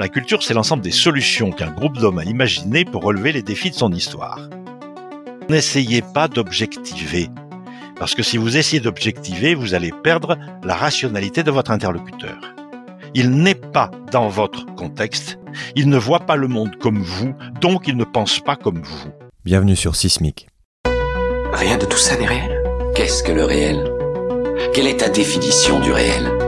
[0.00, 3.70] la culture, c'est l'ensemble des solutions qu'un groupe d'hommes a imaginées pour relever les défis
[3.70, 4.48] de son histoire.
[5.50, 7.28] N'essayez pas d'objectiver,
[7.96, 12.38] parce que si vous essayez d'objectiver, vous allez perdre la rationalité de votre interlocuteur.
[13.14, 15.38] Il n'est pas dans votre contexte,
[15.76, 19.10] il ne voit pas le monde comme vous, donc il ne pense pas comme vous.
[19.44, 20.48] Bienvenue sur Sismic.
[21.52, 22.62] Rien de tout ça n'est réel.
[22.94, 23.92] Qu'est-ce que le réel?
[24.72, 26.39] Quelle est ta définition du réel?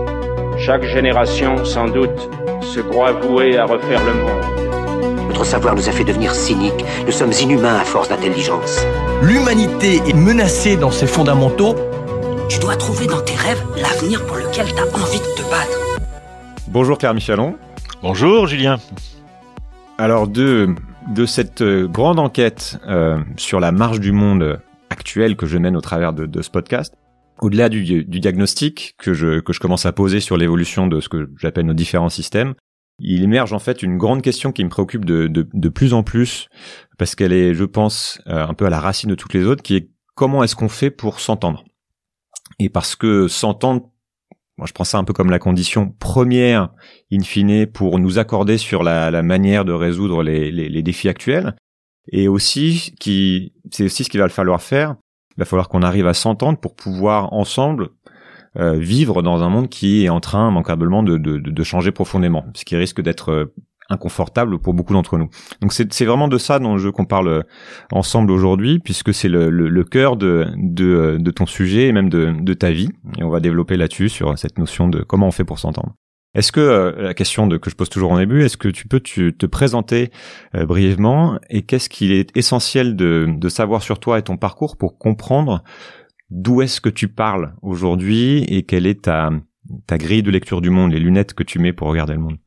[0.64, 5.26] Chaque génération, sans doute, se croit vouée à refaire le monde.
[5.26, 6.84] Notre savoir nous a fait devenir cyniques.
[7.04, 8.80] Nous sommes inhumains à force d'intelligence.
[9.22, 11.74] L'humanité est menacée dans ses fondamentaux.
[12.48, 15.78] Tu dois trouver dans tes rêves l'avenir pour lequel tu as envie de te battre.
[16.68, 17.56] Bonjour Claire Michalon.
[18.00, 18.78] Bonjour Julien.
[19.98, 20.76] Alors de,
[21.08, 25.76] de cette euh, grande enquête euh, sur la marche du monde actuelle que je mène
[25.76, 26.94] au travers de, de ce podcast,
[27.42, 31.08] au-delà du, du, diagnostic que je, que je commence à poser sur l'évolution de ce
[31.08, 32.54] que j'appelle nos différents systèmes,
[33.00, 36.04] il émerge en fait une grande question qui me préoccupe de, de, de plus en
[36.04, 36.48] plus,
[36.98, 39.62] parce qu'elle est, je pense, euh, un peu à la racine de toutes les autres,
[39.62, 41.64] qui est comment est-ce qu'on fait pour s'entendre?
[42.60, 43.90] Et parce que s'entendre,
[44.56, 46.68] moi je prends ça un peu comme la condition première,
[47.12, 51.08] in fine, pour nous accorder sur la, la manière de résoudre les, les, les défis
[51.08, 51.56] actuels,
[52.12, 54.94] et aussi qui, c'est aussi ce qu'il va falloir faire.
[55.36, 57.90] Il va falloir qu'on arrive à s'entendre pour pouvoir ensemble
[58.58, 62.44] euh, vivre dans un monde qui est en train manquablement de, de, de changer profondément,
[62.54, 63.54] ce qui risque d'être euh,
[63.88, 65.28] inconfortable pour beaucoup d'entre nous.
[65.60, 67.42] Donc c'est vraiment de ça dont je qu'on parle euh,
[67.90, 72.08] ensemble aujourd'hui, puisque c'est le, le, le, cœur de, de, de, ton sujet et même
[72.08, 72.90] de, de ta vie.
[73.18, 75.94] Et on va développer là-dessus sur cette notion de comment on fait pour s'entendre.
[76.34, 79.00] Est-ce que euh, la question que je pose toujours en début, est-ce que tu peux
[79.00, 80.10] tu, te présenter
[80.54, 84.98] euh, brièvement et qu'est-ce qu'il est essentiel de, savoir sur toi et ton parcours pour
[84.98, 85.62] comprendre
[86.30, 89.30] d'où est-ce que tu parles aujourd'hui et quelle est ta,
[89.86, 92.38] ta grille de lecture du monde, les lunettes que tu mets pour regarder le monde?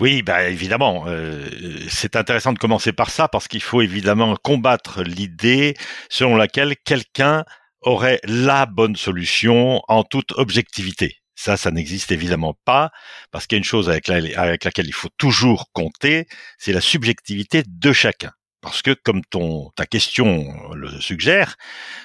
[0.00, 1.48] Oui, bah évidemment, euh,
[1.88, 5.74] c'est intéressant de commencer par ça parce qu'il faut évidemment combattre l'idée
[6.10, 7.44] selon laquelle quelqu'un
[7.80, 11.18] aurait la bonne solution en toute objectivité.
[11.34, 12.90] Ça, ça n'existe évidemment pas,
[13.30, 16.26] parce qu'il y a une chose avec, laquelle il faut toujours compter,
[16.58, 18.32] c'est la subjectivité de chacun.
[18.60, 21.56] Parce que, comme ton, ta question le suggère,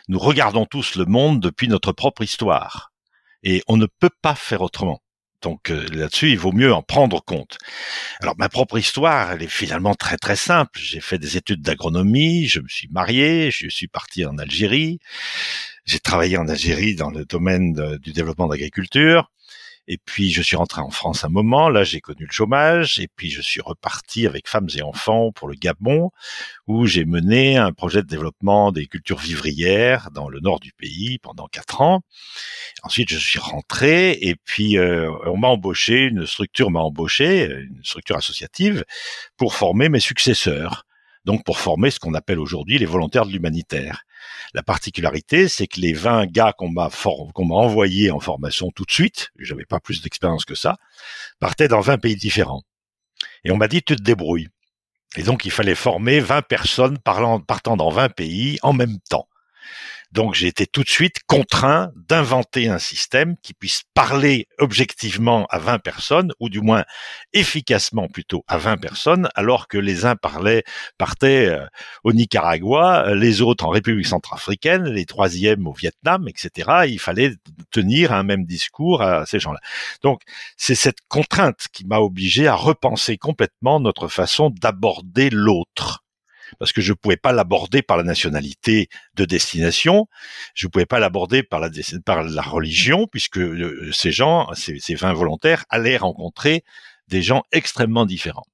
[0.07, 2.91] nous regardons tous le monde depuis notre propre histoire.
[3.43, 5.01] Et on ne peut pas faire autrement.
[5.41, 7.57] Donc euh, là-dessus, il vaut mieux en prendre compte.
[8.19, 10.77] Alors ma propre histoire, elle est finalement très très simple.
[10.81, 14.99] J'ai fait des études d'agronomie, je me suis marié, je suis parti en Algérie,
[15.89, 19.31] j'ai travaillé en Algérie dans le domaine du développement de l'agriculture.
[19.87, 23.07] Et puis je suis rentré en France un moment, là j'ai connu le chômage, et
[23.07, 26.11] puis je suis reparti avec femmes et enfants pour le Gabon,
[26.67, 31.17] où j'ai mené un projet de développement des cultures vivrières dans le nord du pays
[31.17, 32.01] pendant quatre ans.
[32.83, 37.83] Ensuite je suis rentré, et puis euh, on m'a embauché, une structure m'a embauché, une
[37.83, 38.85] structure associative,
[39.37, 40.85] pour former mes successeurs
[41.25, 44.03] donc pour former ce qu'on appelle aujourd'hui les volontaires de l'humanitaire.
[44.53, 46.89] La particularité, c'est que les 20 gars qu'on m'a
[47.55, 50.77] envoyés en formation tout de suite, j'avais pas plus d'expérience que ça,
[51.39, 52.63] partaient dans 20 pays différents.
[53.43, 54.49] Et on m'a dit tu te débrouilles.
[55.15, 59.27] Et donc il fallait former 20 personnes partant dans 20 pays en même temps.
[60.11, 65.59] Donc j'ai été tout de suite contraint d'inventer un système qui puisse parler objectivement à
[65.59, 66.83] 20 personnes, ou du moins
[67.33, 70.63] efficacement plutôt à 20 personnes, alors que les uns parlaient,
[70.97, 71.65] partaient euh,
[72.03, 76.85] au Nicaragua, les autres en République centrafricaine, les troisièmes au Vietnam, etc.
[76.87, 77.33] Il fallait
[77.69, 79.59] tenir un même discours à ces gens-là.
[80.01, 80.21] Donc
[80.57, 86.03] c'est cette contrainte qui m'a obligé à repenser complètement notre façon d'aborder l'autre
[86.57, 90.07] parce que je ne pouvais pas l'aborder par la nationalité de destination,
[90.55, 91.69] je ne pouvais pas l'aborder par la,
[92.05, 96.63] par la religion, puisque euh, ces gens, ces, ces 20 volontaires, allaient rencontrer
[97.07, 98.45] des gens extrêmement différents.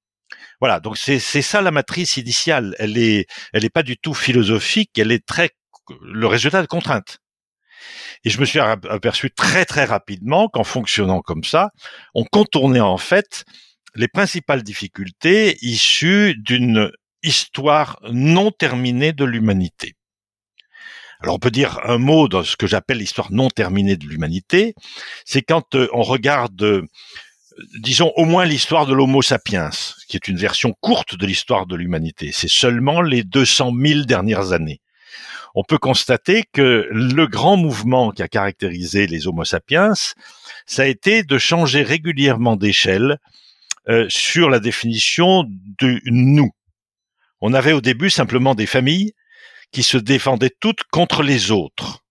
[0.61, 2.75] Voilà, donc c'est ça la matrice initiale.
[2.79, 4.97] Elle est, elle est pas du tout philosophique.
[4.97, 5.49] Elle est très
[6.01, 7.19] le résultat de contraintes.
[8.23, 11.69] Et je me suis aperçu très très rapidement qu'en fonctionnant comme ça,
[12.15, 13.45] on contournait en fait
[13.93, 16.91] les principales difficultés issues d'une
[17.25, 19.95] histoire non terminée de l'humanité.
[21.21, 24.75] Alors on peut dire un mot dans ce que j'appelle l'histoire non terminée de l'humanité,
[25.25, 26.85] c'est quand euh, on regarde, euh,
[27.79, 29.69] disons au moins l'histoire de l'Homo sapiens,
[30.07, 32.31] qui est une version courte de l'histoire de l'humanité.
[32.31, 34.81] C'est seulement les 200 000 dernières années.
[35.57, 39.93] On peut constater que le grand mouvement qui a caractérisé les Homo sapiens,
[40.65, 43.19] ça a été de changer régulièrement d'échelle
[43.87, 45.45] euh, sur la définition
[45.79, 46.51] de nous.
[47.41, 49.13] On avait au début simplement des familles
[49.71, 52.03] qui se défendaient toutes contre les autres.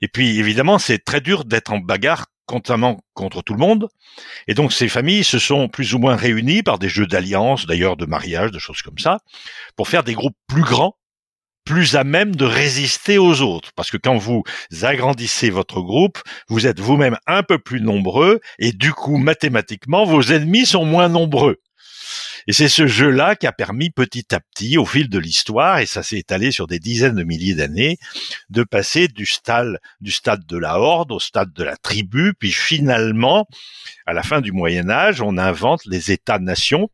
[0.00, 3.88] Et puis évidemment, c'est très dur d'être en bagarre constamment contre tout le monde.
[4.48, 7.96] Et donc ces familles se sont plus ou moins réunies par des jeux d'alliance, d'ailleurs
[7.96, 9.18] de mariage, de choses comme ça,
[9.76, 10.96] pour faire des groupes plus grands,
[11.64, 13.72] plus à même de résister aux autres.
[13.76, 14.42] Parce que quand vous
[14.82, 16.18] agrandissez votre groupe,
[16.48, 21.10] vous êtes vous-même un peu plus nombreux et du coup, mathématiquement, vos ennemis sont moins
[21.10, 21.60] nombreux.
[22.46, 25.86] Et c'est ce jeu-là qui a permis petit à petit, au fil de l'histoire, et
[25.86, 27.98] ça s'est étalé sur des dizaines de milliers d'années,
[28.50, 32.52] de passer du stade, du stade de la horde au stade de la tribu, puis
[32.52, 33.46] finalement,
[34.06, 36.90] à la fin du Moyen Âge, on invente les États-nations,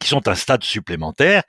[0.00, 1.42] qui sont un stade supplémentaire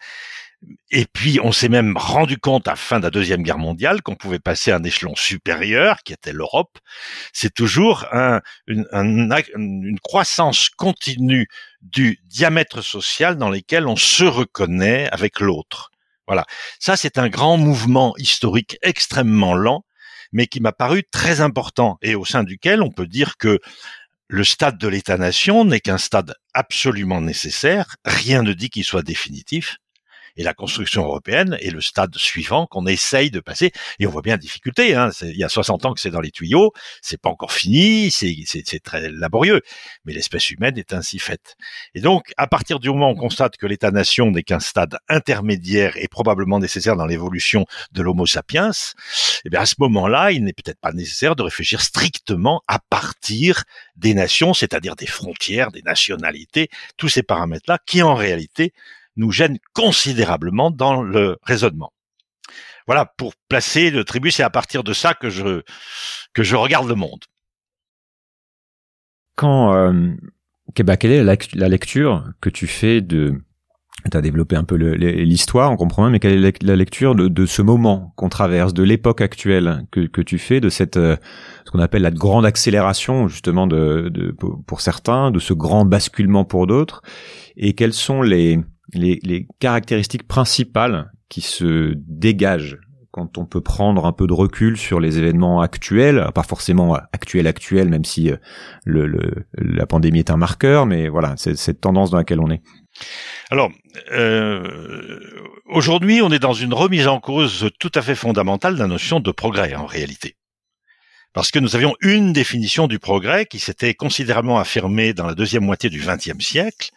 [0.91, 4.01] et puis, on s'est même rendu compte à la fin de la Deuxième Guerre mondiale
[4.01, 6.79] qu'on pouvait passer à un échelon supérieur, qui était l'Europe.
[7.31, 11.47] C'est toujours un, une, une, croissance continue
[11.81, 15.91] du diamètre social dans lequel on se reconnaît avec l'autre.
[16.27, 16.45] Voilà.
[16.79, 19.85] Ça, c'est un grand mouvement historique extrêmement lent,
[20.33, 23.59] mais qui m'a paru très important et au sein duquel on peut dire que
[24.27, 27.95] le stade de l'État-nation n'est qu'un stade absolument nécessaire.
[28.05, 29.77] Rien ne dit qu'il soit définitif
[30.37, 33.71] et la construction européenne est le stade suivant qu'on essaye de passer.
[33.99, 34.95] Et on voit bien la difficulté.
[34.95, 35.09] Hein.
[35.21, 36.71] Il y a 60 ans que c'est dans les tuyaux,
[37.01, 39.61] c'est pas encore fini, c'est très laborieux.
[40.05, 41.55] Mais l'espèce humaine est ainsi faite.
[41.93, 45.97] Et donc, à partir du moment où on constate que l'État-nation n'est qu'un stade intermédiaire
[45.97, 48.71] et probablement nécessaire dans l'évolution de l'Homo sapiens,
[49.45, 53.63] eh bien à ce moment-là, il n'est peut-être pas nécessaire de réfléchir strictement à partir
[53.95, 58.73] des nations, c'est-à-dire des frontières, des nationalités, tous ces paramètres-là, qui en réalité
[59.15, 61.91] nous gêne considérablement dans le raisonnement.
[62.87, 65.61] Voilà, pour placer le tribut, c'est à partir de ça que je,
[66.33, 67.23] que je regarde le monde.
[69.35, 70.11] Quand, euh,
[70.83, 73.41] bah, quelle est la, lecture que tu fais de,
[74.09, 77.45] tu as développé un peu l'histoire, on comprend bien, mais quelle est la lecture de,
[77.45, 81.15] ce moment qu'on traverse, de l'époque actuelle que, que tu fais, de cette euh,
[81.65, 86.43] ce qu'on appelle la grande accélération justement de, de, pour certains, de ce grand basculement
[86.43, 87.01] pour d'autres,
[87.55, 88.59] et quels sont les
[88.93, 92.77] les, caractéristiques principales qui se dégagent
[93.11, 97.47] quand on peut prendre un peu de recul sur les événements actuels, pas forcément actuels
[97.47, 98.37] actuels, même si euh,
[98.85, 102.61] le, la pandémie est un marqueur, mais voilà, c'est cette tendance dans laquelle on est.
[103.49, 103.71] Alors,
[104.11, 105.19] euh,
[105.65, 109.19] aujourd'hui, on est dans une remise en cause tout à fait fondamentale de la notion
[109.19, 110.35] de progrès en réalité.
[111.33, 115.63] Parce que nous avions une définition du progrès qui s'était considérablement affirmée dans la deuxième
[115.63, 116.91] moitié du XXe siècle,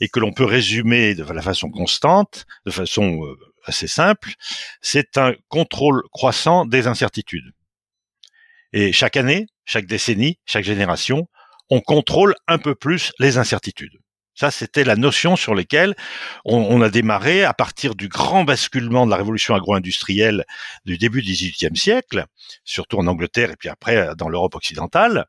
[0.00, 4.34] et que l'on peut résumer de la façon constante, de façon euh, assez simple,
[4.80, 7.52] c'est un contrôle croissant des incertitudes.
[8.72, 11.28] Et chaque année, chaque décennie, chaque génération,
[11.70, 13.98] on contrôle un peu plus les incertitudes.
[14.38, 15.96] Ça, c'était la notion sur laquelle
[16.44, 20.44] on, a démarré à partir du grand basculement de la révolution agro-industrielle
[20.84, 22.26] du début du XVIIIe siècle,
[22.62, 25.24] surtout en Angleterre et puis après dans l'Europe occidentale,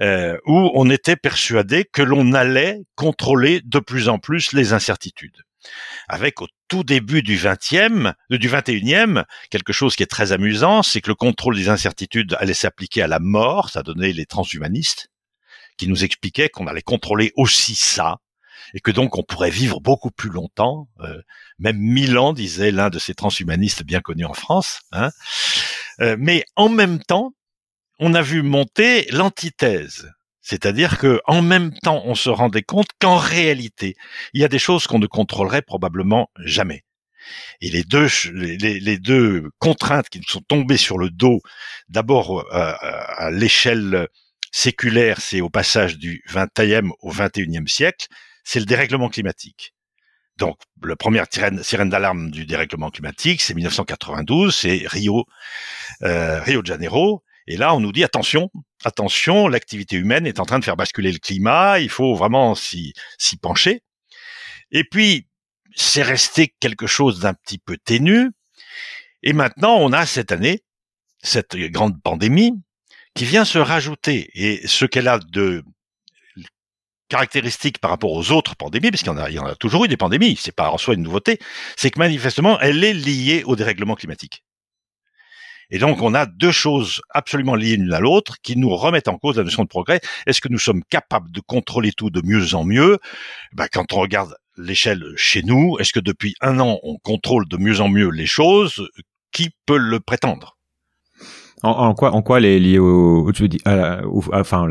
[0.00, 5.42] euh, où on était persuadé que l'on allait contrôler de plus en plus les incertitudes.
[6.06, 10.84] Avec au tout début du 20e, euh, du 21e, quelque chose qui est très amusant,
[10.84, 15.08] c'est que le contrôle des incertitudes allait s'appliquer à la mort, ça donnait les transhumanistes,
[15.76, 18.18] qui nous expliquaient qu'on allait contrôler aussi ça,
[18.74, 21.20] et que donc on pourrait vivre beaucoup plus longtemps, euh,
[21.58, 24.80] même mille ans, disait l'un de ces transhumanistes bien connus en France.
[24.92, 25.10] Hein.
[26.00, 27.32] Euh, mais en même temps,
[27.98, 30.10] on a vu monter l'antithèse.
[30.42, 33.96] C'est-à-dire que en même temps, on se rendait compte qu'en réalité,
[34.32, 36.84] il y a des choses qu'on ne contrôlerait probablement jamais.
[37.60, 41.40] Et les deux, les, deux contraintes qui nous sont tombées sur le dos,
[41.88, 44.06] d'abord euh, à l'échelle
[44.52, 48.06] séculaire, c'est au passage du 20e au 21e siècle,
[48.46, 49.74] c'est le dérèglement climatique.
[50.36, 55.24] Donc, la première sirène, d'alarme du dérèglement climatique, c'est 1992, c'est Rio,
[56.02, 57.24] euh, Rio de Janeiro.
[57.48, 58.50] Et là, on nous dit attention,
[58.84, 61.80] attention, l'activité humaine est en train de faire basculer le climat.
[61.80, 62.92] Il faut vraiment s'y
[63.40, 63.82] pencher.
[64.70, 65.26] Et puis,
[65.74, 68.30] c'est resté quelque chose d'un petit peu ténu.
[69.22, 70.62] Et maintenant, on a cette année
[71.22, 72.52] cette grande pandémie
[73.14, 74.30] qui vient se rajouter.
[74.34, 75.64] Et ce qu'elle a de
[77.08, 79.54] caractéristique par rapport aux autres pandémies, parce qu'il y en a, il y en a
[79.54, 81.38] toujours eu des pandémies, c'est pas en soi une nouveauté,
[81.76, 84.42] c'est que manifestement, elle est liée au dérèglement climatique.
[85.70, 89.18] Et donc, on a deux choses absolument liées l'une à l'autre qui nous remettent en
[89.18, 90.00] cause la notion de progrès.
[90.26, 92.98] Est-ce que nous sommes capables de contrôler tout de mieux en mieux?
[93.52, 97.56] Ben, Quand on regarde l'échelle chez nous, est-ce que depuis un an, on contrôle de
[97.56, 98.88] mieux en mieux les choses?
[99.32, 100.56] Qui peut le prétendre?
[101.62, 104.68] En, quoi, en quoi les liées au, tu dis, enfin,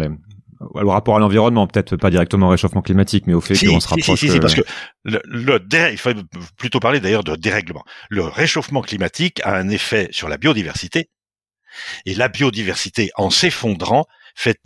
[0.59, 3.87] le rapport à l'environnement, peut-être pas directement au réchauffement climatique, mais au fait qu'on se
[3.87, 4.19] rapproche.
[4.19, 4.61] Si, si, si, parce que
[5.03, 5.59] le, le
[5.91, 6.11] il faut
[6.57, 7.83] plutôt parler d'ailleurs de dérèglement.
[8.09, 11.09] Le réchauffement climatique a un effet sur la biodiversité,
[12.05, 14.57] et la biodiversité, en s'effondrant, fait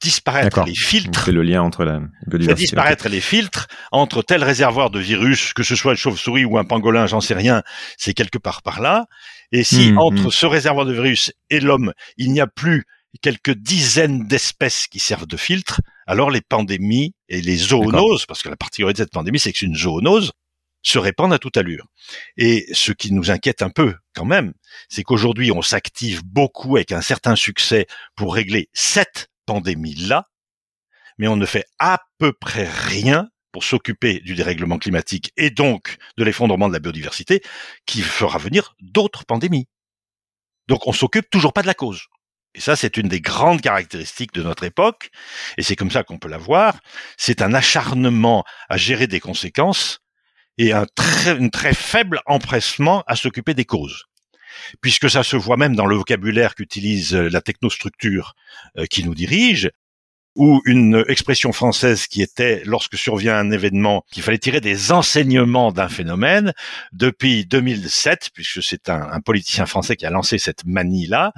[0.00, 1.24] disparaître les filtres.
[1.24, 2.54] C'est le lien entre la biodiversité.
[2.54, 6.58] Fait disparaître les filtres entre tel réservoir de virus, que ce soit une chauve-souris ou
[6.58, 7.62] un pangolin, j'en sais rien,
[7.96, 9.06] c'est quelque part par là.
[9.52, 10.30] Et si Mmh, entre mmh.
[10.30, 12.84] ce réservoir de virus et l'homme, il n'y a plus
[13.20, 18.48] quelques dizaines d'espèces qui servent de filtre, alors les pandémies et les zoonoses, parce que
[18.48, 20.32] la particularité de cette pandémie, c'est que c'est une zoonose,
[20.82, 21.86] se répandent à toute allure.
[22.36, 24.52] Et ce qui nous inquiète un peu quand même,
[24.88, 30.28] c'est qu'aujourd'hui on s'active beaucoup avec un certain succès pour régler cette pandémie-là,
[31.18, 35.96] mais on ne fait à peu près rien pour s'occuper du dérèglement climatique et donc
[36.16, 37.42] de l'effondrement de la biodiversité
[37.86, 39.68] qui fera venir d'autres pandémies.
[40.68, 42.06] Donc on s'occupe toujours pas de la cause.
[42.54, 45.10] Et ça, c'est une des grandes caractéristiques de notre époque,
[45.56, 46.78] et c'est comme ça qu'on peut la voir.
[47.16, 50.00] C'est un acharnement à gérer des conséquences
[50.58, 54.04] et un très, très faible empressement à s'occuper des causes.
[54.82, 58.34] Puisque ça se voit même dans le vocabulaire qu'utilise la technostructure
[58.76, 59.70] euh, qui nous dirige,
[60.34, 65.72] ou une expression française qui était, lorsque survient un événement, qu'il fallait tirer des enseignements
[65.72, 66.52] d'un phénomène,
[66.92, 71.32] depuis 2007, puisque c'est un, un politicien français qui a lancé cette manie-là,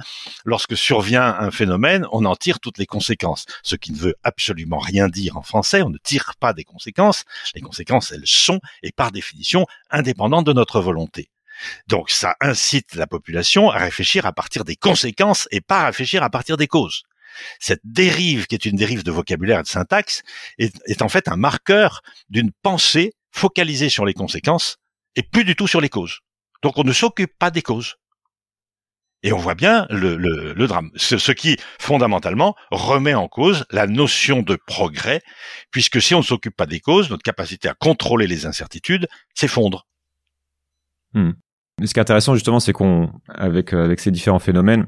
[0.45, 3.45] lorsque survient un phénomène, on en tire toutes les conséquences.
[3.63, 7.25] Ce qui ne veut absolument rien dire en français, on ne tire pas des conséquences,
[7.53, 11.29] les conséquences, elles sont, et par définition, indépendantes de notre volonté.
[11.87, 16.23] Donc ça incite la population à réfléchir à partir des conséquences et pas à réfléchir
[16.23, 17.03] à partir des causes
[17.59, 20.21] cette dérive, qui est une dérive de vocabulaire et de syntaxe,
[20.57, 24.77] est, en fait un marqueur d'une pensée focalisée sur les conséquences
[25.15, 26.19] et plus du tout sur les causes.
[26.61, 27.95] Donc on ne s'occupe pas des causes.
[29.23, 33.65] Et on voit bien le, le, le drame, ce, ce, qui fondamentalement remet en cause
[33.71, 35.21] la notion de progrès,
[35.71, 39.87] puisque si on ne s'occupe pas des causes, notre capacité à contrôler les incertitudes s'effondre.
[41.13, 41.31] Hmm.
[41.83, 44.85] Ce qui est intéressant justement, c'est qu'on, avec euh, avec ces différents phénomènes,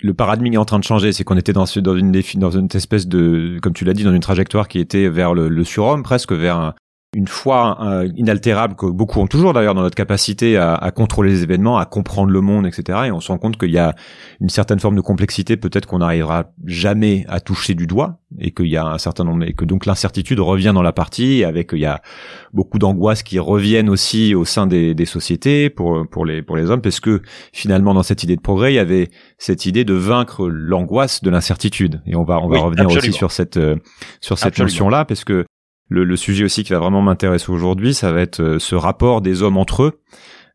[0.00, 1.12] le paradigme est en train de changer.
[1.12, 4.78] C'est qu'on était dans, une espèce de, comme tu l'as dit, dans une trajectoire qui
[4.78, 6.74] était vers le, le surhomme, presque vers un,
[7.16, 11.30] une foi euh, inaltérable que beaucoup ont toujours d'ailleurs dans notre capacité à, à, contrôler
[11.30, 13.04] les événements, à comprendre le monde, etc.
[13.06, 13.94] Et on se rend compte qu'il y a
[14.42, 18.66] une certaine forme de complexité, peut-être qu'on n'arrivera jamais à toucher du doigt, et qu'il
[18.66, 21.78] y a un certain nombre, et que donc l'incertitude revient dans la partie, avec il
[21.78, 22.02] y a
[22.52, 26.70] beaucoup d'angoisses qui reviennent aussi au sein des, des, sociétés pour pour les pour les
[26.70, 27.22] hommes, parce que
[27.54, 29.08] finalement dans cette idée de progrès, il y avait
[29.38, 32.02] cette idée de vaincre l'angoisse de l'incertitude.
[32.04, 33.08] Et on va on va oui, revenir absolument.
[33.08, 33.76] aussi sur cette euh,
[34.20, 35.46] sur cette notion là, parce que
[35.88, 39.42] le, sujet aussi qui va vraiment m'intéresser aujourd'hui, ça va être euh, ce rapport des
[39.42, 40.00] hommes entre eux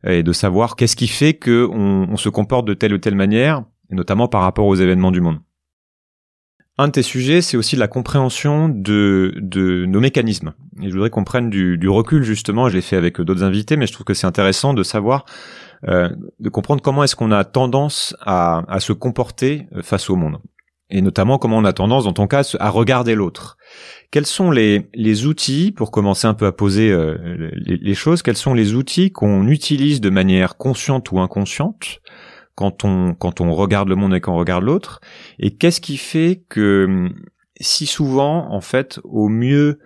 [0.04, 3.62] et de savoir qu'est-ce qui fait que on, se comporte de telle ou telle manière,
[3.88, 5.38] et notamment par rapport aux événements du monde.
[6.76, 9.32] Un de tes sujets, c'est aussi la compréhension de,
[9.86, 10.54] nos mécanismes.
[10.80, 12.68] Et je voudrais qu'on prenne du, recul justement.
[12.68, 15.24] Je l'ai fait avec d'autres invités, mais je trouve que c'est intéressant de savoir,
[15.86, 16.08] euh,
[16.40, 20.38] de comprendre comment est-ce qu'on a tendance à, à se comporter face au monde
[20.92, 23.56] et notamment comment on a tendance, dans ton cas, à regarder l'autre.
[24.10, 27.16] Quels sont les, les outils, pour commencer un peu à poser euh,
[27.54, 32.00] les, choses, quels sont les outils qu'on utilise de manière consciente ou inconsciente
[32.54, 35.00] quand on, quand on regarde le monde et qu'on regarde l'autre?
[35.38, 37.08] Et qu'est-ce qui fait que
[37.58, 39.78] si souvent, en fait, au mieux,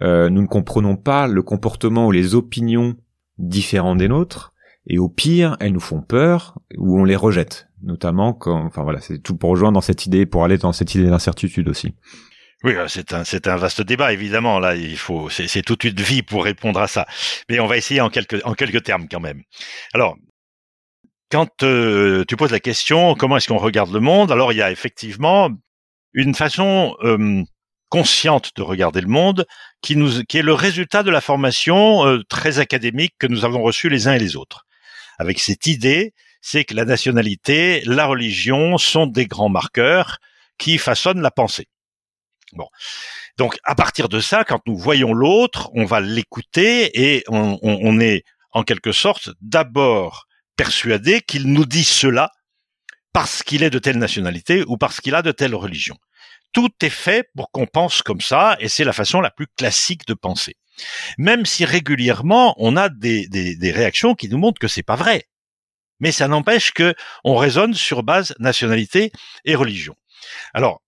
[0.00, 2.94] euh, nous ne comprenons pas le comportement ou les opinions
[3.38, 4.52] différents des nôtres,
[4.86, 7.68] et au pire, elles nous font peur ou on les rejette?
[7.82, 10.94] Notamment quand, enfin voilà, c'est tout pour rejoindre dans cette idée, pour aller dans cette
[10.94, 11.94] idée d'incertitude aussi.
[12.64, 14.60] Oui, c'est un c'est un vaste débat évidemment.
[14.60, 17.06] Là, il faut c'est toute une vie pour répondre à ça.
[17.48, 19.42] Mais on va essayer en quelques en quelques termes quand même.
[19.94, 20.16] Alors,
[21.30, 24.62] quand euh, tu poses la question comment est-ce qu'on regarde le monde, alors il y
[24.62, 25.50] a effectivement
[26.12, 27.42] une façon euh,
[27.88, 29.44] consciente de regarder le monde
[29.82, 33.62] qui nous qui est le résultat de la formation euh, très académique que nous avons
[33.62, 34.66] reçue les uns et les autres.
[35.18, 40.18] Avec cette idée c'est que la nationalité, la religion sont des grands marqueurs
[40.58, 41.68] qui façonnent la pensée.
[42.52, 42.66] Bon.
[43.38, 48.24] Donc, à partir de ça, quand nous voyons l'autre, on va l'écouter et on, est,
[48.50, 52.30] en quelque sorte, d'abord persuadé qu'il nous dit cela
[53.12, 55.96] parce qu'il est de telle nationalité ou parce qu'il a de telle religion.
[56.52, 60.06] Tout est fait pour qu'on pense comme ça et c'est la façon la plus classique
[60.06, 60.56] de penser.
[61.18, 64.96] Même si régulièrement, on a des, des, des réactions qui nous montrent que c'est pas
[64.96, 65.26] vrai
[66.02, 69.12] mais ça n'empêche que on raisonne sur base nationalité
[69.44, 69.96] et religion.
[70.52, 70.82] Alors,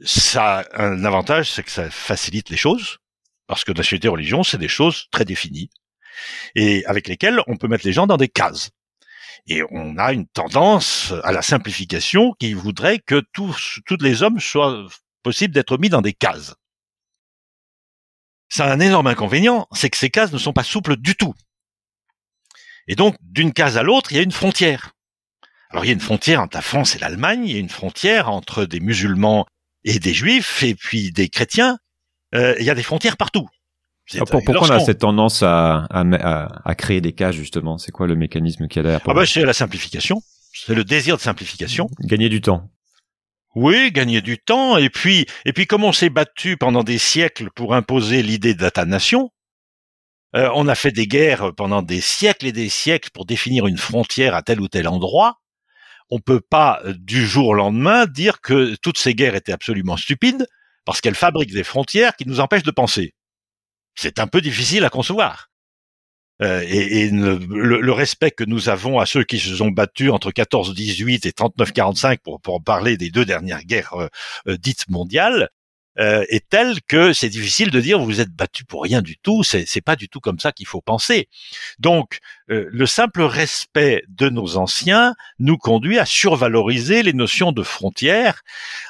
[0.00, 2.98] ça a un avantage, c'est que ça facilite les choses,
[3.48, 5.68] parce que nationalité et religion, c'est des choses très définies,
[6.54, 8.70] et avec lesquelles on peut mettre les gens dans des cases.
[9.48, 14.40] Et on a une tendance à la simplification qui voudrait que tous, tous les hommes
[14.40, 14.86] soient
[15.24, 16.54] possibles d'être mis dans des cases.
[18.48, 21.34] Ça a un énorme inconvénient, c'est que ces cases ne sont pas souples du tout.
[22.88, 24.92] Et donc, d'une case à l'autre, il y a une frontière.
[25.70, 27.68] Alors il y a une frontière entre la France et l'Allemagne, il y a une
[27.68, 29.46] frontière entre des musulmans
[29.84, 31.78] et des juifs, et puis des chrétiens.
[32.34, 33.48] Euh, il y a des frontières partout.
[34.14, 37.76] Ah, pourquoi on a cette tendance à, à, à, créer des cas justement?
[37.76, 40.22] C'est quoi le mécanisme qu'il y a derrière ah bah, C'est la simplification.
[40.52, 41.88] C'est le désir de simplification.
[42.00, 42.70] Gagner du temps.
[43.56, 44.76] Oui, gagner du temps.
[44.76, 49.30] Et puis, et puis comme on s'est battu pendant des siècles pour imposer l'idée d'État-nation,
[50.34, 53.78] euh, on a fait des guerres pendant des siècles et des siècles pour définir une
[53.78, 55.40] frontière à tel ou tel endroit.
[56.10, 59.96] On peut pas euh, du jour au lendemain dire que toutes ces guerres étaient absolument
[59.96, 60.46] stupides
[60.84, 63.14] parce qu'elles fabriquent des frontières qui nous empêchent de penser
[63.98, 65.48] c'est un peu difficile à concevoir.
[66.42, 71.26] Euh, et, le, respect que nous avons à ceux qui se sont battus entre 14-18
[71.26, 74.10] et 39-45 pour, pour parler des deux dernières guerres
[74.46, 75.48] dites mondiales,
[75.98, 79.16] euh, est telle que c'est difficile de dire vous vous êtes battu pour rien du
[79.16, 79.42] tout.
[79.42, 81.28] C'est c'est pas du tout comme ça qu'il faut penser.
[81.78, 82.18] Donc
[82.50, 88.42] euh, le simple respect de nos anciens nous conduit à survaloriser les notions de frontières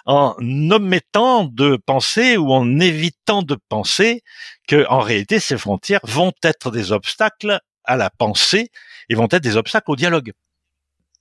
[0.05, 0.35] en
[0.71, 4.23] omettant de penser ou en évitant de penser
[4.67, 8.71] que en réalité ces frontières vont être des obstacles à la pensée
[9.09, 10.33] et vont être des obstacles au dialogue.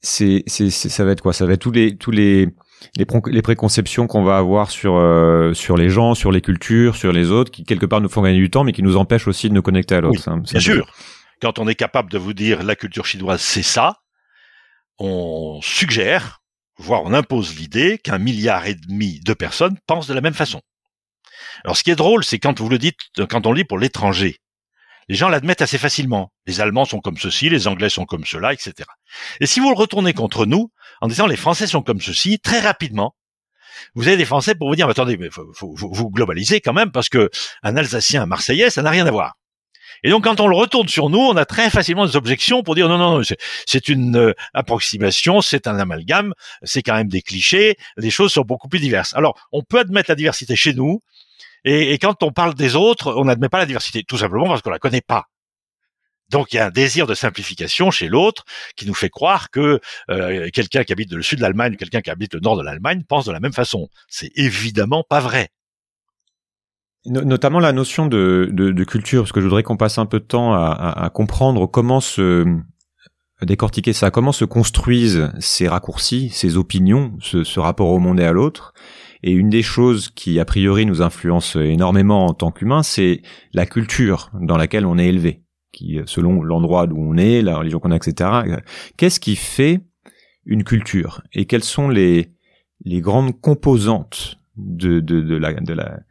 [0.05, 1.33] C'est c'est ça va être quoi?
[1.33, 2.45] Ça va être tous les tous les
[2.95, 7.11] les, les préconceptions qu'on va avoir sur euh, sur les gens, sur les cultures, sur
[7.11, 9.49] les autres, qui quelque part nous font gagner du temps, mais qui nous empêchent aussi
[9.49, 10.21] de nous connecter à l'autre.
[10.27, 10.87] Oui, bien sûr.
[11.41, 13.97] Quand on est capable de vous dire la culture chinoise c'est ça,
[14.99, 16.43] on suggère,
[16.77, 20.61] voire on impose l'idée qu'un milliard et demi de personnes pensent de la même façon.
[21.63, 23.79] Alors ce qui est drôle, c'est quand vous le dites, quand on le dit pour
[23.79, 24.37] l'étranger,
[25.07, 26.31] les gens l'admettent assez facilement.
[26.45, 28.73] Les Allemands sont comme ceci, les Anglais sont comme cela, etc.
[29.39, 30.71] Et si vous le retournez contre nous,
[31.01, 33.15] en disant les Français sont comme ceci, très rapidement,
[33.93, 35.29] vous avez des Français pour vous dire, attendez, mais
[35.61, 37.29] vous globalisez quand même parce que
[37.61, 39.33] un Alsacien, un Marseillais, ça n'a rien à voir.
[40.03, 42.75] Et donc, quand on le retourne sur nous, on a très facilement des objections pour
[42.75, 43.23] dire non, non, non,
[43.65, 46.33] c'est une euh, approximation, c'est un amalgame,
[46.63, 49.13] c'est quand même des clichés, les choses sont beaucoup plus diverses.
[49.15, 51.01] Alors, on peut admettre la diversité chez nous,
[51.65, 54.61] et, et quand on parle des autres, on n'admet pas la diversité, tout simplement parce
[54.61, 55.25] qu'on la connaît pas.
[56.29, 59.79] Donc il y a un désir de simplification chez l'autre qui nous fait croire que
[60.09, 63.03] euh, quelqu'un qui habite le sud de l'Allemagne, quelqu'un qui habite le nord de l'Allemagne
[63.07, 63.89] pense de la même façon.
[64.07, 65.49] C'est évidemment pas vrai.
[67.07, 70.19] Notamment la notion de, de, de, culture, parce que je voudrais qu'on passe un peu
[70.19, 72.43] de temps à, à, à comprendre comment se
[73.43, 78.25] décortiquer ça, comment se construisent ces raccourcis, ces opinions, ce, ce rapport au monde et
[78.25, 78.73] à l'autre.
[79.27, 83.65] Et une des choses qui, a priori, nous influence énormément en tant qu'humain, c'est la
[83.65, 87.89] culture dans laquelle on est élevé, qui, selon l'endroit où on est, la religion qu'on
[87.89, 88.29] a, etc.
[88.97, 89.81] Qu'est-ce qui fait
[90.45, 91.23] une culture?
[91.33, 92.29] Et quelles sont les,
[92.83, 96.01] les grandes composantes de, de, de la, de la,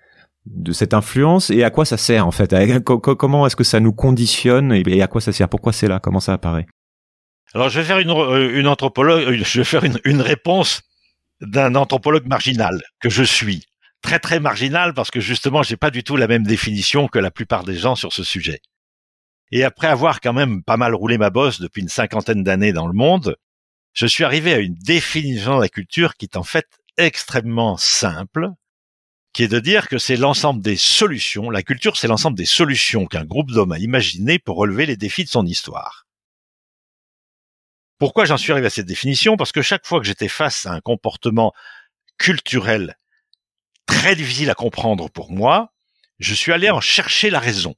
[0.47, 1.51] de cette influence?
[1.51, 2.53] Et à quoi ça sert en fait?
[2.83, 4.73] Comment est-ce que ça nous conditionne?
[4.73, 5.49] Et à quoi ça sert?
[5.49, 6.01] Pourquoi c'est là?
[6.01, 6.67] Comment ça apparaît?
[7.55, 10.83] Alors je vais faire une, euh, une anthropologue, je vais faire une, une réponse
[11.45, 13.65] d'un anthropologue marginal que je suis.
[14.03, 17.31] Très très marginal parce que justement j'ai pas du tout la même définition que la
[17.31, 18.61] plupart des gens sur ce sujet.
[19.51, 22.87] Et après avoir quand même pas mal roulé ma bosse depuis une cinquantaine d'années dans
[22.87, 23.37] le monde,
[23.93, 26.67] je suis arrivé à une définition de la culture qui est en fait
[26.99, 28.51] extrêmement simple,
[29.33, 33.07] qui est de dire que c'est l'ensemble des solutions, la culture c'est l'ensemble des solutions
[33.07, 36.05] qu'un groupe d'hommes a imaginées pour relever les défis de son histoire.
[37.99, 39.37] Pourquoi j'en suis arrivé à cette définition?
[39.37, 41.53] Parce que chaque fois que j'étais face à un comportement
[42.19, 42.97] culturel
[43.87, 45.73] très difficile à comprendre pour moi,
[46.19, 47.75] je suis allé en chercher la raison.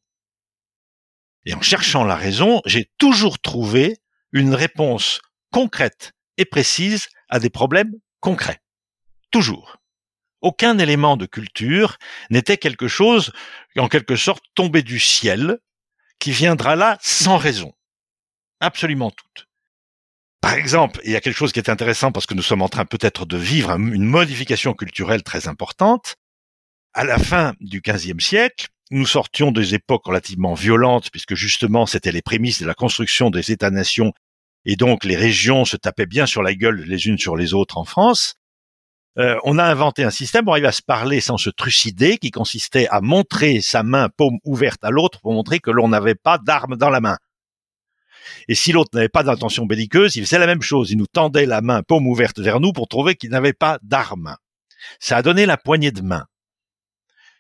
[1.45, 3.99] Et en cherchant la raison, j'ai toujours trouvé
[4.33, 5.21] une réponse
[5.53, 8.61] concrète et précise à des problèmes concrets.
[9.31, 9.79] Toujours.
[10.41, 11.99] Aucun élément de culture
[12.31, 13.33] n'était quelque chose,
[13.77, 15.59] en quelque sorte, tombé du ciel,
[16.19, 17.73] qui viendra là sans raison.
[18.61, 19.45] Absolument tout.
[20.47, 22.69] Par exemple, il y a quelque chose qui est intéressant parce que nous sommes en
[22.69, 26.15] train peut-être de vivre une modification culturelle très importante.
[26.95, 32.13] À la fin du XVe siècle, nous sortions des époques relativement violentes puisque justement c'était
[32.13, 34.13] les prémices de la construction des États-nations
[34.65, 37.77] et donc les régions se tapaient bien sur la gueule les unes sur les autres
[37.77, 38.37] en France.
[39.19, 42.31] Euh, on a inventé un système pour arriver à se parler sans se trucider, qui
[42.31, 46.39] consistait à montrer sa main paume ouverte à l'autre pour montrer que l'on n'avait pas
[46.39, 47.19] d'arme dans la main.
[48.49, 50.91] Et si l'autre n'avait pas d'intention belliqueuse, il faisait la même chose.
[50.91, 54.37] Il nous tendait la main paume ouverte vers nous pour trouver qu'il n'avait pas d'armes.
[55.01, 56.27] Ça a donné la poignée de main,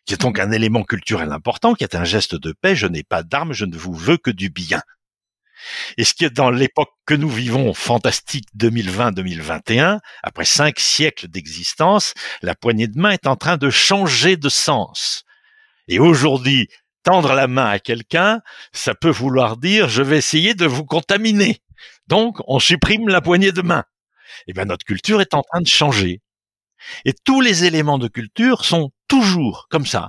[0.04, 2.74] qui est donc un élément culturel important, qui est un geste de paix.
[2.74, 4.82] Je n'ai pas d'armes, je ne vous veux que du bien.
[5.96, 12.14] Et ce qui est dans l'époque que nous vivons, fantastique 2020-2021, après cinq siècles d'existence,
[12.42, 15.24] la poignée de main est en train de changer de sens.
[15.88, 16.68] Et aujourd'hui,
[17.06, 18.40] tendre la main à quelqu'un,
[18.72, 21.60] ça peut vouloir dire je vais essayer de vous contaminer.
[22.08, 23.84] Donc, on supprime la poignée de main.
[24.48, 26.20] Eh bien, notre culture est en train de changer.
[27.04, 30.08] Et tous les éléments de culture sont toujours comme ça.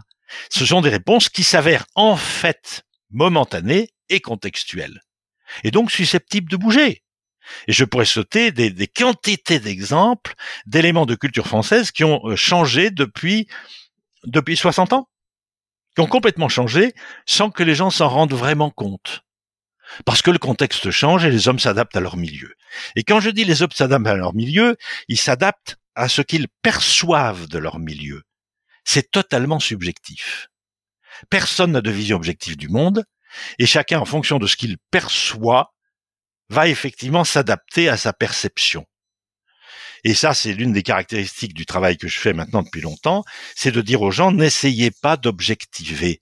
[0.49, 5.01] Ce sont des réponses qui s'avèrent en fait momentanées et contextuelles.
[5.63, 7.03] Et donc susceptibles de bouger.
[7.67, 10.33] Et je pourrais sauter des, des quantités d'exemples
[10.65, 13.47] d'éléments de culture française qui ont euh, changé depuis,
[14.25, 15.07] depuis 60 ans.
[15.97, 16.93] Qui ont complètement changé
[17.25, 19.23] sans que les gens s'en rendent vraiment compte.
[20.05, 22.53] Parce que le contexte change et les hommes s'adaptent à leur milieu.
[22.95, 26.49] Et quand je dis les hommes s'adaptent à leur milieu, ils s'adaptent à ce qu'ils
[26.61, 28.21] perçoivent de leur milieu.
[28.83, 30.49] C'est totalement subjectif.
[31.31, 33.03] Personne n'a de vision objective du monde,
[33.57, 35.73] et chacun, en fonction de ce qu'il perçoit,
[36.49, 38.85] va effectivement s'adapter à sa perception.
[40.07, 43.25] Et ça, c'est l'une des caractéristiques du travail que je fais maintenant depuis longtemps,
[43.57, 46.21] c'est de dire aux gens, n'essayez pas d'objectiver.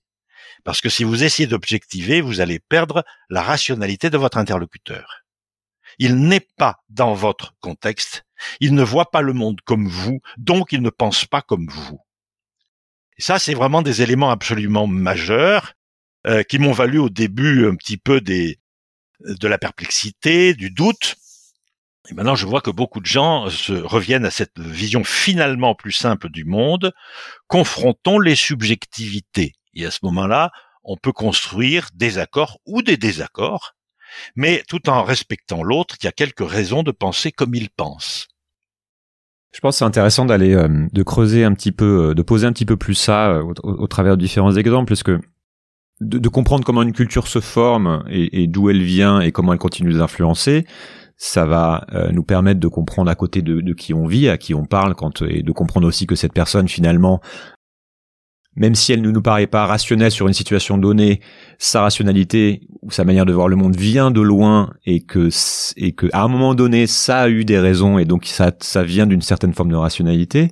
[0.63, 5.21] Parce que si vous essayez d'objectiver, vous allez perdre la rationalité de votre interlocuteur.
[5.99, 8.25] Il n'est pas dans votre contexte,
[8.59, 11.99] il ne voit pas le monde comme vous, donc il ne pense pas comme vous.
[13.19, 15.73] Et ça, c'est vraiment des éléments absolument majeurs
[16.25, 18.57] euh, qui m'ont valu au début un petit peu des,
[19.19, 21.17] de la perplexité, du doute.
[22.09, 25.91] Et maintenant, je vois que beaucoup de gens se reviennent à cette vision finalement plus
[25.91, 26.93] simple du monde.
[27.47, 29.53] Confrontons les subjectivités.
[29.73, 30.51] Et à ce moment-là,
[30.83, 33.73] on peut construire des accords ou des désaccords,
[34.35, 38.27] mais tout en respectant l'autre qui a quelques raisons de penser comme il pense.
[39.51, 42.45] Je pense que c'est intéressant d'aller euh, de creuser un petit peu, euh, de poser
[42.45, 45.19] un petit peu plus ça euh, au, travers de différents exemples, parce que
[46.01, 49.93] de, comprendre comment une culture se forme et, d'où elle vient et comment elle continue
[49.93, 50.65] d'influencer,
[51.17, 54.53] ça va nous permettre de comprendre à côté de, de, qui on vit, à qui
[54.53, 57.21] on parle, quand, et de comprendre aussi que cette personne finalement
[58.55, 61.19] même si elle ne nous paraît pas rationnelle sur une situation donnée,
[61.57, 65.29] sa rationalité ou sa manière de voir le monde vient de loin et que
[65.75, 68.83] et que à un moment donné ça a eu des raisons et donc ça ça
[68.83, 70.51] vient d'une certaine forme de rationalité.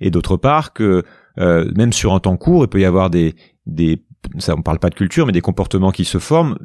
[0.00, 1.04] Et d'autre part que
[1.38, 3.34] euh, même sur un temps court, il peut y avoir des
[3.66, 4.02] des
[4.38, 6.56] ça on parle pas de culture mais des comportements qui se forment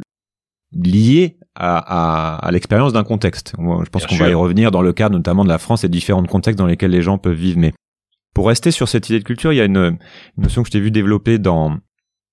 [0.72, 3.54] liés à, à, à l'expérience d'un contexte.
[3.58, 6.24] je pense qu'on va y revenir dans le cadre notamment de la France et différents
[6.24, 7.60] contextes dans lesquels les gens peuvent vivre.
[7.60, 7.74] Mais
[8.36, 9.98] pour rester sur cette idée de culture, il y a une,
[10.38, 11.78] notion que je t'ai vu développer dans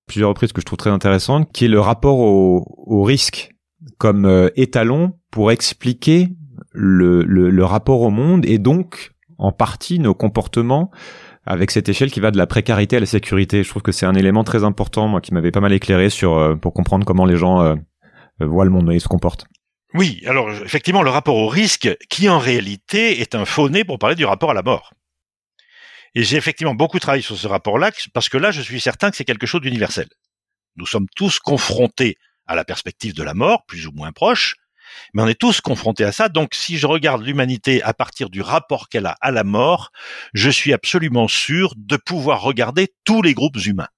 [0.07, 3.55] plusieurs reprises que je trouve très intéressante, qui est le rapport au, risque
[3.97, 6.29] comme euh, étalon pour expliquer
[6.73, 10.91] le, le, rapport au monde et donc en partie nos comportements
[11.47, 13.63] avec cette échelle qui va de la précarité à la sécurité.
[13.63, 16.37] Je trouve que c'est un élément très important, moi, qui m'avait pas mal éclairé sur
[16.37, 17.75] euh, pour comprendre comment les gens euh,
[18.41, 19.47] voient le monde et se comportent.
[19.95, 23.99] Oui, alors effectivement, le rapport au risque, qui en réalité est un faux nez pour
[23.99, 24.93] parler du rapport à la mort.
[26.17, 29.17] Et j'ai effectivement beaucoup travaillé sur ce rapport-là, parce que là, je suis certain que
[29.17, 30.09] c'est quelque chose d'universel.
[30.77, 32.17] Nous sommes tous confrontés
[32.47, 34.57] à la perspective de la mort, plus ou moins proche,
[35.13, 36.29] mais on est tous confrontés à ça.
[36.29, 39.91] Donc, si je regarde l'humanité à partir du rapport qu'elle a à la mort,
[40.35, 43.89] je suis absolument sûr de pouvoir regarder tous les groupes humains.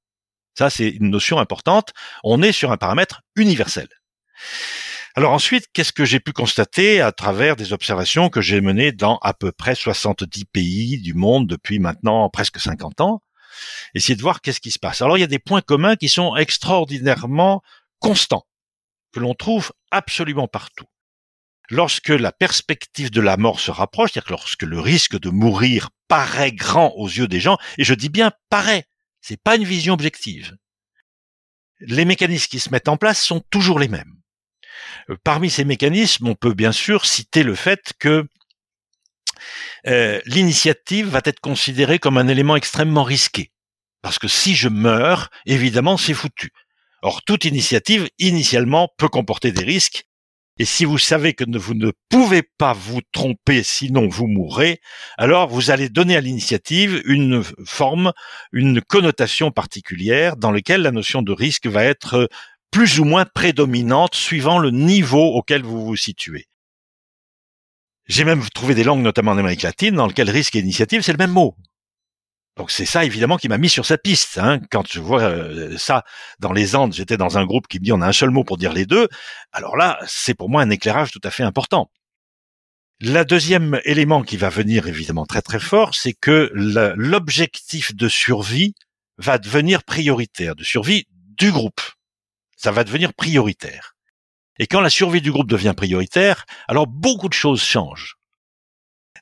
[0.59, 1.93] Ça, c'est une notion importante.
[2.25, 3.89] On est sur un paramètre universel.
[5.15, 9.17] Alors ensuite, qu'est-ce que j'ai pu constater à travers des observations que j'ai menées dans
[9.23, 13.23] à peu près 70 pays du monde depuis maintenant presque 50 ans?
[13.95, 15.01] Essayer de voir qu'est-ce qui se passe.
[15.01, 17.63] Alors il y a des points communs qui sont extraordinairement
[17.99, 18.47] constants,
[19.13, 20.85] que l'on trouve absolument partout.
[21.71, 25.89] Lorsque la perspective de la mort se rapproche, c'est-à-dire que lorsque le risque de mourir
[26.09, 28.85] paraît grand aux yeux des gens, et je dis bien paraît,
[29.21, 30.57] c'est pas une vision objective.
[31.81, 34.15] Les mécanismes qui se mettent en place sont toujours les mêmes.
[35.11, 38.27] Euh, parmi ces mécanismes, on peut bien sûr citer le fait que
[39.87, 43.51] euh, l'initiative va être considérée comme un élément extrêmement risqué.
[44.03, 46.51] Parce que si je meurs, évidemment, c'est foutu.
[47.03, 50.05] Or, toute initiative, initialement, peut comporter des risques.
[50.59, 54.81] Et si vous savez que vous ne pouvez pas vous tromper, sinon vous mourrez,
[55.19, 58.13] alors vous allez donner à l'initiative une forme,
[58.53, 62.31] une connotation particulière dans laquelle la notion de risque va être
[62.77, 66.45] plus ou moins prédominante suivant le niveau auquel vous vous situez.
[68.07, 71.13] J'ai même trouvé des langues, notamment en Amérique latine, dans lesquelles risque et initiative, c'est
[71.13, 71.57] le même mot.
[72.59, 74.37] Donc c'est ça évidemment qui m'a mis sur cette piste.
[74.37, 74.61] Hein.
[74.71, 76.05] Quand je vois euh, ça
[76.39, 78.45] dans les Andes, j'étais dans un groupe qui me dit on a un seul mot
[78.45, 79.09] pour dire les deux.
[79.53, 81.91] Alors là, c'est pour moi un éclairage tout à fait important.
[83.01, 88.75] Le deuxième élément qui va venir évidemment très très fort, c'est que l'objectif de survie
[89.17, 91.07] va devenir prioritaire, de survie
[91.39, 91.81] du groupe
[92.57, 93.97] ça va devenir prioritaire.
[94.59, 98.17] Et quand la survie du groupe devient prioritaire, alors beaucoup de choses changent.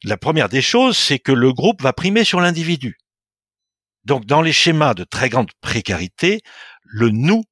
[0.05, 2.99] La première des choses, c'est que le groupe va primer sur l'individu.
[4.05, 6.43] Donc dans les schémas de très grande précarité,
[6.85, 7.45] le nous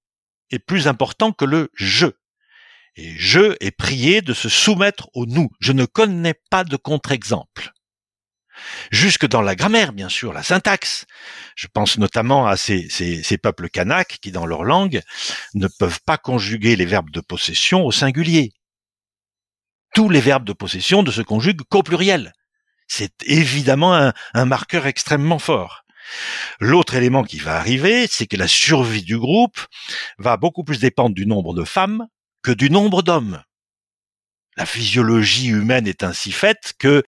[0.50, 2.08] est plus important que le je.
[2.94, 5.48] Et je est prié de se soumettre au nous.
[5.60, 7.72] Je ne connais pas de contre-exemple.
[8.90, 11.06] Jusque dans la grammaire, bien sûr, la syntaxe.
[11.56, 12.88] Je pense notamment à ces,
[13.42, 15.00] peuples kanaks qui, dans leur langue,
[15.54, 18.52] ne peuvent pas conjuguer les verbes de possession au singulier.
[19.94, 22.32] Tous les verbes de possession ne se conjuguent qu'au pluriel.
[22.88, 25.82] C'est évidemment un marqueur extrêmement fort.
[26.60, 29.60] L'autre élément qui va arriver, c'est que la survie du groupe
[30.18, 32.06] va beaucoup plus dépendre du nombre de femmes
[32.42, 33.42] que du nombre d'hommes.
[34.56, 37.02] La physiologie humaine est ainsi faite que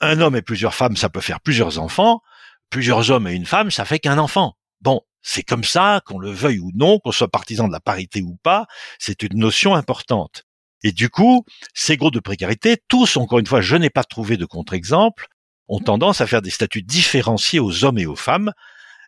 [0.00, 2.22] un homme et plusieurs femmes, ça peut faire plusieurs enfants,
[2.70, 4.54] plusieurs hommes et une femme, ça fait qu'un enfant.
[4.80, 8.22] Bon, c'est comme ça, qu'on le veuille ou non, qu'on soit partisan de la parité
[8.22, 8.66] ou pas,
[8.98, 10.44] c'est une notion importante.
[10.82, 14.36] Et du coup, ces groupes de précarité, tous, encore une fois, je n'ai pas trouvé
[14.36, 15.26] de contre-exemple,
[15.68, 18.52] ont tendance à faire des statuts différenciés aux hommes et aux femmes,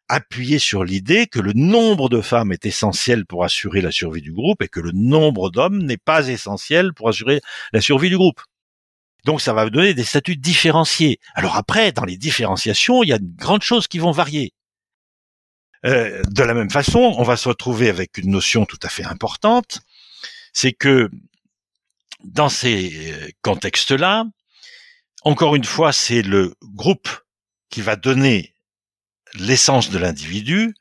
[0.08, 4.32] appuyés sur l'idée que le nombre de femmes est essentiel pour assurer la survie du
[4.32, 7.40] groupe et que le nombre d'hommes n'est pas essentiel pour assurer
[7.72, 8.42] la survie du groupe.
[9.24, 11.20] Donc ça va donner des statuts différenciés.
[11.34, 14.52] Alors après, dans les différenciations, il y a de grandes choses qui vont varier.
[15.84, 19.04] Euh, de la même façon, on va se retrouver avec une notion tout à fait
[19.04, 19.80] importante,
[20.52, 21.10] c'est que
[22.22, 24.24] dans ces euh, contextes-là,
[25.24, 27.08] encore une fois, c'est le groupe
[27.68, 28.54] qui va donner
[29.34, 30.74] l'essence de l'individu,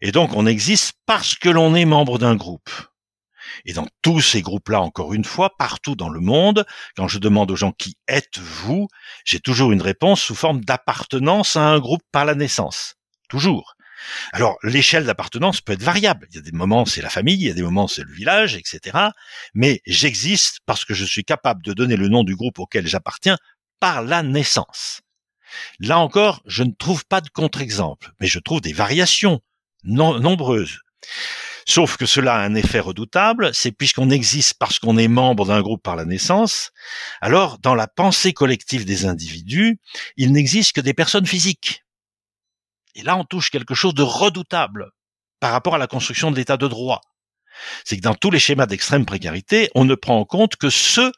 [0.00, 2.70] et donc on existe parce que l'on est membre d'un groupe.
[3.64, 7.50] Et dans tous ces groupes-là, encore une fois, partout dans le monde, quand je demande
[7.50, 8.88] aux gens qui êtes-vous,
[9.24, 12.96] j'ai toujours une réponse sous forme d'appartenance à un groupe par la naissance.
[13.28, 13.74] Toujours.
[14.32, 16.26] Alors, l'échelle d'appartenance peut être variable.
[16.30, 18.12] Il y a des moments c'est la famille, il y a des moments c'est le
[18.12, 18.98] village, etc.
[19.54, 23.38] Mais j'existe parce que je suis capable de donner le nom du groupe auquel j'appartiens
[23.80, 25.00] par la naissance.
[25.78, 29.40] Là encore, je ne trouve pas de contre-exemple, mais je trouve des variations
[29.84, 30.80] nombreuses.
[31.66, 35.62] Sauf que cela a un effet redoutable, c'est puisqu'on existe parce qu'on est membre d'un
[35.62, 36.72] groupe par la naissance,
[37.20, 39.78] alors dans la pensée collective des individus,
[40.16, 41.82] il n'existe que des personnes physiques.
[42.94, 44.90] Et là, on touche quelque chose de redoutable
[45.40, 47.00] par rapport à la construction de l'état de droit.
[47.84, 51.12] C'est que dans tous les schémas d'extrême précarité, on ne prend en compte que ceux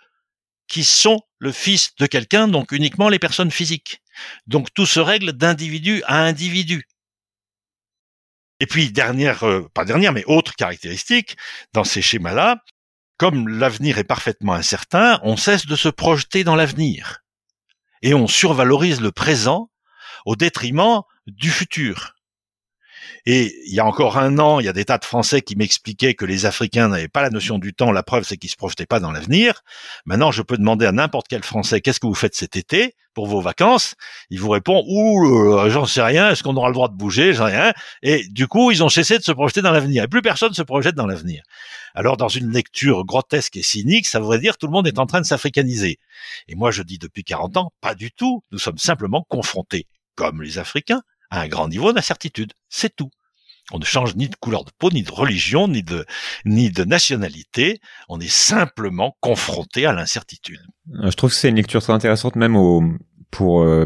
[0.69, 4.03] qui sont le fils de quelqu'un, donc uniquement les personnes physiques.
[4.47, 6.87] Donc tout se règle d'individu à individu.
[8.61, 11.37] Et puis, dernière, euh, pas dernière, mais autre caractéristique,
[11.73, 12.57] dans ces schémas-là,
[13.19, 17.21] comme l'avenir est parfaitement incertain, on cesse de se projeter dans l'avenir.
[18.03, 19.71] Et on survalorise le présent
[20.25, 22.16] au détriment du futur.
[23.29, 25.57] Et il y a encore un an, il y a des tas de Français qui
[25.57, 27.91] m'expliquaient que les Africains n'avaient pas la notion du temps.
[27.91, 29.62] La preuve, c'est qu'ils se projetaient pas dans l'avenir.
[30.05, 33.27] Maintenant, je peux demander à n'importe quel Français qu'est-ce que vous faites cet été pour
[33.27, 33.97] vos vacances?
[34.31, 36.31] Il vous répond ouh, euh, j'en sais rien.
[36.31, 37.33] Est-ce qu'on aura le droit de bouger?
[37.33, 37.73] J'en sais rien.
[38.03, 40.05] Et du coup, ils ont cessé de se projeter dans l'avenir.
[40.05, 41.43] Et plus personne se projette dans l'avenir.
[41.97, 45.01] Alors, dans une lecture grotesque et cynique, ça voudrait dire que tout le monde est
[45.01, 45.99] en train de s'africaniser.
[46.47, 48.45] Et moi, je dis depuis 40 ans, pas du tout.
[48.53, 52.53] Nous sommes simplement confrontés, comme les Africains, à un grand niveau d'incertitude.
[52.69, 53.11] C'est tout.
[53.73, 56.05] On ne change ni de couleur de peau, ni de religion, ni de,
[56.45, 57.81] ni de nationalité.
[58.09, 60.61] On est simplement confronté à l'incertitude.
[61.03, 62.85] Euh, je trouve que c'est une lecture très intéressante même au,
[63.33, 63.85] pour, euh,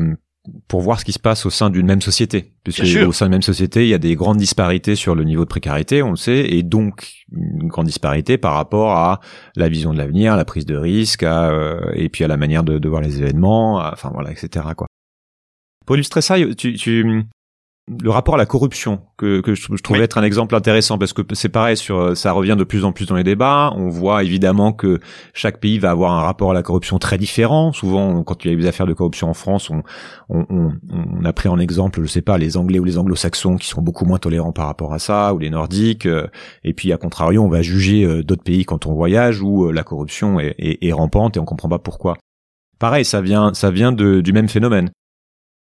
[0.69, 2.53] pour voir ce qui se passe au sein d'une même société.
[2.63, 5.45] Puisque au sein d'une même société, il y a des grandes disparités sur le niveau
[5.45, 9.21] de précarité, on le sait, et donc une grande disparité par rapport à
[9.57, 12.79] la vision de l'avenir, la prise de risque, euh, et puis à la manière de,
[12.79, 14.67] de voir les événements, enfin voilà, etc.
[14.77, 14.89] Quoi.
[15.91, 17.25] Pour illustrer ça, tu, tu,
[18.01, 21.23] le rapport à la corruption que, que je, trouvais être un exemple intéressant parce que
[21.33, 23.73] c'est pareil sur ça revient de plus en plus dans les débats.
[23.75, 25.01] On voit évidemment que
[25.35, 27.73] chaque pays va avoir un rapport à la corruption très différent.
[27.73, 29.83] Souvent, quand il y a eu des affaires de corruption en France, on,
[30.29, 33.57] on, on, on a pris en exemple, je sais pas, les Anglais ou les Anglo-Saxons
[33.57, 36.07] qui sont beaucoup moins tolérants par rapport à ça, ou les Nordiques.
[36.07, 36.29] Euh,
[36.63, 39.73] et puis à contrario, on va juger euh, d'autres pays quand on voyage où euh,
[39.73, 42.17] la corruption est, est, est rampante et on comprend pas pourquoi.
[42.79, 44.93] Pareil, ça vient, ça vient de, du même phénomène.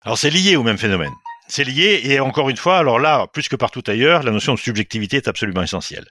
[0.05, 1.15] Alors c'est lié au même phénomène.
[1.49, 4.59] C'est lié, et encore une fois, alors là, plus que partout ailleurs, la notion de
[4.59, 6.07] subjectivité est absolument essentielle.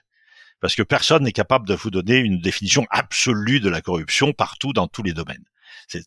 [0.60, 4.72] Parce que personne n'est capable de vous donner une définition absolue de la corruption partout
[4.72, 5.44] dans tous les domaines.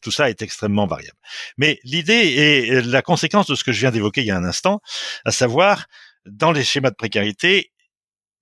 [0.02, 1.18] Tout ça est extrêmement variable.
[1.58, 4.44] Mais l'idée est la conséquence de ce que je viens d'évoquer il y a un
[4.44, 4.82] instant,
[5.24, 5.86] à savoir,
[6.26, 7.72] dans les schémas de précarité,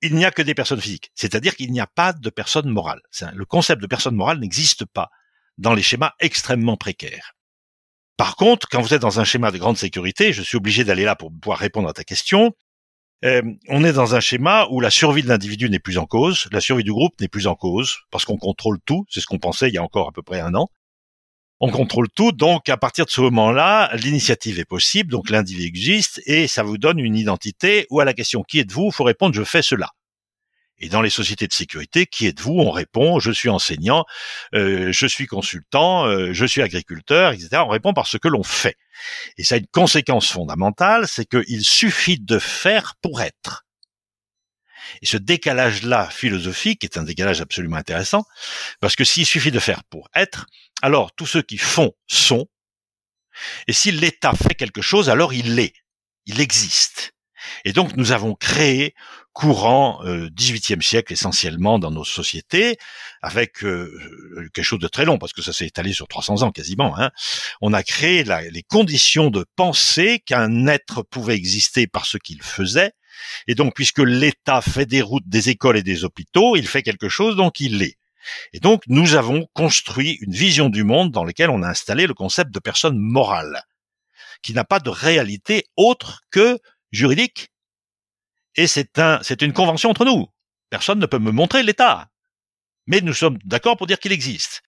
[0.02, 1.12] il n'y a que des personnes physiques.
[1.14, 3.02] C'est-à-dire qu'il n'y a pas de personne morale.
[3.34, 5.10] Le concept de personne morale n'existe pas
[5.58, 7.35] dans les schémas extrêmement précaires.
[8.17, 11.04] Par contre, quand vous êtes dans un schéma de grande sécurité, je suis obligé d'aller
[11.04, 12.54] là pour pouvoir répondre à ta question.
[13.25, 16.47] Euh, on est dans un schéma où la survie de l'individu n'est plus en cause,
[16.51, 19.39] la survie du groupe n'est plus en cause, parce qu'on contrôle tout, c'est ce qu'on
[19.39, 20.69] pensait il y a encore à peu près un an.
[21.62, 26.21] On contrôle tout, donc à partir de ce moment-là, l'initiative est possible, donc l'individu existe,
[26.25, 29.34] et ça vous donne une identité, ou à la question qui êtes-vous, il faut répondre
[29.34, 29.89] je fais cela.
[30.80, 32.60] Et dans les sociétés de sécurité, qui êtes-vous?
[32.60, 34.06] On répond, je suis enseignant,
[34.54, 37.62] euh, je suis consultant, euh, je suis agriculteur, etc.
[37.66, 38.76] On répond par ce que l'on fait.
[39.38, 43.66] Et ça a une conséquence fondamentale, c'est qu'il suffit de faire pour être.
[45.02, 48.26] Et ce décalage-là philosophique est un décalage absolument intéressant,
[48.80, 50.46] parce que s'il suffit de faire pour être,
[50.82, 52.48] alors tous ceux qui font sont,
[53.68, 55.74] et si l'État fait quelque chose, alors il l'est,
[56.26, 57.14] il existe.
[57.64, 58.94] Et donc nous avons créé
[59.36, 62.78] courant euh, 18e siècle essentiellement dans nos sociétés,
[63.22, 66.52] avec euh, quelque chose de très long, parce que ça s'est étalé sur 300 ans
[66.52, 66.98] quasiment.
[66.98, 67.12] Hein.
[67.62, 72.94] On a créé les conditions de penser qu'un être pouvait exister par ce qu'il faisait,
[73.48, 77.10] et donc puisque l'État fait des routes, des écoles et des hôpitaux, il fait quelque
[77.10, 77.98] chose, donc il l'est.
[78.54, 82.14] Et donc nous avons construit une vision du monde dans laquelle on a installé le
[82.14, 83.64] concept de personne morale,
[84.42, 86.58] qui n'a pas de réalité autre que
[86.96, 87.50] juridique
[88.56, 90.28] et c'est un, c'est une convention entre nous.
[90.70, 92.10] Personne ne peut me montrer l'État.
[92.88, 94.62] Mais nous sommes d'accord pour dire qu'il existe.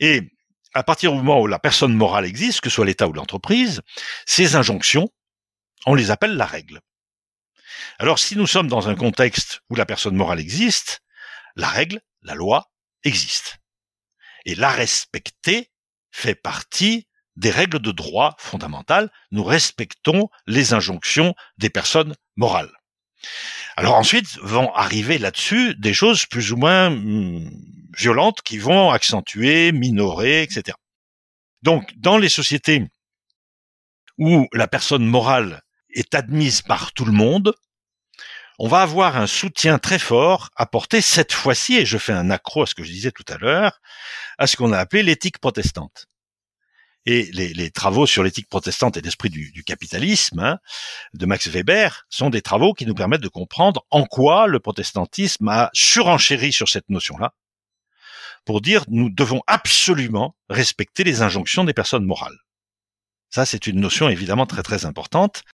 [0.00, 0.32] Et
[0.74, 3.82] à partir du moment où la personne morale existe, que ce soit l'État ou l'entreprise,
[4.26, 5.10] ces injonctions,
[5.86, 6.80] on les appelle la règle.
[7.98, 11.02] Alors si nous sommes dans un contexte où la personne morale existe,
[11.56, 12.70] la règle, la loi,
[13.04, 13.58] existe.
[14.44, 15.70] Et la respecter
[16.10, 17.06] fait partie
[17.40, 19.10] des règles de droit fondamentales.
[19.32, 22.70] Nous respectons les injonctions des personnes morales.
[23.76, 27.50] Alors ensuite vont arriver là-dessus des choses plus ou moins hmm,
[27.96, 30.76] violentes qui vont accentuer, minorer, etc.
[31.62, 32.86] Donc dans les sociétés
[34.18, 35.62] où la personne morale
[35.94, 37.54] est admise par tout le monde,
[38.58, 42.62] on va avoir un soutien très fort apporté cette fois-ci, et je fais un accro
[42.62, 43.80] à ce que je disais tout à l'heure,
[44.36, 46.09] à ce qu'on a appelé l'éthique protestante
[47.06, 50.58] et les, travaux sur l'éthique protestante et l'esprit du, capitalisme hein,
[51.14, 55.48] de Max Weber sont des travaux qui nous permettent de comprendre en quoi le protestantisme
[55.48, 57.32] a surenchéri sur cette notion-là
[58.44, 62.38] pour dire nous devons absolument respecter les injonctions des personnes morales.
[63.30, 65.44] Ça, c'est une notion évidemment très très importante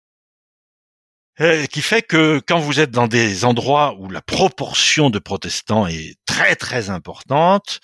[1.41, 5.87] euh, qui fait que quand vous êtes dans des endroits où la proportion de protestants
[5.87, 7.81] est très très importante,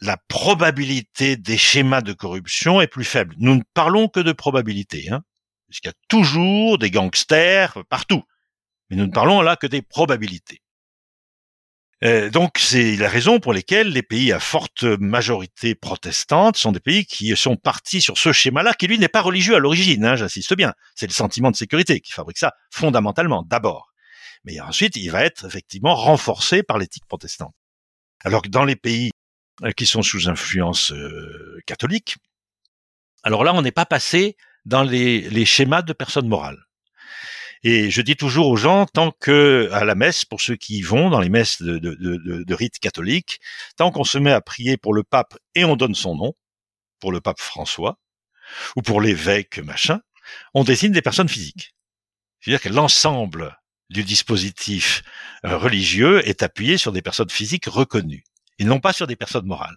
[0.00, 3.34] la probabilité des schémas de corruption est plus faible.
[3.38, 5.22] Nous ne parlons que de probabilité, hein,
[5.68, 8.22] puisqu'il y a toujours des gangsters partout.
[8.90, 10.62] Mais nous ne parlons là que des probabilités.
[12.04, 16.80] Euh, donc c'est la raison pour laquelle les pays à forte majorité protestante sont des
[16.80, 20.14] pays qui sont partis sur ce schéma-là, qui lui n'est pas religieux à l'origine, hein,
[20.14, 20.74] j'insiste bien.
[20.94, 23.94] C'est le sentiment de sécurité qui fabrique ça fondamentalement, d'abord.
[24.44, 27.54] Mais ensuite, il va être effectivement renforcé par l'éthique protestante.
[28.24, 29.10] Alors que dans les pays
[29.76, 32.16] qui sont sous influence euh, catholique.
[33.22, 36.62] Alors là, on n'est pas passé dans les, schémas de personnes morales.
[37.62, 40.82] Et je dis toujours aux gens, tant que à la messe, pour ceux qui y
[40.82, 43.40] vont dans les messes de, de, de, de rite catholique,
[43.76, 46.34] tant qu'on se met à prier pour le pape et on donne son nom,
[47.00, 47.98] pour le pape François,
[48.76, 50.00] ou pour l'évêque machin,
[50.54, 51.74] on désigne des personnes physiques.
[52.40, 53.58] C'est-à-dire que l'ensemble
[53.90, 55.02] du dispositif
[55.44, 58.24] euh, religieux est appuyé sur des personnes physiques reconnues
[58.58, 59.76] et non pas sur des personnes morales.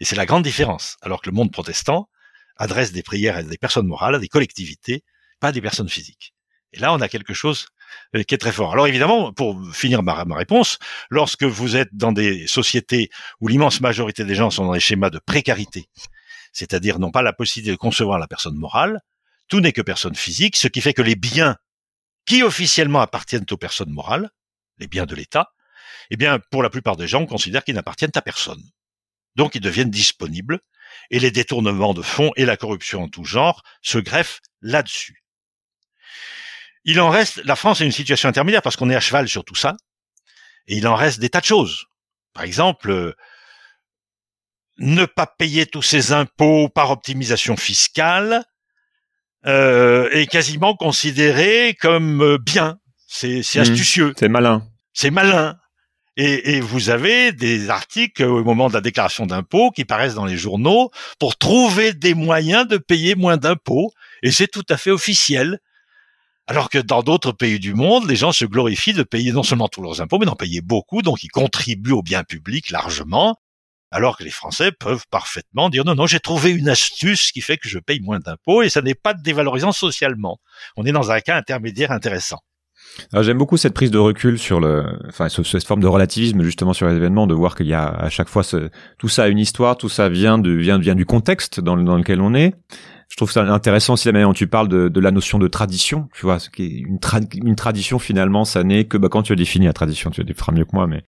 [0.00, 0.96] Et c'est la grande différence.
[1.02, 2.08] Alors que le monde protestant
[2.56, 5.04] adresse des prières à des personnes morales, à des collectivités,
[5.40, 6.34] pas à des personnes physiques.
[6.72, 7.68] Et là, on a quelque chose
[8.14, 8.72] euh, qui est très fort.
[8.72, 13.10] Alors évidemment, pour finir ma, réponse, lorsque vous êtes dans des sociétés
[13.40, 15.88] où l'immense majorité des gens sont dans des schémas de précarité,
[16.52, 19.00] c'est-à-dire n'ont pas la possibilité de concevoir la personne morale,
[19.48, 21.56] tout n'est que personne physique, ce qui fait que les biens
[22.26, 24.30] qui officiellement appartiennent aux personnes morales,
[24.78, 25.52] les biens de l'État,
[26.10, 28.62] eh bien, pour la plupart des gens, on considère qu'ils n'appartiennent à personne.
[29.36, 30.60] Donc, ils deviennent disponibles,
[31.10, 35.22] et les détournements de fonds et la corruption en tout genre se greffent là-dessus.
[36.84, 39.44] Il en reste, la France est une situation intermédiaire parce qu'on est à cheval sur
[39.44, 39.76] tout ça,
[40.66, 41.86] et il en reste des tas de choses.
[42.32, 43.14] Par exemple,
[44.78, 48.44] ne pas payer tous ces impôts par optimisation fiscale
[49.46, 52.78] euh, est quasiment considéré comme euh, bien.
[53.06, 53.58] C'est mmh.
[53.58, 54.14] astucieux.
[54.16, 54.66] C'est malin.
[54.92, 55.58] C'est malin.
[56.20, 60.36] Et, vous avez des articles au moment de la déclaration d'impôt qui paraissent dans les
[60.36, 63.92] journaux pour trouver des moyens de payer moins d'impôts.
[64.24, 65.60] Et c'est tout à fait officiel.
[66.48, 69.68] Alors que dans d'autres pays du monde, les gens se glorifient de payer non seulement
[69.68, 73.36] tous leurs impôts, mais d'en payer beaucoup, donc ils contribuent au bien public largement.
[73.92, 77.58] Alors que les Français peuvent parfaitement dire non, non, j'ai trouvé une astuce qui fait
[77.58, 80.40] que je paye moins d'impôts et ça n'est pas dévalorisant socialement.
[80.76, 82.40] On est dans un cas intermédiaire intéressant.
[83.12, 86.88] J'aime beaucoup cette prise de recul sur le, enfin cette forme de relativisme justement sur
[86.88, 89.38] les événements, de voir qu'il y a à chaque fois ce, tout ça a une
[89.38, 92.54] histoire, tout ça vient de vient vient du contexte dans, lequel on est.
[93.08, 95.48] Je trouve ça intéressant aussi la manière dont tu parles de, de la notion de
[95.48, 96.08] tradition.
[96.14, 96.98] Tu vois, ce qui est une,
[97.44, 100.34] une tradition finalement, ça n'est que bah, quand tu as défini la tradition, tu le
[100.34, 101.04] feras mieux que moi, mais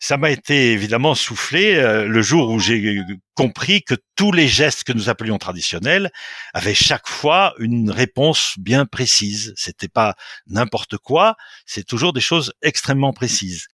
[0.00, 3.00] ça m'a été évidemment soufflé euh, le jour où j'ai
[3.34, 6.10] compris que tous les gestes que nous appelions traditionnels
[6.54, 9.52] avaient chaque fois une réponse bien précise.
[9.56, 10.14] C'était pas
[10.46, 11.36] n'importe quoi,
[11.66, 13.66] c'est toujours des choses extrêmement précises.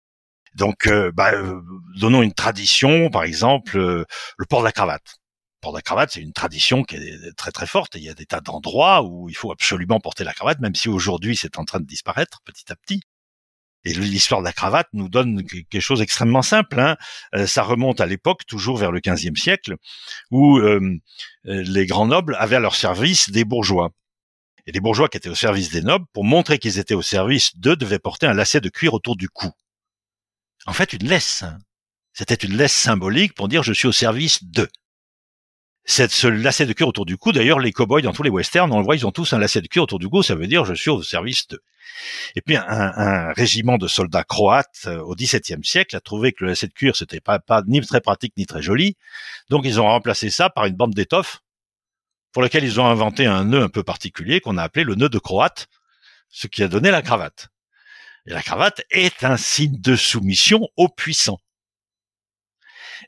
[0.56, 1.62] Donc, euh, bah, euh,
[1.98, 5.16] donnons une tradition, par exemple, le port de la cravate.
[5.58, 7.96] Le port de la cravate, c'est une tradition qui est très très forte.
[7.96, 10.76] Et il y a des tas d'endroits où il faut absolument porter la cravate, même
[10.76, 13.02] si aujourd'hui c'est en train de disparaître petit à petit.
[13.84, 16.80] Et l'histoire de la cravate nous donne quelque chose d'extrêmement simple.
[16.80, 16.98] Hein.
[17.36, 19.76] Euh, ça remonte à l'époque, toujours vers le XVe siècle,
[20.30, 21.00] où euh,
[21.48, 23.92] euh, les grands nobles avaient à leur service des bourgeois.
[24.68, 27.58] Et les bourgeois qui étaient au service des nobles, pour montrer qu'ils étaient au service
[27.58, 29.50] d'eux, devaient porter un lacet de cuir autour du cou.
[30.68, 31.42] En fait, une laisse.
[31.42, 31.58] Hein.
[32.14, 34.70] C'était une laisse symbolique pour dire je suis au service d'eux.
[35.84, 38.72] Cette, ce lacet de cuir autour du cou, d'ailleurs, les cow-boys dans tous les westerns,
[38.72, 40.46] on le voit, ils ont tous un lacet de cuir autour du cou, ça veut
[40.46, 41.62] dire je suis au service d'eux.
[42.36, 46.44] Et puis un, un, régiment de soldats croates euh, au XVIIe siècle a trouvé que
[46.44, 48.96] le lacet de cuir c'était pas, pas ni très pratique ni très joli,
[49.50, 51.42] donc ils ont remplacé ça par une bande d'étoffe
[52.32, 55.10] pour laquelle ils ont inventé un nœud un peu particulier qu'on a appelé le nœud
[55.10, 55.68] de croate,
[56.30, 57.50] ce qui a donné la cravate.
[58.26, 61.40] Et la cravate est un signe de soumission aux puissants.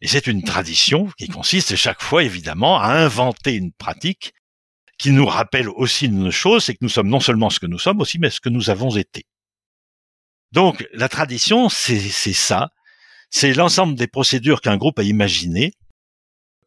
[0.03, 4.33] Et c'est une tradition qui consiste chaque fois, évidemment, à inventer une pratique
[4.97, 7.79] qui nous rappelle aussi une chose, c'est que nous sommes non seulement ce que nous
[7.79, 9.25] sommes aussi, mais ce que nous avons été.
[10.51, 12.69] Donc, la tradition, c'est ça.
[13.29, 15.71] C'est l'ensemble des procédures qu'un groupe a imaginées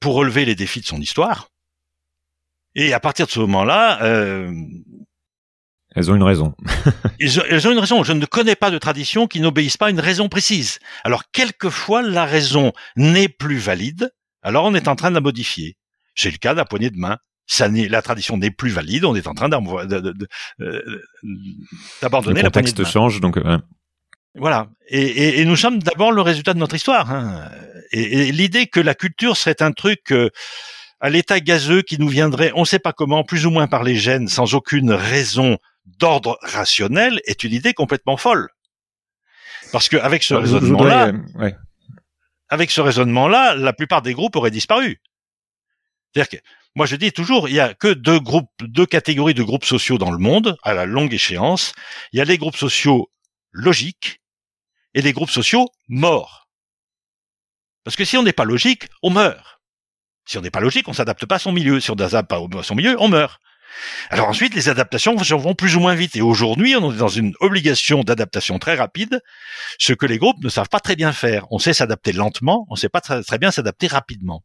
[0.01, 1.51] pour relever les défis de son histoire.
[2.75, 4.51] Et à partir de ce moment-là, euh,
[5.97, 6.55] elles ont une raison.
[7.21, 8.05] elles ont une raison.
[8.05, 10.79] Je ne connais pas de tradition qui n'obéisse pas à une raison précise.
[11.05, 14.13] Alors, quelquefois, la raison n'est plus valide.
[14.43, 15.79] Alors, on est en train de la modifier.
[16.15, 17.17] C'est le cas d'un poignet de main.
[17.47, 19.07] Ça la tradition n'est plus valide.
[19.07, 20.21] On est en train euh, d'abandonner la
[22.03, 22.43] poignée de main.
[22.43, 23.39] Le contexte change, donc.
[24.35, 24.69] Voilà.
[24.89, 27.11] Et, nous sommes d'abord le résultat de notre histoire.
[27.11, 27.49] Hein.
[27.91, 30.29] Et, l'idée que la culture serait un truc euh,
[31.01, 33.83] à l'état gazeux qui nous viendrait, on ne sait pas comment, plus ou moins par
[33.83, 35.57] les gènes, sans aucune raison
[35.87, 38.49] d'ordre rationnel est une idée complètement folle.
[39.73, 41.51] Parce que avec ce raisonnement-là, euh,
[42.49, 45.01] avec ce raisonnement-là, la plupart des groupes auraient disparu.
[46.13, 49.43] C'est-à-dire que moi je dis toujours, il y a que deux groupes, deux catégories de
[49.43, 51.73] groupes sociaux dans le monde à la longue échéance.
[52.13, 53.11] Il y a les groupes sociaux
[53.53, 54.21] logiques
[54.95, 56.49] et les groupes sociaux morts.
[57.85, 59.61] Parce que si on n'est pas logique, on meurt.
[60.27, 61.81] Si on n'est pas logique, on s'adapte pas à son milieu.
[61.81, 63.41] Si on s'adapte pas à son milieu, on meurt.
[64.11, 66.17] Alors ensuite, les adaptations vont plus ou moins vite.
[66.17, 69.21] Et aujourd'hui, on est dans une obligation d'adaptation très rapide,
[69.79, 71.47] ce que les groupes ne savent pas très bien faire.
[71.51, 74.43] On sait s'adapter lentement, on ne sait pas très, bien s'adapter rapidement.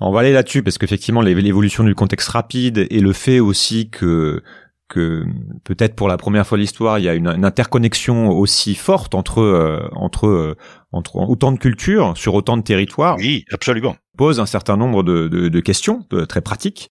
[0.00, 4.42] On va aller là-dessus parce qu'effectivement l'évolution du contexte rapide et le fait aussi que
[4.88, 5.24] que
[5.62, 9.40] peut-être pour la première fois de l'histoire, il y a une, interconnexion aussi forte entre
[9.40, 10.56] euh, entre euh,
[10.90, 13.16] entre autant de cultures sur autant de territoires.
[13.18, 13.96] Oui, absolument.
[14.18, 16.90] Pose un certain nombre de, de, de questions très pratiques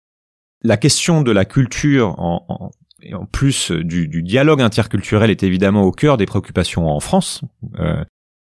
[0.62, 2.70] la question de la culture en, en,
[3.14, 7.42] en plus du, du, dialogue interculturel est évidemment au cœur des préoccupations en France,
[7.78, 8.04] euh,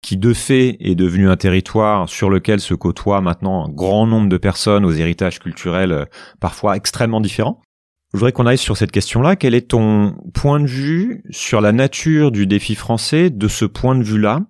[0.03, 4.29] qui de fait est devenu un territoire sur lequel se côtoient maintenant un grand nombre
[4.29, 6.05] de personnes aux héritages culturels euh,
[6.41, 7.63] parfois extrêmement différents.
[8.13, 9.35] Je voudrais qu'on aille sur cette question-là.
[9.35, 13.97] Quel est ton point de vue sur la nature du défi français de ce point
[13.97, 14.43] de vue-là?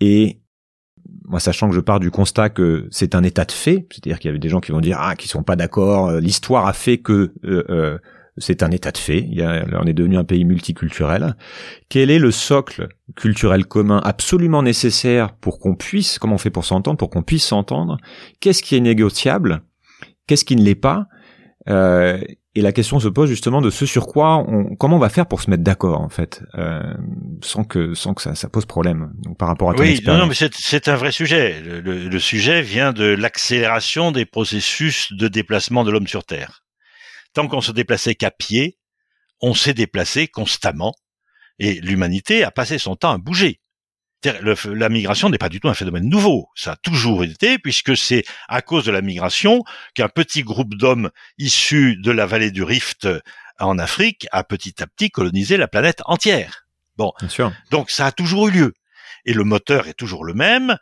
[0.00, 0.40] Et
[1.28, 4.28] moi, sachant que je pars du constat que c'est un état de fait, c'est-à-dire qu'il
[4.28, 6.72] y avait des gens qui vont dire ah, qui sont pas d'accord, euh, l'histoire a
[6.72, 7.98] fait que euh, euh,
[8.38, 9.28] c'est un état de fait.
[9.72, 11.36] On est devenu un pays multiculturel.
[11.88, 16.64] Quel est le socle culturel commun absolument nécessaire pour qu'on puisse, comment on fait pour
[16.64, 17.98] s'entendre, pour qu'on puisse s'entendre?
[18.40, 19.62] Qu'est-ce qui est négociable?
[20.26, 21.08] Qu'est-ce qui ne l'est pas?
[21.68, 22.20] Euh,
[22.58, 25.26] et la question se pose justement de ce sur quoi on, comment on va faire
[25.26, 26.82] pour se mettre d'accord en fait, euh,
[27.40, 29.12] sans que sans que ça, ça pose problème.
[29.18, 31.60] Donc par rapport à ton oui, non, non, mais c'est un vrai sujet.
[31.62, 36.64] Le, le, sujet vient de l'accélération des processus de déplacement de l'homme sur Terre.
[37.32, 38.76] Tant qu'on se déplaçait qu'à pied,
[39.40, 40.94] on s'est déplacé constamment,
[41.60, 43.60] et l'humanité a passé son temps à bouger
[44.24, 46.48] la migration n'est pas du tout un phénomène nouveau.
[46.54, 49.62] Ça a toujours été, puisque c'est à cause de la migration
[49.94, 53.08] qu'un petit groupe d'hommes issus de la vallée du Rift
[53.58, 56.66] en Afrique a petit à petit colonisé la planète entière.
[56.96, 57.12] Bon,
[57.70, 58.74] donc ça a toujours eu lieu.
[59.24, 60.76] Et le moteur est toujours le même.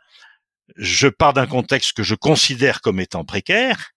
[0.75, 3.91] Je pars d'un contexte que je considère comme étant précaire,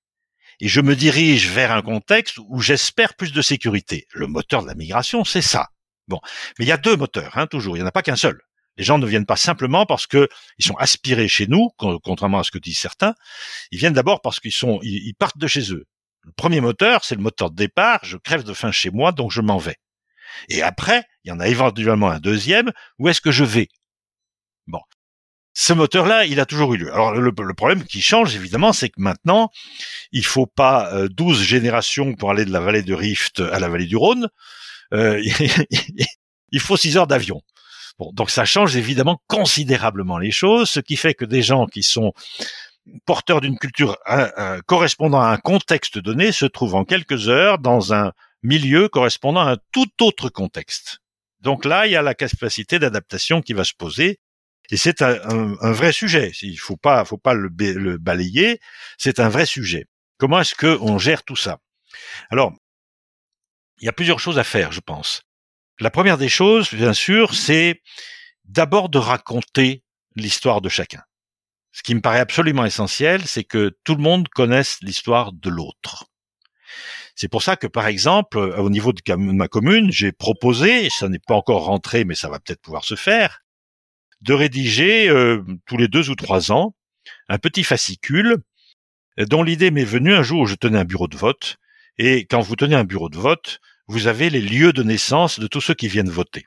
[0.60, 4.06] et je me dirige vers un contexte où j'espère plus de sécurité.
[4.12, 5.68] Le moteur de la migration, c'est ça.
[6.06, 6.20] Bon,
[6.58, 7.76] mais il y a deux moteurs, hein, toujours.
[7.76, 8.40] Il n'y en a pas qu'un seul.
[8.80, 10.26] Les gens ne viennent pas simplement parce que
[10.56, 13.14] ils sont aspirés chez nous, contrairement à ce que disent certains.
[13.72, 15.84] Ils viennent d'abord parce qu'ils sont, ils, partent de chez eux.
[16.22, 19.32] Le premier moteur, c'est le moteur de départ, je crève de faim chez moi, donc
[19.32, 19.76] je m'en vais.
[20.48, 23.68] Et après, il y en a éventuellement un deuxième, où est-ce que je vais?
[24.66, 24.80] Bon.
[25.52, 26.90] Ce moteur-là, il a toujours eu lieu.
[26.90, 29.50] Alors le, problème qui change, évidemment, c'est que maintenant,
[30.10, 33.68] il faut pas 12 euh, générations pour aller de la vallée de Rift à la
[33.68, 34.30] vallée du Rhône.
[34.94, 35.20] Euh,
[36.50, 37.42] il faut 6 heures d'avion.
[38.00, 41.82] Bon, donc ça change évidemment considérablement les choses, ce qui fait que des gens qui
[41.82, 42.14] sont
[43.04, 43.98] porteurs d'une culture
[44.64, 49.52] correspondant à un contexte donné se trouvent en quelques heures dans un milieu correspondant à
[49.52, 51.00] un tout autre contexte.
[51.40, 54.18] Donc là, il y a la capacité d'adaptation qui va se poser.
[54.70, 56.32] Et c'est un, vrai sujet.
[56.40, 58.60] Il faut pas, faut pas le, le balayer.
[58.96, 59.84] C'est un vrai sujet.
[60.16, 61.58] Comment est-ce qu'on gère tout ça?
[62.30, 62.54] Alors,
[63.80, 65.22] il y a plusieurs choses à faire, je pense.
[65.80, 67.80] La première des choses, bien sûr, c'est
[68.44, 69.82] d'abord de raconter
[70.14, 71.02] l'histoire de chacun.
[71.72, 76.04] Ce qui me paraît absolument essentiel, c'est que tout le monde connaisse l'histoire de l'autre.
[77.16, 81.18] C'est pour ça que, par exemple, au niveau de ma commune, j'ai proposé, ça n'est
[81.18, 83.40] pas encore rentré, mais ça va peut-être pouvoir se faire,
[84.20, 86.74] de rédiger euh, tous les deux ou trois ans
[87.28, 88.36] un petit fascicule
[89.16, 91.56] dont l'idée m'est venue un jour où je tenais un bureau de vote.
[91.96, 93.60] Et quand vous tenez un bureau de vote,
[93.90, 96.46] vous avez les lieux de naissance de tous ceux qui viennent voter.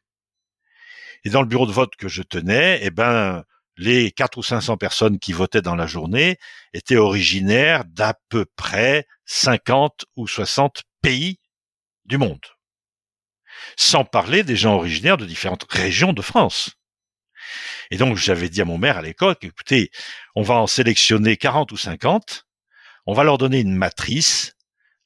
[1.25, 3.43] Et dans le bureau de vote que je tenais, eh ben,
[3.75, 6.37] les quatre ou 500 personnes qui votaient dans la journée
[6.73, 11.39] étaient originaires d'à peu près 50 ou 60 pays
[12.05, 12.45] du monde.
[13.75, 16.71] Sans parler des gens originaires de différentes régions de France.
[17.91, 19.91] Et donc, j'avais dit à mon maire à l'époque, écoutez,
[20.35, 22.45] on va en sélectionner 40 ou 50,
[23.05, 24.53] on va leur donner une matrice.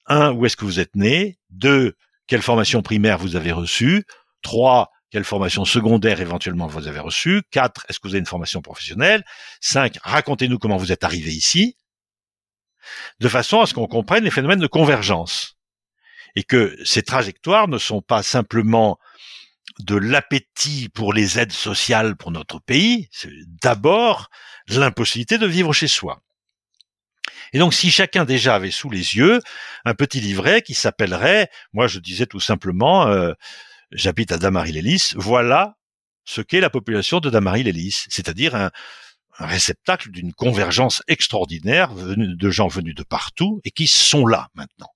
[0.05, 1.38] Un, où est-ce que vous êtes né?
[1.49, 1.95] Deux,
[2.28, 4.05] quelle formation primaire vous avez reçue?
[4.41, 7.41] Trois, quelle formation secondaire éventuellement vous avez reçue.
[7.51, 9.23] Quatre, est-ce que vous avez une formation professionnelle
[9.61, 11.78] Cinq, racontez-nous comment vous êtes arrivé ici,
[13.19, 15.55] de façon à ce qu'on comprenne les phénomènes de convergence
[16.36, 18.99] et que ces trajectoires ne sont pas simplement
[19.80, 24.30] de l'appétit pour les aides sociales pour notre pays, c'est d'abord
[24.67, 26.21] l'impossibilité de vivre chez soi.
[27.54, 29.39] Et donc, si chacun déjà avait sous les yeux
[29.86, 33.34] un petit livret qui s'appellerait, moi je disais tout simplement, euh,
[33.91, 35.76] j'habite à Damary-Lélis, voilà
[36.26, 38.72] ce qu'est la population de Damary-Lélis, c'est-à-dire un,
[39.39, 44.89] réceptacle d'une convergence extraordinaire de gens venus de partout et qui sont là maintenant.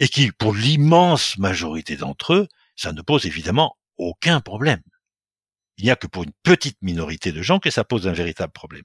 [0.00, 4.82] Et qui, pour l'immense majorité d'entre eux, ça ne pose évidemment aucun problème.
[5.78, 8.52] Il n'y a que pour une petite minorité de gens que ça pose un véritable
[8.52, 8.84] problème.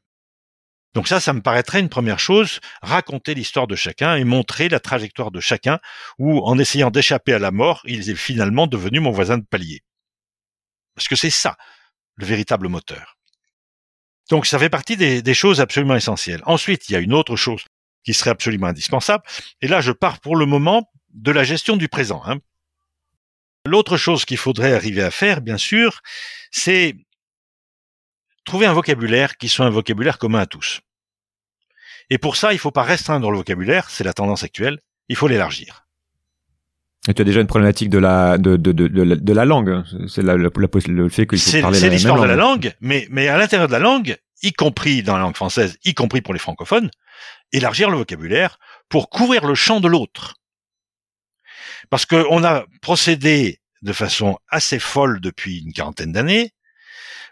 [0.94, 4.80] Donc ça, ça me paraîtrait une première chose, raconter l'histoire de chacun et montrer la
[4.80, 5.80] trajectoire de chacun,
[6.18, 9.84] où en essayant d'échapper à la mort, il est finalement devenu mon voisin de palier.
[10.96, 11.58] Parce que c'est ça,
[12.16, 13.18] le véritable moteur.
[14.30, 16.42] Donc ça fait partie des, choses absolument essentielles.
[16.46, 17.64] Ensuite, il y a une autre chose
[18.04, 19.24] qui serait absolument indispensable,
[19.62, 22.22] et là je pars pour le moment de la gestion du présent.
[22.26, 22.40] Hein.
[23.66, 26.02] L'autre chose qu'il faudrait arriver à faire, bien sûr,
[26.52, 26.96] c'est
[28.48, 30.82] trouver un vocabulaire qui soit un vocabulaire commun à tous.
[32.10, 34.80] Et pour ça, il ne faut pas restreindre le vocabulaire, c'est la tendance actuelle,
[35.10, 35.86] il faut l'élargir.
[37.08, 40.24] Et tu as déjà une problématique de la de de de, de, la langue, c'est
[40.24, 40.50] la, le
[41.10, 43.80] fait qu'il faut parler C'est l'histoire de la langue, mais mais à l'intérieur de la
[43.80, 46.89] langue, y compris dans la langue française, y compris pour les francophones,
[47.52, 50.36] élargir le vocabulaire pour couvrir le champ de l'autre.
[51.89, 56.52] Parce qu'on a procédé de façon assez folle depuis une quarantaine d'années,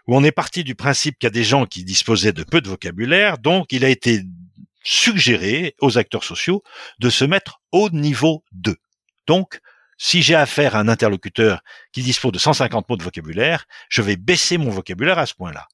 [0.06, 2.60] où on est parti du principe qu'il y a des gens qui disposaient de peu
[2.60, 4.22] de vocabulaire, donc il a été
[4.84, 6.62] suggérer aux acteurs sociaux
[7.00, 8.76] de se mettre au niveau 2.
[9.26, 9.60] Donc,
[9.98, 14.16] si j'ai affaire à un interlocuteur qui dispose de 150 mots de vocabulaire, je vais
[14.16, 15.66] baisser mon vocabulaire à ce point-là.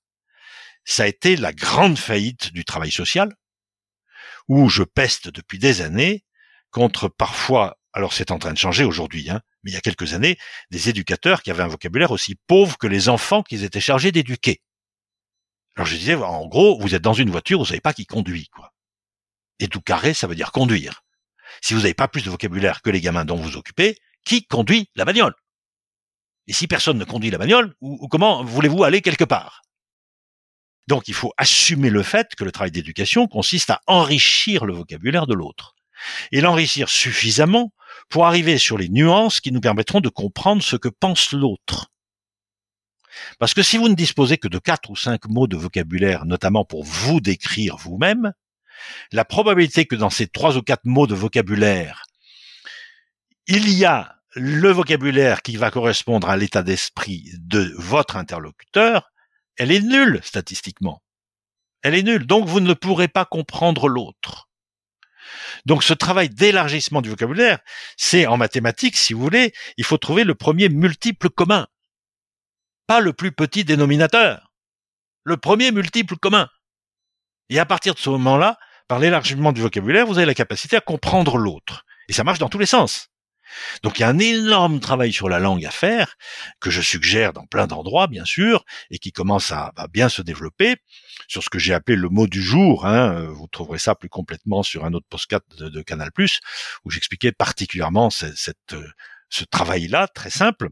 [0.85, 3.35] Ça a été la grande faillite du travail social,
[4.49, 6.25] où je peste depuis des années
[6.71, 10.15] contre parfois, alors c'est en train de changer aujourd'hui, hein, mais il y a quelques
[10.15, 10.39] années,
[10.71, 14.61] des éducateurs qui avaient un vocabulaire aussi pauvre que les enfants qu'ils étaient chargés d'éduquer.
[15.77, 18.49] Alors je disais, en gros, vous êtes dans une voiture, vous savez pas qui conduit,
[18.49, 18.73] quoi.
[19.59, 21.03] Et tout carré, ça veut dire conduire.
[21.61, 24.91] Si vous n'avez pas plus de vocabulaire que les gamins dont vous occupez, qui conduit
[24.95, 25.35] la bagnole?
[26.47, 29.63] Et si personne ne conduit la bagnole, ou, comment voulez-vous aller quelque part?
[30.89, 35.27] Donc il faut assumer le fait que le travail d'éducation consiste à enrichir le vocabulaire
[35.27, 35.75] de l'autre.
[36.33, 37.73] Et l'enrichir suffisamment
[38.13, 41.91] pour arriver sur les nuances qui nous permettront de comprendre ce que pense l'autre.
[43.39, 46.67] Parce que si vous ne disposez que de quatre ou cinq mots de vocabulaire, notamment
[46.67, 48.33] pour vous décrire vous-même,
[49.13, 52.03] la probabilité que dans ces trois ou quatre mots de vocabulaire,
[53.47, 59.11] il y a le vocabulaire qui va correspondre à l'état d'esprit de votre interlocuteur,
[59.57, 61.03] elle est nulle statistiquement.
[61.83, 62.27] Elle est nulle.
[62.27, 64.51] Donc vous ne pourrez pas comprendre l'autre.
[65.65, 67.59] Donc ce travail d'élargissement du vocabulaire,
[67.97, 71.67] c'est en mathématiques, si vous voulez, il faut trouver le premier multiple commun,
[72.87, 74.53] pas le plus petit dénominateur,
[75.25, 76.49] le premier multiple commun.
[77.49, 78.59] Et à partir de ce moment-là,
[78.89, 81.85] par l'élargissement du vocabulaire, vous avez la capacité à comprendre l'autre.
[82.09, 83.12] Et ça marche dans tous les sens.
[83.83, 86.17] Donc il y a un énorme travail sur la langue à faire,
[86.61, 90.77] que je suggère dans plein d'endroits, bien sûr, et qui commence à, bien se développer,
[91.29, 92.87] sur ce que j'ai appelé le mot du jour.
[92.87, 96.11] Hein, vous trouverez ça plus complètement sur un autre postcard de, de Canal+,
[96.85, 98.75] où j'expliquais particulièrement cette,
[99.31, 100.69] ce travail-là, très simple,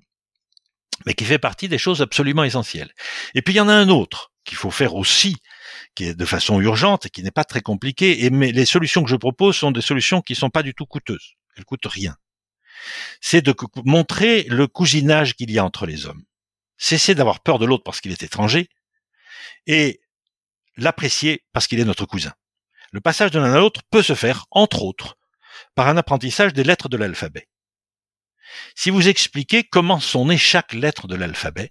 [1.07, 2.93] mais qui fait partie des choses absolument essentielles.
[3.35, 5.37] Et puis il y en a un autre qu'il faut faire aussi,
[5.95, 8.24] qui est de façon urgente et qui n'est pas très compliqué.
[8.24, 10.87] Et mais les solutions que je propose sont des solutions qui sont pas du tout
[10.87, 11.35] coûteuses.
[11.57, 12.16] Elles coûtent rien
[13.20, 13.55] c'est de
[13.85, 16.24] montrer le cousinage qu'il y a entre les hommes.
[16.76, 18.68] Cesser d'avoir peur de l'autre parce qu'il est étranger
[19.66, 20.01] et
[20.76, 22.33] l'apprécier parce qu'il est notre cousin.
[22.93, 25.16] Le passage de l'un à l'autre peut se faire, entre autres,
[25.74, 27.49] par un apprentissage des lettres de l'alphabet.
[28.74, 31.70] Si vous expliquez comment sont nées chaque lettre de l'alphabet,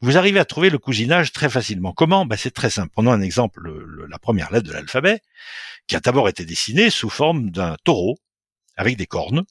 [0.00, 1.92] vous arrivez à trouver le cousinage très facilement.
[1.92, 2.24] Comment?
[2.24, 2.90] Ben, C'est très simple.
[2.92, 3.60] Prenons un exemple,
[4.08, 5.20] la première lettre de l'alphabet,
[5.86, 8.16] qui a d'abord été dessinée sous forme d'un taureau
[8.76, 9.44] avec des cornes,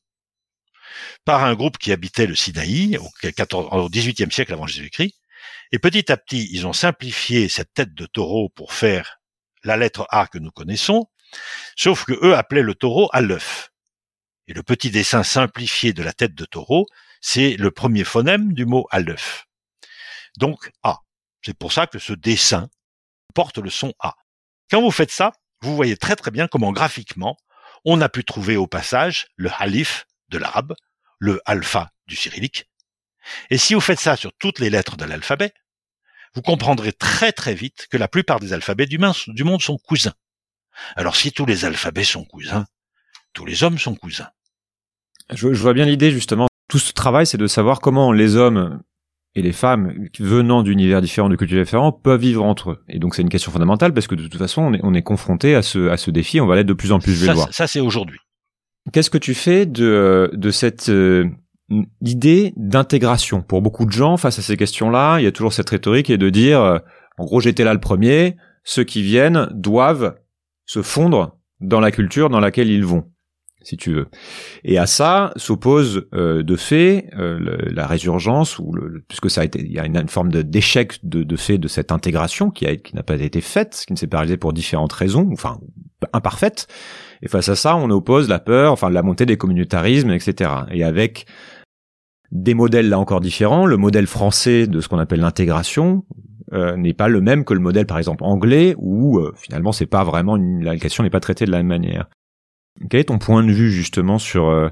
[1.25, 5.15] par un groupe qui habitait le Sinaï au, 14, XVIIIe siècle avant Jésus-Christ.
[5.71, 9.19] Et petit à petit, ils ont simplifié cette tête de taureau pour faire
[9.63, 11.07] la lettre A que nous connaissons,
[11.75, 13.71] sauf que eux appelaient le taureau à l'œuf.
[14.47, 16.87] Et le petit dessin simplifié de la tête de taureau,
[17.21, 19.45] c'est le premier phonème du mot à l'œuf.
[20.37, 20.99] Donc A.
[21.41, 22.69] C'est pour ça que ce dessin
[23.33, 24.15] porte le son A.
[24.71, 27.37] Quand vous faites ça, vous voyez très très bien comment graphiquement
[27.85, 30.75] on a pu trouver au passage le halif de l'arabe,
[31.19, 32.65] le alpha du cyrillique.
[33.49, 35.53] Et si vous faites ça sur toutes les lettres de l'alphabet,
[36.35, 40.13] vous comprendrez très très vite que la plupart des alphabets du monde sont cousins.
[40.95, 42.65] Alors si tous les alphabets sont cousins,
[43.33, 44.29] tous les hommes sont cousins.
[45.31, 46.47] Je, vois bien l'idée justement.
[46.67, 48.81] Tout ce travail, c'est de savoir comment les hommes
[49.35, 52.83] et les femmes venant d'univers différents, de cultures différentes, peuvent vivre entre eux.
[52.89, 55.03] Et donc c'est une question fondamentale parce que de toute façon, on est, on est
[55.03, 56.41] confronté à ce, à ce défi.
[56.41, 57.13] On va l'être de plus en plus.
[57.13, 57.53] Je ça, le voir.
[57.53, 58.19] Ça, c'est aujourd'hui.
[58.91, 61.25] Qu'est-ce que tu fais de, de cette euh,
[62.01, 63.41] idée d'intégration?
[63.41, 66.17] Pour beaucoup de gens, face à ces questions-là, il y a toujours cette rhétorique et
[66.17, 66.79] de dire, euh,
[67.17, 70.15] en gros, j'étais là le premier, ceux qui viennent doivent
[70.65, 73.05] se fondre dans la culture dans laquelle ils vont
[73.61, 74.07] si tu veux.
[74.63, 79.59] Et à ça s'oppose euh, de fait la résurgence, ou le, puisque ça a été,
[79.59, 83.03] il y a une, forme d'échec de, de, fait de cette intégration qui, qui n'a
[83.03, 85.59] pas été faite, qui ne s'est pas réalisée pour différentes raisons, enfin
[86.13, 86.67] imparfaites.
[87.21, 90.51] Et face à ça, on oppose la peur, enfin la montée des communautarismes, etc.
[90.71, 91.25] Et avec
[92.31, 96.05] des modèles là encore différents, le modèle français de ce qu'on appelle l'intégration
[96.53, 99.85] euh, n'est pas le même que le modèle par exemple anglais où euh, finalement c'est
[99.85, 102.07] pas vraiment une, la question n'est pas traitée de la même manière.
[102.89, 104.69] Quel est ton point de vue justement sur euh,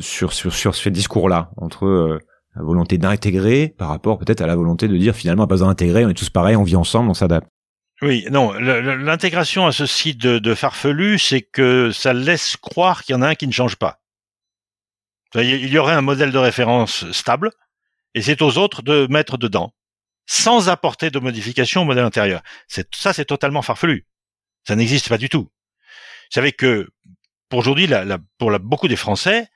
[0.00, 2.18] sur, sur sur ce discours-là entre
[2.56, 6.08] la volonté d'intégrer par rapport peut-être à la volonté de dire finalement pas d'intégrer, on
[6.08, 7.48] est tous pareils, on vit ensemble, on s'adapte?
[8.02, 13.18] Oui, non, l'intégration à ce site de, farfelu, c'est que ça laisse croire qu'il y
[13.18, 14.00] en a un qui ne change pas.
[15.34, 17.50] Il y aurait un modèle de référence stable,
[18.14, 19.74] et c'est aux autres de mettre dedans,
[20.26, 22.42] sans apporter de modification au modèle intérieur.
[22.68, 24.06] Ça, c'est totalement farfelu.
[24.66, 25.42] Ça n'existe pas du tout.
[25.42, 26.88] Vous savez que
[27.50, 27.88] pour aujourd'hui,
[28.38, 29.48] pour beaucoup des Français,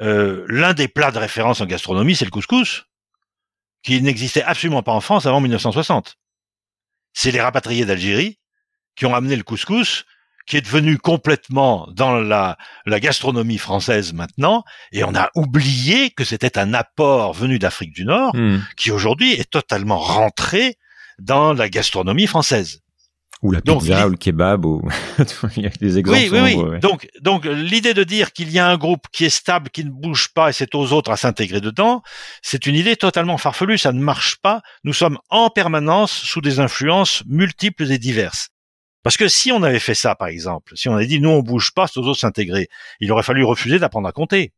[0.00, 2.86] euh, l'un des plats de référence en gastronomie, c'est le couscous,
[3.82, 6.16] qui n'existait absolument pas en France avant 1960
[7.14, 8.38] c'est les rapatriés d'Algérie
[8.96, 10.04] qui ont amené le couscous,
[10.46, 14.62] qui est devenu complètement dans la, la gastronomie française maintenant,
[14.92, 18.60] et on a oublié que c'était un apport venu d'Afrique du Nord, hmm.
[18.76, 20.76] qui aujourd'hui est totalement rentré
[21.18, 22.83] dans la gastronomie française
[23.44, 24.82] ou la pizza ou le kebab ou
[25.56, 26.18] il y a des exemples.
[26.18, 26.80] Oui, oui, oui.
[26.80, 29.90] Donc, donc l'idée de dire qu'il y a un groupe qui est stable, qui ne
[29.90, 32.02] bouge pas et c'est aux autres à s'intégrer dedans,
[32.40, 33.76] c'est une idée totalement farfelue.
[33.76, 34.62] Ça ne marche pas.
[34.82, 38.48] Nous sommes en permanence sous des influences multiples et diverses.
[39.02, 41.42] Parce que si on avait fait ça, par exemple, si on avait dit nous on
[41.42, 42.68] bouge pas, c'est aux autres s'intégrer,
[43.00, 44.54] il aurait fallu refuser d'apprendre à compter.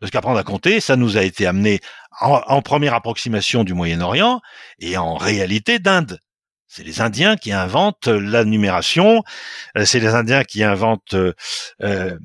[0.00, 1.78] Parce qu'apprendre à compter, ça nous a été amené
[2.20, 4.40] en, en première approximation du Moyen-Orient
[4.80, 6.18] et en réalité d'Inde.
[6.68, 9.22] C'est les Indiens qui inventent la numération.
[9.76, 11.32] Euh, c'est les Indiens qui inventent euh,
[11.82, 12.18] euh,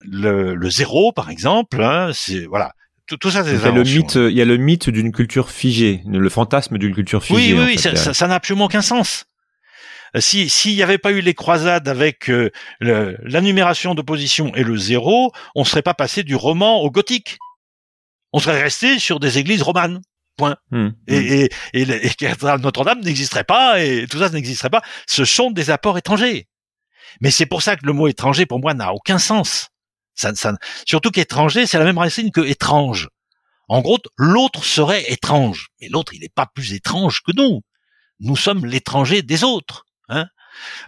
[0.00, 1.82] le, zéro, par exemple.
[1.82, 2.10] Hein.
[2.14, 2.72] C'est voilà.
[3.06, 4.14] Tout, ça, c'est le mythe.
[4.14, 7.52] Il y a le mythe d'une culture figée, le fantasme d'une culture figée.
[7.52, 9.26] Oui, oui, ça n'a absolument aucun sens.
[10.16, 12.30] Si s'il n'y avait pas eu les croisades avec
[12.80, 17.36] la numération d'opposition et le zéro, on serait pas passé du roman au gothique.
[18.32, 20.00] On serait resté sur des églises romanes.
[20.36, 20.56] Point.
[20.70, 20.90] Hmm.
[21.06, 24.82] Et, et, et, Notre-Dame n'existerait pas et tout ça n'existerait pas.
[25.06, 26.48] Ce sont des apports étrangers.
[27.20, 29.68] Mais c'est pour ça que le mot étranger, pour moi, n'a aucun sens.
[30.14, 30.54] Ça, ça,
[30.86, 33.08] surtout qu'étranger, c'est la même racine que étrange.
[33.68, 37.62] En gros, l'autre serait étrange, mais l'autre, il n'est pas plus étrange que nous.
[38.20, 39.86] Nous sommes l'étranger des autres.
[40.08, 40.26] Hein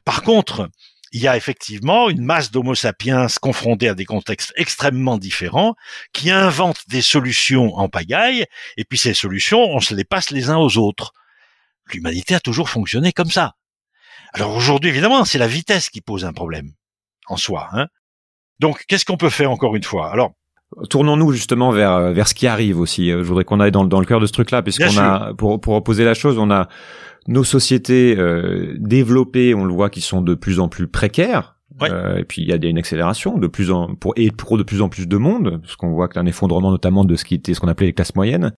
[0.04, 0.68] Par contre,
[1.16, 5.74] il y a effectivement une masse d'homo sapiens confrontés à des contextes extrêmement différents
[6.12, 8.44] qui inventent des solutions en pagaille,
[8.76, 11.14] et puis ces solutions, on se les passe les uns aux autres.
[11.90, 13.54] L'humanité a toujours fonctionné comme ça.
[14.34, 16.72] Alors aujourd'hui, évidemment, c'est la vitesse qui pose un problème
[17.28, 17.70] en soi.
[17.72, 17.86] Hein
[18.60, 20.12] Donc, qu'est-ce qu'on peut faire encore une fois?
[20.12, 20.34] Alors,
[20.90, 23.08] Tournons-nous justement vers euh, vers ce qui arrive aussi.
[23.08, 25.74] Je voudrais qu'on aille dans, dans le cœur de ce truc-là, puisqu'on a pour pour
[25.74, 26.68] opposer la chose, on a
[27.28, 31.56] nos sociétés euh, développées, on le voit, qui sont de plus en plus précaires.
[31.82, 34.62] Euh, et puis il y a une accélération de plus en pour et pour de
[34.62, 37.16] plus en plus de monde, parce qu'on voit qu'il y a un effondrement notamment de
[37.16, 38.52] ce qui était ce qu'on appelait les classes moyennes.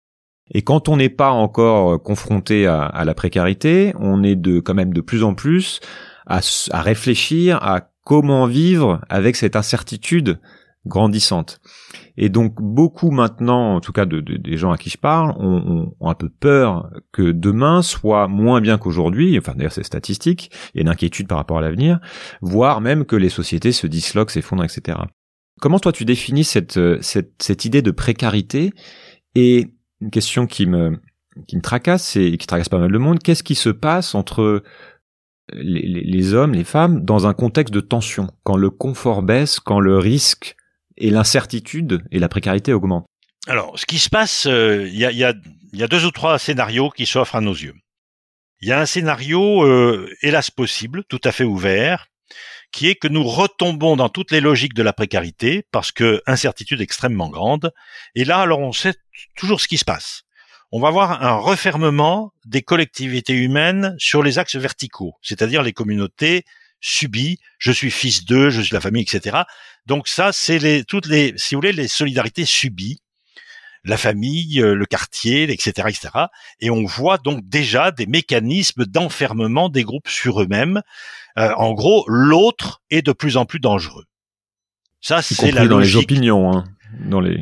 [0.51, 4.75] Et quand on n'est pas encore confronté à, à, la précarité, on est de quand
[4.75, 5.81] même de plus en plus
[6.27, 6.41] à,
[6.71, 10.39] à réfléchir à comment vivre avec cette incertitude
[10.87, 11.61] grandissante.
[12.17, 15.93] Et donc beaucoup maintenant, en tout cas de, des gens à qui je parle, ont,
[16.01, 19.39] ont, un peu peur que demain soit moins bien qu'aujourd'hui.
[19.39, 20.51] Enfin d'ailleurs c'est statistique.
[20.75, 22.01] Il y a une inquiétude par rapport à l'avenir,
[22.41, 24.99] voire même que les sociétés se disloquent, s'effondrent, etc.
[25.61, 28.73] Comment toi tu définis cette, cette, cette idée de précarité?
[29.35, 30.99] Et une question qui me
[31.47, 33.19] qui me tracasse et qui tracasse pas mal de monde.
[33.23, 34.63] Qu'est-ce qui se passe entre
[35.53, 39.61] les, les, les hommes, les femmes, dans un contexte de tension, quand le confort baisse,
[39.61, 40.56] quand le risque
[40.97, 43.07] et l'incertitude et la précarité augmentent.
[43.47, 45.33] Alors, ce qui se passe, euh, il y, a,
[45.87, 47.75] deux ou trois scénarios qui s'offrent à nos yeux.
[48.61, 52.07] Il y a un scénario, euh, hélas possible, tout à fait ouvert,
[52.73, 56.81] qui est que nous retombons dans toutes les logiques de la précarité, parce que incertitude
[56.81, 57.73] extrêmement grande.
[58.15, 58.95] Et là, alors, on sait
[59.37, 60.23] toujours ce qui se passe.
[60.73, 66.45] On va avoir un refermement des collectivités humaines sur les axes verticaux, c'est-à-dire les communautés
[66.87, 67.39] subies.
[67.59, 69.39] Je suis fils d'eux, je suis la famille, etc.
[69.87, 73.01] Donc ça, c'est les, toutes les, si vous voulez, les solidarités subies,
[73.85, 76.09] la famille, euh, le quartier, etc., etc.
[76.61, 80.83] Et on voit donc déjà des mécanismes d'enfermement des groupes sur eux-mêmes.
[81.39, 84.05] Euh, en gros, l'autre est de plus en plus dangereux.
[85.01, 86.65] Ça, c'est la dans les opinions, hein,
[87.01, 87.37] dans les.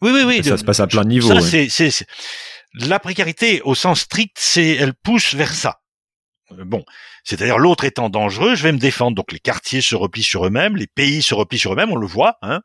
[0.00, 0.44] Oui, oui, oui.
[0.44, 1.40] Ça se passe à plein de niveaux.
[1.40, 2.06] Ça, c'est,
[2.74, 5.80] la précarité au sens strict, c'est, elle pousse vers ça.
[6.52, 6.84] Euh, bon,
[7.24, 9.14] c'est-à-dire l'autre étant dangereux, je vais me défendre.
[9.14, 12.06] Donc les quartiers se replient sur eux-mêmes, les pays se replient sur eux-mêmes, on le
[12.06, 12.60] voit, hein.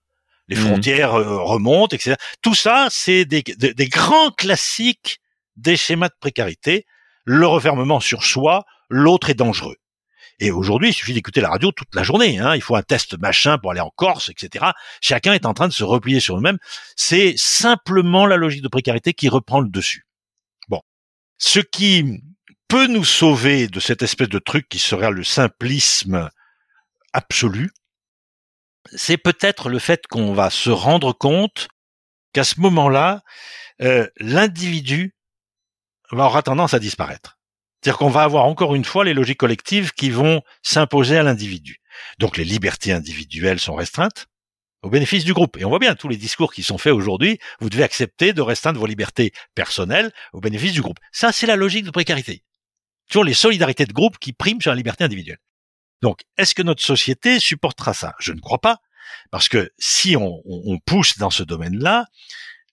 [0.49, 0.65] Les mhm.
[0.65, 2.15] frontières euh, remontent, etc.
[2.41, 5.21] Tout ça, c'est des, des, grands classiques
[5.55, 6.86] des schémas de précarité.
[7.23, 9.77] Le refermement sur soi, l'autre est dangereux.
[10.39, 12.39] Et aujourd'hui, il suffit d'écouter la radio toute la journée.
[12.39, 12.55] Hein.
[12.55, 14.65] Il faut un test machin pour aller en Corse, etc.
[14.99, 16.57] Chacun est en train de se replier sur eux-mêmes.
[16.97, 20.05] C'est simplement la logique de précarité qui reprend le dessus.
[20.67, 20.81] Bon,
[21.38, 22.21] ce qui
[22.74, 26.32] peut nous sauver de cette espèce de truc qui serait le simplisme
[27.13, 27.69] absolu,
[28.95, 31.67] c'est peut-être le fait qu'on va se rendre compte
[32.34, 33.21] qu'à ce moment-là,
[33.84, 35.13] euh, l'individu
[36.09, 37.38] avoir tendance à disparaître.
[37.80, 41.80] C'est-à-dire qu'on va avoir encore une fois les logiques collectives qui vont s'imposer à l'individu.
[42.17, 44.26] Donc les libertés individuelles sont restreintes
[44.82, 45.57] au bénéfice du groupe.
[45.57, 48.41] Et on voit bien tous les discours qui sont faits aujourd'hui, vous devez accepter de
[48.41, 50.97] restreindre vos libertés personnelles au bénéfice du groupe.
[51.11, 52.41] Ça, c'est la logique de précarité
[53.08, 55.39] toujours les solidarités de groupe qui priment sur la liberté individuelle.
[56.01, 58.14] Donc, est-ce que notre société supportera ça?
[58.20, 58.80] Je ne crois pas,
[59.32, 62.06] parce que si on, on pousse dans ce domaine-là,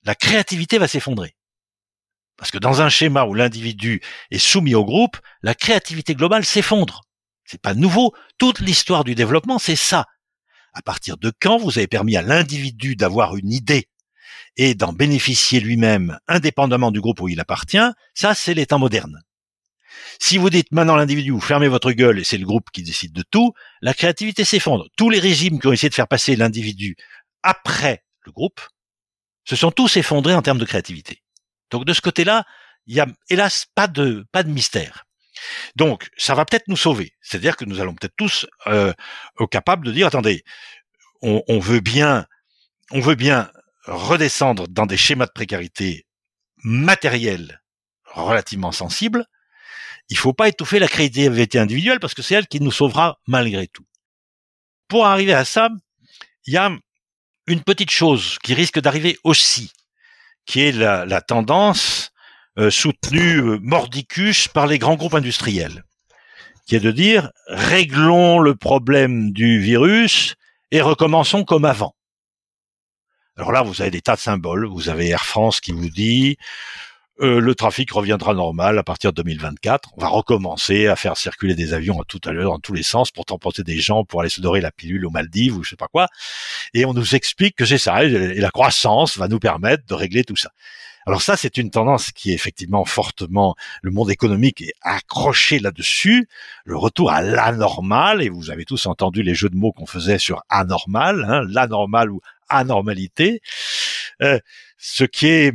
[0.05, 1.37] la créativité va s'effondrer.
[2.37, 4.01] Parce que dans un schéma où l'individu
[4.31, 7.03] est soumis au groupe, la créativité globale s'effondre.
[7.45, 8.15] C'est pas nouveau.
[8.39, 10.07] Toute l'histoire du développement, c'est ça.
[10.73, 13.89] À partir de quand vous avez permis à l'individu d'avoir une idée
[14.57, 17.79] et d'en bénéficier lui-même indépendamment du groupe où il appartient,
[18.15, 19.21] ça c'est les temps modernes.
[20.21, 23.13] Si vous dites maintenant l'individu, vous fermez votre gueule et c'est le groupe qui décide
[23.13, 24.87] de tout, la créativité s'effondre.
[24.97, 26.97] Tous les régimes qui ont essayé de faire passer l'individu
[27.43, 28.61] après le groupe
[29.45, 31.23] se sont tous effondrés en termes de créativité.
[31.71, 32.45] Donc de ce côté-là,
[32.87, 35.07] il y a hélas pas de pas de mystère.
[35.77, 37.15] Donc ça va peut-être nous sauver.
[37.21, 38.93] C'est-à-dire que nous allons peut-être tous euh,
[39.51, 40.45] capables de dire attendez,
[41.23, 42.27] on, veut bien
[42.91, 43.51] on veut bien
[43.85, 46.07] redescendre dans des schémas de précarité
[46.63, 47.63] matériels
[48.05, 49.25] relativement sensibles,
[50.11, 53.69] il faut pas étouffer la créativité individuelle parce que c'est elle qui nous sauvera malgré
[53.69, 53.85] tout.
[54.89, 55.71] Pour arriver à ça,
[56.47, 56.71] il y a
[57.47, 59.73] une petite chose qui risque d'arriver aussi,
[60.47, 62.11] qui est la, tendance
[62.59, 65.85] euh, soutenue euh, mordicus par les grands groupes industriels,
[66.67, 70.35] qui est de dire réglons le problème du virus
[70.73, 71.95] et recommençons comme avant.
[73.37, 74.67] Alors là, vous avez des tas de symboles.
[74.67, 76.37] Vous avez Air France qui vous dit
[77.21, 79.91] euh, le trafic reviendra normal à partir de 2024.
[79.97, 82.83] On va recommencer à faire circuler des avions à tout à l'heure dans tous les
[82.83, 85.71] sens pour transporter des gens pour aller se dorer la pilule aux Maldives ou je
[85.71, 86.09] sais pas quoi.
[86.73, 90.25] Et on nous explique que c'est ça et la croissance va nous permettre de régler
[90.25, 90.51] tout ça.
[91.07, 96.29] Alors ça, c'est une tendance qui est effectivement fortement, le monde économique est accroché là-dessus,
[96.65, 100.19] le retour à l'anormal, et vous avez tous entendu les jeux de mots qu'on faisait
[100.19, 103.41] sur anormal, hein, l'anormal ou anormalité,
[104.23, 104.39] euh,
[104.77, 105.55] ce qui est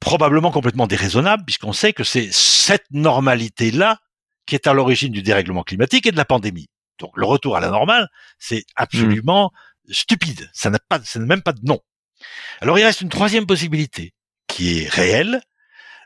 [0.00, 3.98] probablement complètement déraisonnable, puisqu'on sait que c'est cette normalité-là
[4.46, 6.68] qui est à l'origine du dérèglement climatique et de la pandémie.
[6.98, 9.52] Donc le retour à la normale, c'est absolument
[9.90, 10.50] stupide.
[10.52, 11.80] Ça n'a pas, ça n'a même pas de nom.
[12.60, 14.12] Alors il reste une troisième possibilité
[14.48, 15.40] qui est réelle.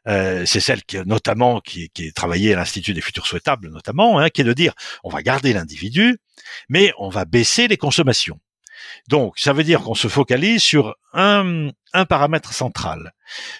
[0.06, 4.18] Euh, c'est celle qui, notamment, qui, qui est travaillée à l'Institut des futurs souhaitables, notamment,
[4.18, 6.18] hein, qui est de dire, on va garder l'individu,
[6.68, 8.38] mais on va baisser les consommations.
[9.08, 13.12] Donc, ça veut dire qu'on se focalise sur un, un paramètre central.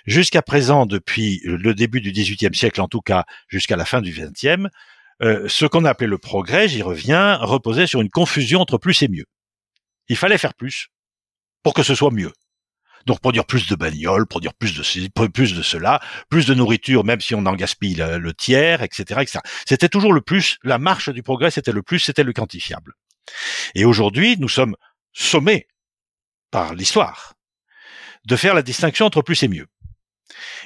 [0.07, 4.13] Jusqu'à présent, depuis le début du XVIIIe siècle, en tout cas jusqu'à la fin du
[4.13, 4.69] XXe,
[5.23, 9.09] euh, ce qu'on appelait le progrès, j'y reviens, reposait sur une confusion entre plus et
[9.09, 9.27] mieux.
[10.09, 10.89] Il fallait faire plus
[11.63, 12.33] pour que ce soit mieux.
[13.07, 16.01] Donc produire plus de bagnoles, produire plus de plus de cela,
[16.31, 19.39] plus de nourriture, même si on en gaspille le, tiers, etc., etc.
[19.67, 20.59] C'était toujours le plus.
[20.63, 22.95] La marche du progrès, c'était le plus, c'était le quantifiable.
[23.75, 24.75] Et aujourd'hui, nous sommes
[25.15, 25.67] sommé
[26.51, 27.35] par l'histoire
[28.27, 29.67] de faire la distinction entre plus et mieux.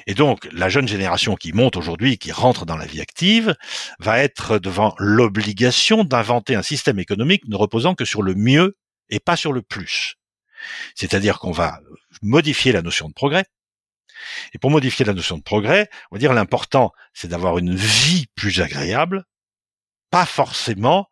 [0.07, 3.55] Et donc, la jeune génération qui monte aujourd'hui, qui rentre dans la vie active,
[3.99, 8.77] va être devant l'obligation d'inventer un système économique ne reposant que sur le mieux
[9.09, 10.15] et pas sur le plus.
[10.95, 11.79] C'est-à-dire qu'on va
[12.21, 13.45] modifier la notion de progrès.
[14.53, 18.27] Et pour modifier la notion de progrès, on va dire l'important, c'est d'avoir une vie
[18.35, 19.25] plus agréable,
[20.11, 21.07] pas forcément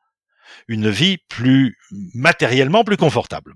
[0.67, 1.77] une vie plus
[2.13, 3.53] matériellement plus confortable.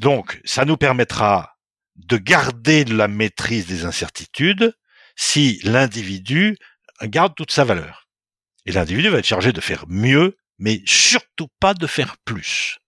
[0.00, 1.56] Donc, ça nous permettra
[1.96, 4.74] de garder la maîtrise des incertitudes
[5.16, 6.56] si l'individu
[7.02, 8.08] garde toute sa valeur.
[8.66, 12.78] Et l'individu va être chargé de faire mieux, mais surtout pas de faire plus.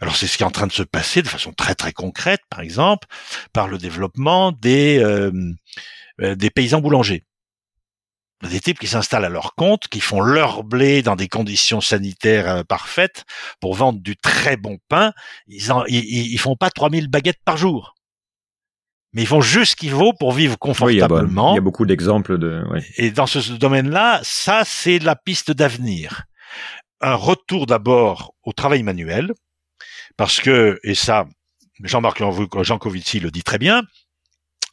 [0.00, 2.40] Alors c'est ce qui est en train de se passer de façon très très concrète,
[2.48, 3.06] par exemple,
[3.52, 5.32] par le développement des, euh,
[6.20, 7.24] euh, des paysans boulangers
[8.42, 12.48] des types qui s'installent à leur compte, qui font leur blé dans des conditions sanitaires
[12.48, 13.24] euh, parfaites
[13.60, 15.12] pour vendre du très bon pain.
[15.48, 17.94] Ils, en, ils, font pas 3000 baguettes par jour.
[19.12, 21.52] Mais ils font juste ce qu'il faut pour vivre confortablement.
[21.52, 22.62] il, y a, beaucoup d'exemples de.
[22.96, 26.24] Et dans ce domaine-là, ça c'est la piste d'avenir.
[27.00, 29.32] Un retour d'abord au travail manuel,
[30.16, 31.26] parce que et ça,
[31.82, 32.22] Jean-Marc
[32.62, 33.82] Jancovici le dit très bien,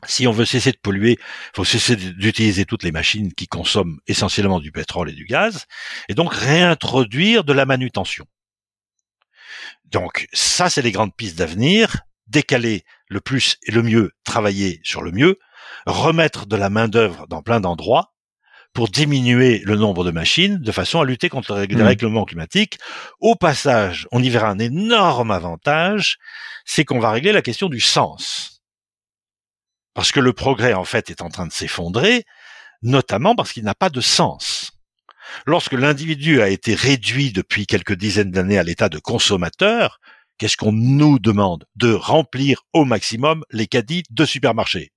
[0.07, 3.99] si on veut cesser de polluer, il faut cesser d'utiliser toutes les machines qui consomment
[4.07, 5.65] essentiellement du pétrole et du gaz,
[6.09, 8.25] et donc réintroduire de la manutention.
[9.85, 15.01] Donc ça, c'est les grandes pistes d'avenir, décaler le plus et le mieux, travailler sur
[15.01, 15.37] le mieux,
[15.85, 18.13] remettre de la main-d'œuvre dans plein d'endroits
[18.73, 22.25] pour diminuer le nombre de machines de façon à lutter contre le dérèglement mmh.
[22.25, 22.77] climatique.
[23.21, 26.17] Au passage, on y verra un énorme avantage,
[26.65, 28.54] c'est qu'on va régler la question du sens
[29.95, 32.25] parce que le progrès, en fait, est en train de s'effondrer,
[32.83, 34.73] notamment parce qu'il n'a pas de sens.
[35.47, 39.99] Lorsque l'individu a été réduit depuis quelques dizaines d'années à l'état de consommateur,
[40.37, 44.91] qu'est-ce qu'on nous demande De remplir au maximum les caddies de supermarché.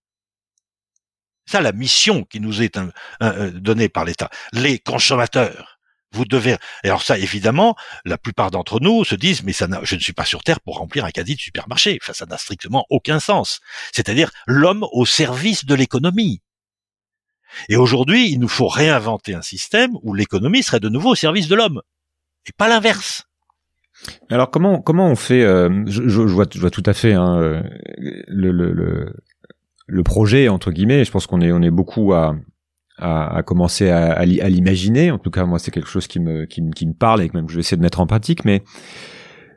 [1.47, 2.79] Ça, la mission qui nous est
[3.23, 4.29] euh, donnée par l'État.
[4.53, 5.78] Les consommateurs.
[6.13, 6.57] Vous devez.
[6.85, 10.25] alors ça, évidemment, la plupart d'entre nous se disent mais ça, je ne suis pas
[10.25, 11.99] sur terre pour remplir un caddie de supermarché.
[12.03, 13.61] Enfin, ça n'a strictement aucun sens.
[13.93, 16.41] C'est-à-dire l'homme au service de l'économie.
[17.69, 21.49] Et aujourd'hui, il nous faut réinventer un système où l'économie serait de nouveau au service
[21.49, 21.83] de l'homme
[22.47, 23.25] et pas l'inverse.
[24.31, 27.63] Alors comment comment on fait euh, je, je, vois, je vois tout à fait hein,
[27.99, 29.13] le, le, le,
[29.87, 31.05] le projet entre guillemets.
[31.05, 32.37] Je pense qu'on est on est beaucoup à
[32.99, 35.11] à, à commencer à, à l'imaginer.
[35.11, 37.37] En tout cas, moi, c'est quelque chose qui me, qui, qui me parle et que
[37.37, 38.45] même je vais essayer de mettre en pratique.
[38.45, 38.63] Mais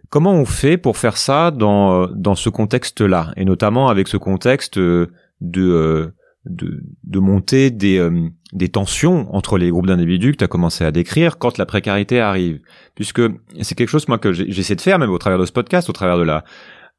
[0.10, 4.78] comment on fait pour faire ça dans, dans ce contexte-là Et notamment avec ce contexte
[4.78, 5.10] de,
[5.42, 6.14] de,
[6.46, 10.92] de monter des, euh, des tensions entre les groupes d'individus que tu as commencé à
[10.92, 12.60] décrire quand la précarité arrive?
[12.96, 13.22] Puisque
[13.62, 15.94] c'est quelque chose, moi, que j'essaie de faire, même au travers de ce podcast, au
[15.94, 16.44] travers de la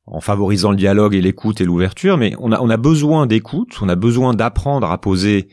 [0.07, 3.79] en favorisant le dialogue et l'écoute et l'ouverture, mais on a, on a besoin d'écoute,
[3.83, 5.49] on a besoin d'apprendre à poser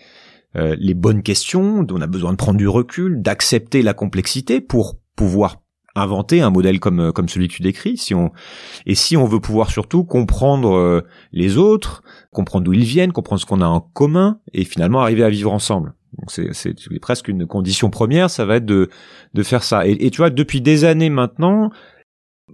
[0.55, 4.97] euh, les bonnes questions, on a besoin de prendre du recul, d'accepter la complexité pour
[5.15, 5.57] pouvoir
[5.95, 7.97] inventer un modèle comme euh, comme celui que tu décris.
[7.97, 8.31] Si on
[8.85, 13.41] et si on veut pouvoir surtout comprendre euh, les autres comprendre d'où ils viennent comprendre
[13.41, 15.93] ce qu'on a en commun et finalement arriver à vivre ensemble.
[16.17, 18.89] Donc c'est c'est presque une condition première ça va être de
[19.33, 19.85] de faire ça.
[19.85, 21.69] Et, tu vois depuis des années maintenant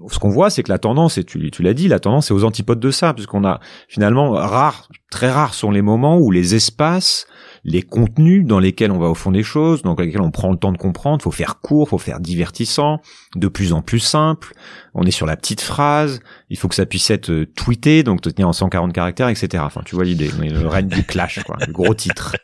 [0.10, 2.34] Ce qu'on voit, c'est que la tendance, et tu, tu l'as dit, la tendance est
[2.34, 6.54] aux antipodes de ça, puisqu'on a finalement rare, très rares sont les moments où les
[6.54, 7.28] espaces,
[7.66, 10.58] les contenus dans lesquels on va au fond des choses, dans lesquels on prend le
[10.58, 13.02] temps de comprendre, faut faire court, faut faire divertissant,
[13.36, 14.54] de plus en plus simple.
[14.94, 16.20] On est sur la petite phrase,
[16.52, 19.64] il faut que ça puisse être euh, tweeté, donc te tenir en 140 caractères, etc.
[19.66, 22.36] Enfin, tu vois l'idée, le règne du clash, quoi, le gros titre.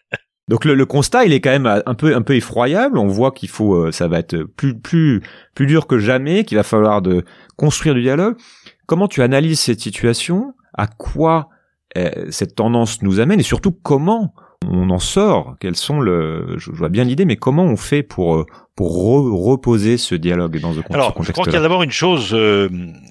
[0.48, 2.98] Donc le, constat, il est quand même un peu un peu effroyable.
[2.98, 5.22] On voit qu'il faut, euh, ça va être plus plus
[5.54, 7.24] plus dur que jamais, qu'il va falloir de
[7.56, 8.36] construire du dialogue.
[8.88, 10.54] Comment tu analyses cette situation?
[10.74, 11.48] À quoi
[11.96, 13.40] euh, cette tendance nous amène?
[13.40, 14.34] Et surtout comment
[14.68, 18.36] on en sort Quels sont le Je vois bien l'idée, mais comment on fait pour
[18.36, 18.46] euh,
[18.76, 18.94] pour
[19.46, 22.36] reposer ce dialogue dans ce, contexte Alors, je crois qu'il y a d'abord une chose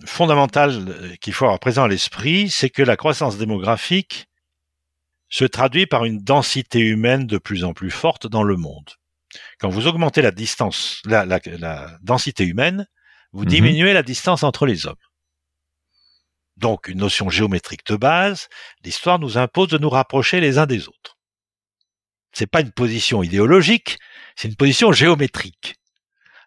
[0.04, 4.26] fondamentale qu'il faut avoir présent à l'esprit, c'est que la croissance démographique
[5.30, 8.90] se traduit par une densité humaine de plus en plus forte dans le monde.
[9.60, 11.24] Quand vous augmentez la distance, la,
[12.02, 12.86] densité humaine,
[13.32, 13.48] vous mhm.
[13.48, 14.96] diminuez la distance entre les hommes.
[16.56, 18.48] Donc, une notion géométrique de base,
[18.84, 21.16] l'histoire nous impose de nous rapprocher les uns des autres.
[22.32, 23.98] C'est pas une position idéologique,
[24.36, 25.76] c'est une position géométrique.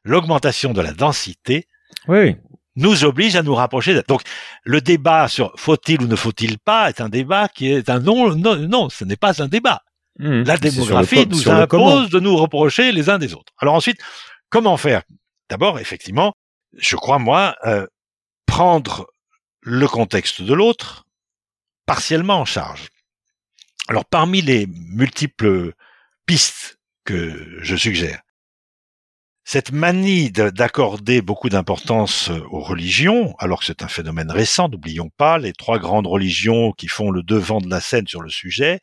[0.03, 1.67] L'augmentation de la densité
[2.07, 2.35] oui
[2.75, 4.01] nous oblige à nous rapprocher.
[4.07, 4.21] Donc,
[4.63, 8.35] le débat sur faut-il ou ne faut-il pas est un débat qui est un non,
[8.35, 9.81] non, non, ce n'est pas un débat.
[10.19, 10.43] Mmh.
[10.43, 13.51] la démographie nous impose de nous reprocher les uns des autres.
[13.57, 13.97] Alors ensuite,
[14.49, 15.01] comment faire?
[15.49, 16.33] D'abord, effectivement,
[16.77, 17.87] je crois moi euh,
[18.45, 19.07] prendre
[19.61, 21.05] le contexte de l'autre
[21.87, 22.89] partiellement en charge.
[23.87, 25.73] Alors parmi les multiples
[26.25, 28.21] pistes que je suggère,
[29.45, 35.37] cette manie d'accorder beaucoup d'importance aux religions, alors que c'est un phénomène récent, n'oublions pas,
[35.37, 38.79] les trois grandes religions qui font le devant de la scène sur le sujet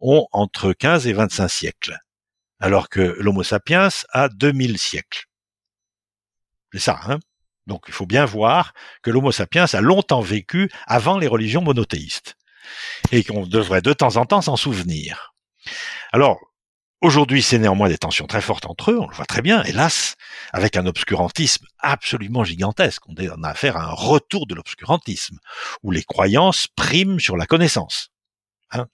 [0.00, 1.98] ont entre 15 et 25 siècles,
[2.60, 5.26] alors que l'Homo sapiens a 2000 siècles.
[6.72, 7.18] C'est ça, hein?
[7.66, 8.72] Donc il faut bien voir
[9.02, 12.36] que l'Homo sapiens a longtemps vécu avant les religions monothéistes,
[13.12, 15.34] et qu'on devrait de temps en temps s'en souvenir.
[16.12, 16.38] Alors,
[17.02, 20.16] Aujourd'hui, c'est néanmoins des tensions très fortes entre eux, on le voit très bien, hélas,
[20.52, 23.02] avec un obscurantisme absolument gigantesque.
[23.08, 25.38] On a affaire à un retour de l'obscurantisme,
[25.82, 28.10] où les croyances priment sur la connaissance.
[28.72, 28.86] Hein,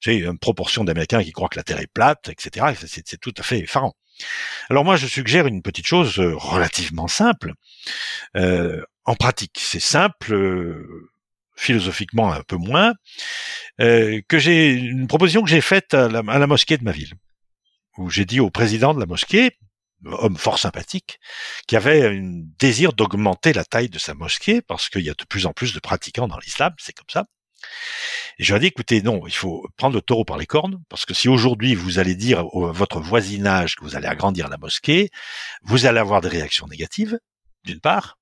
[0.00, 2.74] j'ai une proportion d'Américains qui croient que la Terre est plate, etc.
[2.86, 3.94] C'est tout à fait effarant.
[4.68, 7.52] Alors moi, je suggère une petite chose euh, relativement simple.
[8.36, 10.34] Euh, en pratique, c'est simple.
[11.56, 12.94] Philosophiquement un peu moins,
[13.80, 16.92] euh, que j'ai une proposition que j'ai faite à la, à la, mosquée de ma
[16.92, 17.14] ville,
[17.96, 19.56] où j'ai dit au président de la mosquée,
[20.04, 21.18] homme fort sympathique,
[21.66, 25.24] qui avait un désir d'augmenter la taille de sa mosquée parce qu'il y a de
[25.24, 27.24] plus en plus de pratiquants dans l'islam, c'est comme ça.
[28.38, 30.82] Et je lui ai dit, écoutez, non, il faut prendre le taureau par les cornes,
[30.88, 34.58] parce que si aujourd'hui vous allez dire à votre voisinage que vous allez agrandir la
[34.58, 35.10] mosquée,
[35.62, 37.18] vous allez avoir des réactions négatives,
[37.64, 38.18] d'une part.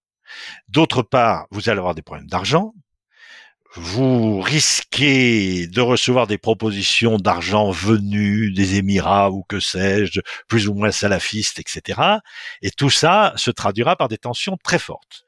[0.68, 2.72] D'autre part, vous allez avoir des problèmes d'argent,
[3.77, 10.75] vous risquez de recevoir des propositions d'argent venues des Émirats ou que sais-je, plus ou
[10.75, 12.01] moins salafistes, etc.
[12.62, 15.25] Et tout ça se traduira par des tensions très fortes.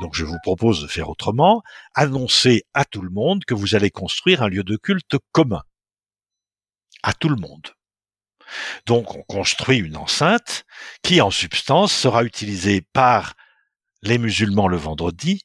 [0.00, 1.62] Donc je vous propose de faire autrement,
[1.94, 5.62] annoncer à tout le monde que vous allez construire un lieu de culte commun.
[7.04, 7.68] À tout le monde.
[8.86, 10.64] Donc on construit une enceinte
[11.02, 13.34] qui en substance sera utilisée par
[14.02, 15.42] les musulmans le vendredi,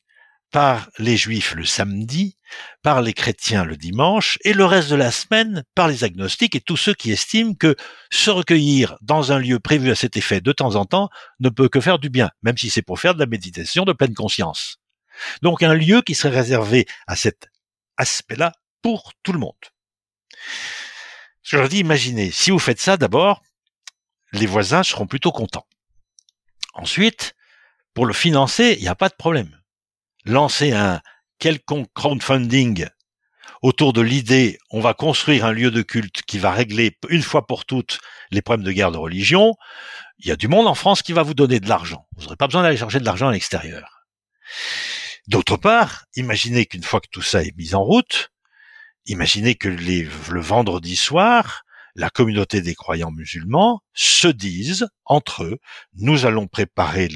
[0.52, 2.38] par les juifs le samedi,
[2.82, 6.62] par les chrétiens le dimanche, et le reste de la semaine par les agnostiques et
[6.62, 7.76] tous ceux qui estiment que
[8.12, 11.70] se recueillir dans un lieu prévu à cet effet de temps en temps ne peut
[11.70, 14.78] que faire du bien, même si c'est pour faire de la méditation de pleine conscience.
[15.42, 17.50] Donc un lieu qui serait réservé à cet
[17.98, 19.54] aspect-là pour tout le monde.
[21.44, 23.44] Je leur dis, imaginez, si vous faites ça d'abord,
[24.32, 25.68] les voisins seront plutôt contents.
[26.74, 27.36] Ensuite,
[27.94, 29.59] pour le financer, il n'y a pas de problème
[30.30, 31.02] lancer un
[31.40, 32.88] quelconque crowdfunding
[33.62, 37.46] autour de l'idée on va construire un lieu de culte qui va régler une fois
[37.46, 38.00] pour toutes
[38.32, 39.56] les problèmes de guerre de religion,
[40.20, 42.08] il y a du monde en France qui va vous donner de l'argent.
[42.16, 44.06] Vous n'aurez pas besoin d'aller chercher de l'argent à l'extérieur.
[45.28, 48.32] D'autre part, imaginez qu'une fois que tout ça est mis en route,
[49.06, 51.64] imaginez que le vendredi soir,
[51.96, 55.60] la communauté des croyants musulmans se disent entre eux,
[55.96, 57.10] nous allons préparer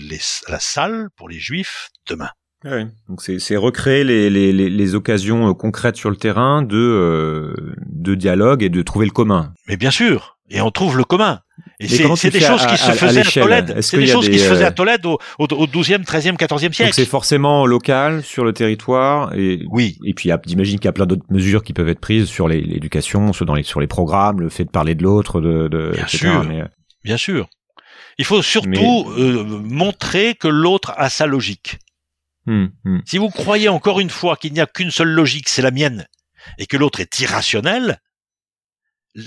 [0.48, 2.32] la salle pour les juifs demain.
[2.66, 2.86] Oui.
[3.10, 7.54] Donc c'est recréer les, les, les, occasions euh, concrètes sur le terrain de euh,
[7.86, 9.54] de dialogue et de trouver le commun.
[9.68, 11.40] Mais bien sûr, et on trouve le commun.
[11.80, 13.82] Et c'est des choses qui se faisaient à, Tolède.
[13.82, 16.84] C'est des choses qui se faisaient à Tolède au, au, au 12e, 13e, 14e siècle.
[16.84, 19.34] Donc c'est forcément local sur le territoire.
[19.36, 19.98] Et, oui.
[20.06, 23.34] Et puis j'imagine qu'il y a plein d'autres mesures qui peuvent être prises sur l'éducation,
[23.34, 26.08] sur, dans les, sur les programmes, le fait de parler de l'autre, de, de, bien
[26.08, 26.44] sûr.
[26.44, 26.62] Mais...
[26.62, 26.68] Euh,
[27.04, 27.48] bien sûr.
[28.20, 31.80] Il faut surtout euh, montrer que l'autre a sa logique.
[32.46, 33.00] Hmm, hmm.
[33.06, 36.08] Si vous croyez encore une fois qu'il n'y a qu'une seule logique, c'est la mienne,
[36.58, 38.02] et que l'autre est irrationnel,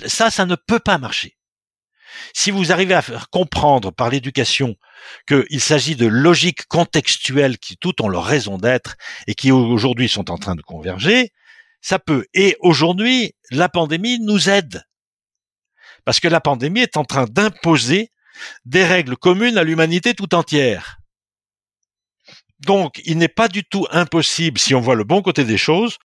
[0.05, 1.37] ça, ça ne peut pas marcher.
[2.33, 4.75] Si vous arrivez à faire comprendre par l'éducation
[5.27, 8.95] qu'il s'agit de logiques contextuelles qui toutes ont leur raison d'être
[9.27, 11.31] et qui aujourd'hui sont en train de converger,
[11.81, 12.25] ça peut.
[12.33, 14.83] Et aujourd'hui, la pandémie nous aide.
[16.05, 18.11] Parce que la pandémie est en train d'imposer
[18.65, 20.97] des règles communes à l'humanité tout entière.
[22.59, 25.97] Donc, il n'est pas du tout impossible, si on voit le bon côté des choses,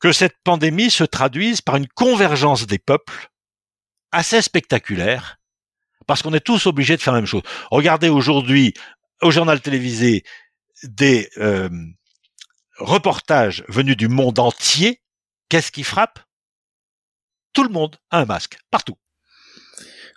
[0.00, 3.30] que cette pandémie se traduise par une convergence des peuples
[4.12, 5.38] assez spectaculaire,
[6.06, 7.42] parce qu'on est tous obligés de faire la même chose.
[7.70, 8.74] Regardez aujourd'hui
[9.22, 10.24] au journal télévisé
[10.82, 11.70] des euh,
[12.78, 15.00] reportages venus du monde entier.
[15.48, 16.20] Qu'est-ce qui frappe?
[17.52, 18.96] Tout le monde a un masque, partout.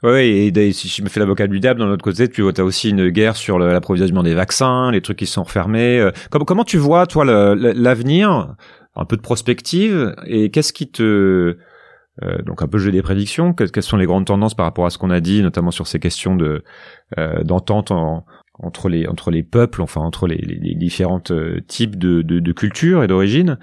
[0.03, 2.63] Oui, et si je me fais l'avocat du diable, d'un autre côté, tu vois, as
[2.63, 5.99] aussi une guerre sur l'approvisionnement des vaccins, les trucs qui sont refermés.
[5.99, 8.55] Euh, comment, tu vois, toi, l'avenir,
[8.95, 11.57] un peu de prospective, et qu'est-ce qui te...
[12.23, 14.89] Euh, donc un peu jeu des prédictions, quelles sont les grandes tendances par rapport à
[14.89, 16.63] ce qu'on a dit, notamment sur ces questions de
[17.19, 17.91] euh, d'entente
[18.57, 21.21] entre les entre les peuples, enfin entre les, les, différents
[21.67, 23.59] types de, de, de cultures et d'origines.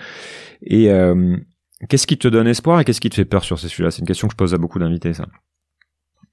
[0.63, 0.89] Et
[1.89, 3.91] qu'est-ce qui te donne espoir et qu'est-ce qui te fait peur sur ces sujets-là?
[3.91, 5.27] C'est une question que je pose à beaucoup d'invités, ça.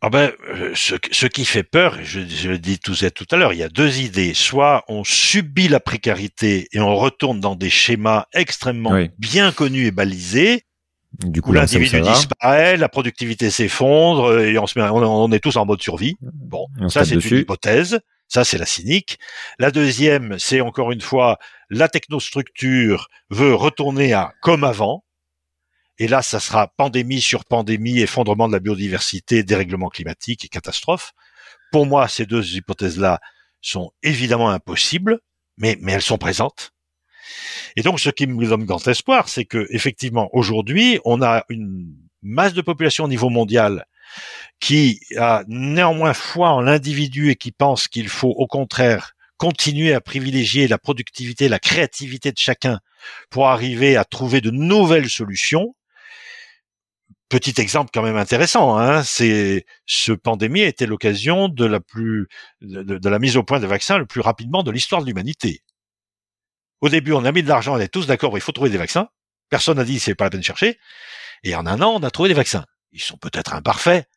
[0.03, 3.37] Ah ben, euh, ce, ce, qui fait peur, je, je le dis tout, tout à
[3.37, 4.33] l'heure, il y a deux idées.
[4.33, 9.91] Soit on subit la précarité et on retourne dans des schémas extrêmement bien connus et
[9.91, 10.63] balisés.
[11.19, 15.65] Du coup, l'individu disparaît, la productivité s'effondre et on, se met, on, est tous en
[15.65, 16.15] mode survie.
[16.21, 17.99] Bon, ça c'est une hypothèse.
[18.27, 19.19] Ça c'est la cynique.
[19.59, 21.37] La deuxième, c'est encore une fois
[21.69, 25.03] la technostructure veut retourner à comme avant.
[25.97, 31.13] Et là, ça sera pandémie sur pandémie, effondrement de la biodiversité, dérèglement climatique et catastrophe.
[31.71, 33.19] Pour moi, ces deux hypothèses-là
[33.61, 35.19] sont évidemment impossibles,
[35.57, 36.71] mais, mais elles sont présentes.
[37.75, 41.95] Et donc, ce qui me donne grand espoir, c'est que effectivement, aujourd'hui, on a une
[42.21, 43.85] masse de population au niveau mondial
[44.59, 50.01] qui a néanmoins foi en l'individu et qui pense qu'il faut au contraire continuer à
[50.01, 52.79] privilégier la productivité, la créativité de chacun
[53.29, 55.75] pour arriver à trouver de nouvelles solutions
[57.31, 61.65] Petit exemple quand même intéressant, hein, c'est ce pandémie a été l'occasion de
[62.59, 65.61] la mise au point des vaccins le plus rapidement de l'histoire de l'humanité.
[66.81, 68.77] Au début, on a mis de l'argent, on est tous d'accord, il faut trouver des
[68.77, 69.07] vaccins.
[69.49, 70.77] Personne n'a dit c'est pas la peine de chercher.
[71.43, 72.65] Et en un an, on a trouvé des vaccins.
[72.91, 74.09] Ils sont peut-être imparfaits,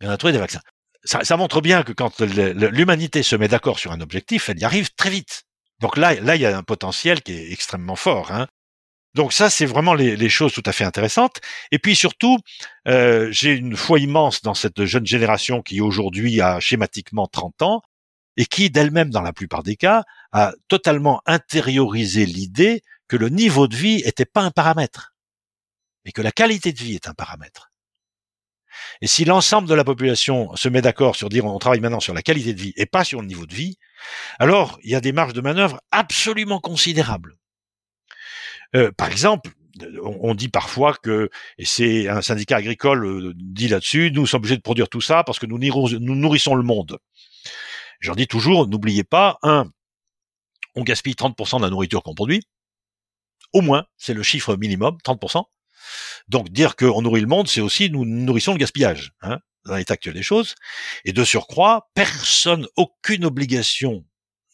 [0.00, 0.62] mais on a trouvé des vaccins.
[1.02, 4.64] Ça, ça montre bien que quand l'humanité se met d'accord sur un objectif, elle y
[4.64, 5.42] arrive très vite.
[5.80, 8.30] Donc là, là, il y a un potentiel qui est extrêmement fort.
[8.30, 8.46] Hein.
[9.14, 11.40] Donc ça, c'est vraiment les, choses tout à fait intéressantes.
[11.70, 12.38] Et puis surtout,
[12.88, 17.82] euh, j'ai une foi immense dans cette jeune génération qui aujourd'hui a schématiquement 30 ans
[18.38, 23.68] et qui, d'elle-même, dans la plupart des cas, a totalement intériorisé l'idée que le niveau
[23.68, 25.14] de vie n'était pas un paramètre,
[26.06, 27.70] mais que la qualité de vie est un paramètre.
[29.02, 32.14] Et si l'ensemble de la population se met d'accord sur dire on travaille maintenant sur
[32.14, 33.76] la qualité de vie et pas sur le niveau de vie,
[34.38, 37.36] alors il y a des marges de manœuvre absolument considérables.
[38.74, 39.50] Euh, par exemple,
[40.02, 41.30] on dit parfois que,
[41.62, 45.38] c'est un syndicat agricole euh, dit là-dessus, nous sommes obligés de produire tout ça parce
[45.38, 46.98] que nous, nous nourrissons le monde.
[48.00, 49.70] J'en dis toujours, n'oubliez pas, un,
[50.74, 52.42] on gaspille 30% de la nourriture qu'on produit.
[53.52, 55.44] Au moins, c'est le chiffre minimum, 30%.
[56.28, 59.94] Donc dire qu'on nourrit le monde, c'est aussi nous nourrissons le gaspillage, hein, dans l'état
[59.94, 60.54] actuel des choses.
[61.04, 64.04] Et de surcroît, personne, aucune obligation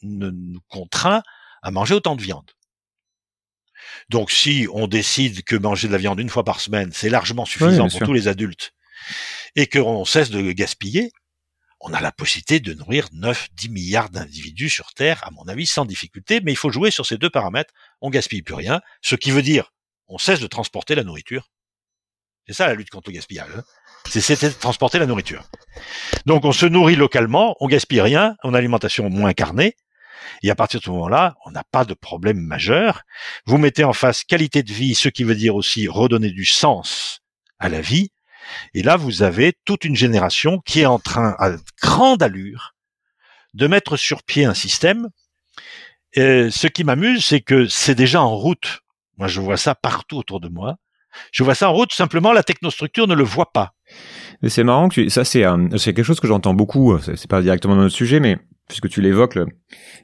[0.02, 1.22] ne nous contraint
[1.62, 2.50] à manger autant de viande.
[4.08, 7.44] Donc si on décide que manger de la viande une fois par semaine, c'est largement
[7.44, 8.72] suffisant pour tous les adultes,
[9.56, 11.12] et qu'on cesse de gaspiller,
[11.80, 15.66] on a la possibilité de nourrir 9, 10 milliards d'individus sur Terre, à mon avis,
[15.66, 17.72] sans difficulté, mais il faut jouer sur ces deux paramètres.
[18.00, 19.70] On gaspille plus rien, ce qui veut dire
[20.08, 21.50] on cesse de transporter la nourriture.
[22.46, 23.50] C'est ça la lutte contre le gaspillage.
[23.56, 23.62] Hein.
[24.06, 25.44] c'est de transporter la nourriture.
[26.24, 29.76] Donc on se nourrit localement, on gaspille rien, on a alimentation moins carnée,
[30.42, 33.02] et à partir de ce moment-là, on n'a pas de problème majeur.
[33.46, 37.20] Vous mettez en face qualité de vie, ce qui veut dire aussi redonner du sens
[37.58, 38.10] à la vie.
[38.74, 42.74] Et là, vous avez toute une génération qui est en train, à grande allure,
[43.54, 45.08] de mettre sur pied un système.
[46.14, 48.80] Et ce qui m'amuse, c'est que c'est déjà en route.
[49.18, 50.76] Moi, je vois ça partout autour de moi.
[51.32, 53.74] Je vois ça en route, simplement la technostructure ne le voit pas.
[54.46, 55.42] C'est marrant que ça c'est
[55.76, 56.96] c'est quelque chose que j'entends beaucoup.
[57.00, 58.38] C'est pas directement dans notre sujet, mais
[58.68, 59.38] puisque tu l'évoques,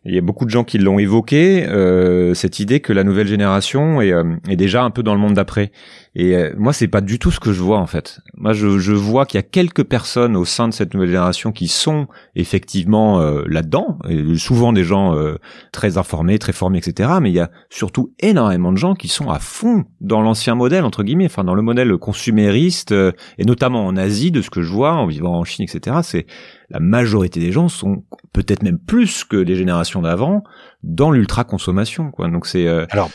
[0.04, 3.26] il y a beaucoup de gens qui l'ont évoqué, euh, cette idée que la nouvelle
[3.26, 5.70] génération euh, est, déjà un peu dans le monde d'après.
[6.16, 8.20] Et euh, moi, c'est pas du tout ce que je vois en fait.
[8.36, 11.50] Moi, je, je vois qu'il y a quelques personnes au sein de cette nouvelle génération
[11.50, 13.98] qui sont effectivement euh, là-dedans,
[14.36, 15.36] souvent des gens euh,
[15.72, 17.14] très informés, très formés, etc.
[17.20, 20.84] Mais il y a surtout énormément de gens qui sont à fond dans l'ancien modèle
[20.84, 24.70] entre guillemets, enfin dans le modèle consumériste, et notamment en Asie, de ce que je
[24.70, 25.98] vois en vivant en Chine, etc.
[26.02, 26.26] C'est
[26.70, 30.44] la majorité des gens sont peut-être même plus que les générations d'avant
[30.82, 32.12] dans l'ultra consommation.
[32.12, 32.28] Quoi.
[32.28, 33.10] Donc c'est alors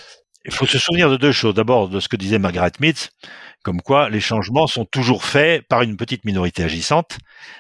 [0.50, 1.54] il faut se souvenir de deux choses.
[1.54, 2.98] D'abord, de ce que disait Margaret Mead,
[3.64, 7.18] comme quoi les changements sont toujours faits par une petite minorité agissante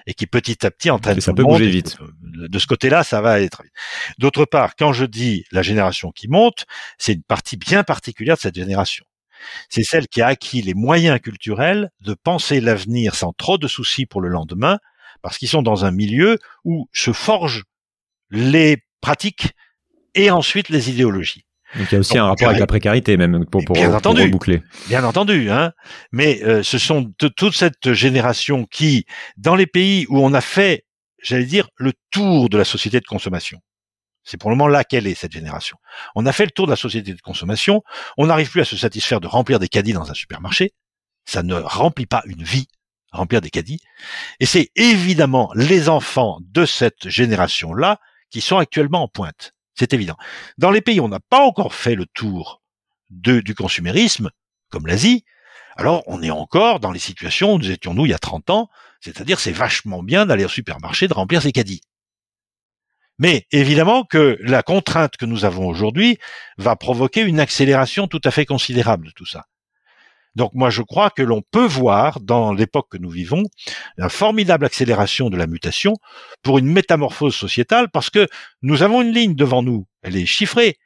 [0.07, 1.97] et qui petit à petit entraîne ça peut bouger vite.
[2.23, 3.73] De ce côté-là, ça va être vite.
[4.17, 6.65] D'autre part, quand je dis la génération qui monte,
[6.97, 9.05] c'est une partie bien particulière de cette génération.
[9.69, 14.05] C'est celle qui a acquis les moyens culturels de penser l'avenir sans trop de soucis
[14.05, 14.79] pour le lendemain,
[15.21, 17.63] parce qu'ils sont dans un milieu où se forgent
[18.31, 19.53] les pratiques
[20.15, 21.45] et ensuite les idéologies.
[21.75, 24.23] Donc il y a aussi un rapport avec la précarité même pour pour, bien entendu,
[24.23, 24.61] reboucler.
[24.87, 25.71] Bien entendu, hein.
[26.11, 29.05] Mais euh, ce sont toute cette génération qui,
[29.37, 30.85] dans les pays où on a fait,
[31.21, 33.59] j'allais dire, le tour de la société de consommation.
[34.23, 35.77] C'est pour le moment là qu'elle est cette génération.
[36.15, 37.83] On a fait le tour de la société de consommation.
[38.17, 40.73] On n'arrive plus à se satisfaire de remplir des caddies dans un supermarché.
[41.25, 42.67] Ça ne remplit pas une vie
[43.11, 43.81] remplir des caddies.
[44.39, 49.53] Et c'est évidemment les enfants de cette génération-là qui sont actuellement en pointe.
[49.79, 50.17] C'est évident.
[50.57, 52.61] Dans les pays où on n'a pas encore fait le tour
[53.09, 54.29] du consumérisme,
[54.69, 55.23] comme l'Asie,
[55.77, 58.49] alors on est encore dans les situations où nous étions nous il y a 30
[58.49, 58.69] ans,
[58.99, 61.79] c'est-à-dire c'est vachement bien d'aller au supermarché, de remplir ses caddies.
[63.19, 66.17] Mais évidemment que la contrainte que nous avons aujourd'hui
[66.57, 69.45] va provoquer une accélération tout à fait considérable de tout ça.
[70.35, 73.43] Donc moi je crois que l'on peut voir dans l'époque que nous vivons
[73.97, 75.95] une formidable accélération de la mutation
[76.43, 78.27] pour une métamorphose sociétale parce que
[78.61, 80.77] nous avons une ligne devant nous, elle est chiffrée.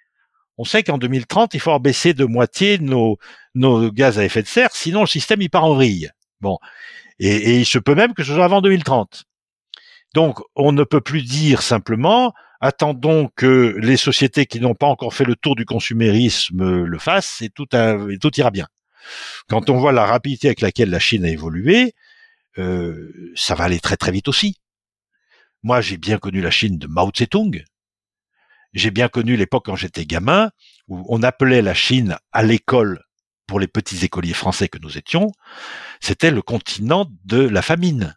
[0.57, 3.18] On sait qu'en 2030, il faut baisser de moitié nos,
[3.56, 6.10] nos gaz à effet de serre, sinon le système il part en vrille.
[6.41, 6.57] Bon,
[7.20, 9.24] et, il se peut même que ce soit avant 2030.
[10.14, 15.14] Donc on ne peut plus dire simplement attendons que les sociétés qui n'ont pas encore
[15.14, 18.68] fait le tour du consumérisme le fassent et tout ira bien.
[19.47, 21.93] Quand on voit la rapidité avec laquelle la Chine a évolué,
[22.57, 24.57] euh, ça va aller très très vite aussi.
[25.63, 27.63] Moi, j'ai bien connu la Chine de Mao Tse-tung.
[28.73, 30.51] J'ai bien connu l'époque quand j'étais gamin,
[30.88, 33.03] où on appelait la Chine à l'école
[33.47, 35.31] pour les petits écoliers français que nous étions,
[35.99, 38.15] c'était le continent de la famine.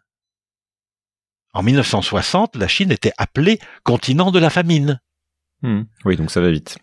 [1.53, 4.99] En 1960, la Chine était appelée continent de la famine.
[5.61, 5.83] Hmm.
[6.05, 6.77] Oui, donc ça va vite.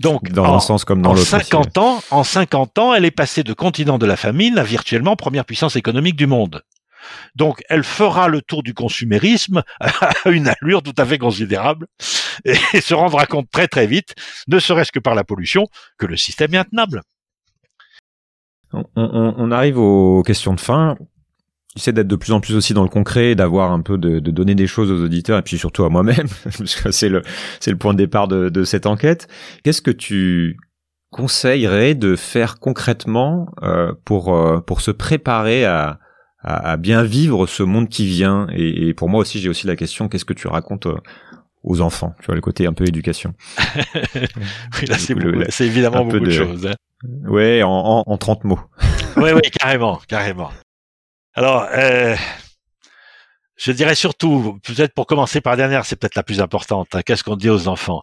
[0.00, 1.26] Donc, dans un sens comme dans l'autre.
[1.26, 5.16] 50 ans, en 50 ans, elle est passée de continent de la famine à virtuellement
[5.16, 6.62] première puissance économique du monde.
[7.34, 11.86] Donc, elle fera le tour du consumérisme à une allure tout à fait considérable
[12.44, 14.14] et se rendra compte très très vite,
[14.48, 15.66] ne serait-ce que par la pollution,
[15.98, 17.02] que le système est intenable.
[18.72, 20.96] On, on, on arrive aux questions de fin
[21.76, 24.30] j'essaie d'être de plus en plus aussi dans le concret, d'avoir un peu de, de,
[24.30, 27.22] donner des choses aux auditeurs et puis surtout à moi-même, parce que c'est le
[27.60, 29.28] c'est le point de départ de, de cette enquête.
[29.62, 30.58] Qu'est-ce que tu
[31.10, 35.98] conseillerais de faire concrètement euh, pour euh, pour se préparer à,
[36.42, 38.48] à, à, bien vivre ce monde qui vient?
[38.52, 40.96] Et, et pour moi aussi j'ai aussi la question qu'est-ce que tu racontes euh,
[41.62, 42.14] aux enfants?
[42.20, 43.34] Tu vois le côté un peu éducation.
[44.80, 45.14] Oui, là c'est,
[45.50, 46.74] c'est évidemment beaucoup de, de choses hein.
[47.28, 48.60] ouais en, en, en 30 mots.
[49.16, 50.50] Oui oui carrément carrément
[51.34, 52.16] alors, euh,
[53.56, 56.94] je dirais surtout, peut-être pour commencer par la dernière, c'est peut-être la plus importante.
[56.94, 58.02] Hein, qu'est-ce qu'on dit aux enfants?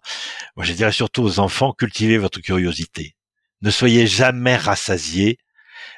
[0.56, 3.16] Moi, je dirais surtout aux enfants, cultivez votre curiosité.
[3.62, 5.40] Ne soyez jamais rassasiés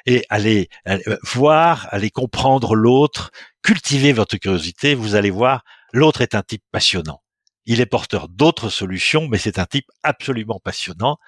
[0.06, 3.30] et allez, allez voir, allez comprendre l'autre,
[3.62, 4.94] cultivez votre curiosité.
[4.94, 5.62] Vous allez voir,
[5.92, 7.20] l'autre est un type passionnant.
[7.66, 11.18] Il est porteur d'autres solutions, mais c'est un type absolument passionnant.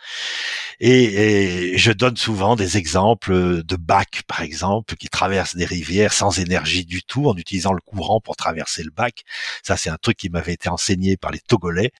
[0.80, 6.38] Et, je donne souvent des exemples de bacs, par exemple, qui traversent des rivières sans
[6.38, 9.22] énergie du tout, en utilisant le courant pour traverser le bac.
[9.62, 11.92] Ça, c'est un truc qui m'avait été enseigné par les Togolais.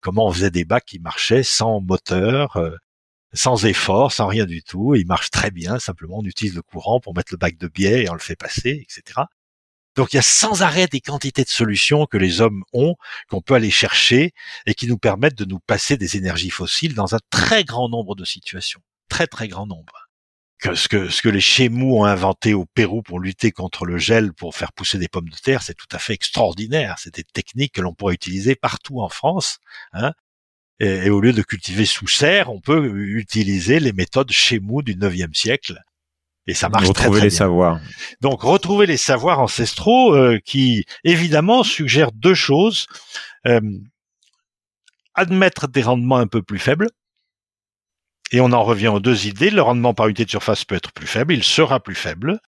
[0.00, 2.76] Comment on faisait des bacs qui marchaient sans moteur, euh,
[3.32, 4.94] sans effort, sans rien du tout.
[4.94, 5.78] ils marchent très bien.
[5.78, 8.36] Simplement, on utilise le courant pour mettre le bac de biais et on le fait
[8.36, 9.22] passer, etc.
[9.96, 12.96] Donc il y a sans arrêt des quantités de solutions que les hommes ont,
[13.28, 14.32] qu'on peut aller chercher
[14.66, 18.14] et qui nous permettent de nous passer des énergies fossiles dans un très grand nombre
[18.14, 18.80] de situations.
[19.08, 20.08] Très très grand nombre.
[20.58, 23.98] Que ce que, ce que les Chémous ont inventé au Pérou pour lutter contre le
[23.98, 26.96] gel, pour faire pousser des pommes de terre, c'est tout à fait extraordinaire.
[26.98, 29.58] C'est des techniques que l'on pourrait utiliser partout en France.
[29.92, 30.12] Hein.
[30.78, 35.34] Et, au lieu de cultiver sous serre, on peut utiliser les méthodes Chémous du 9e
[35.34, 35.80] siècle
[36.46, 37.38] et ça marche retrouver très, très les bien.
[37.38, 37.80] savoirs.
[38.20, 42.86] Donc retrouver les savoirs ancestraux euh, qui évidemment suggèrent deux choses
[43.46, 43.60] euh,
[45.14, 46.88] admettre des rendements un peu plus faibles
[48.32, 49.50] Et on en revient aux deux idées.
[49.50, 52.40] Le rendement par unité de surface peut être plus faible, il sera plus faible,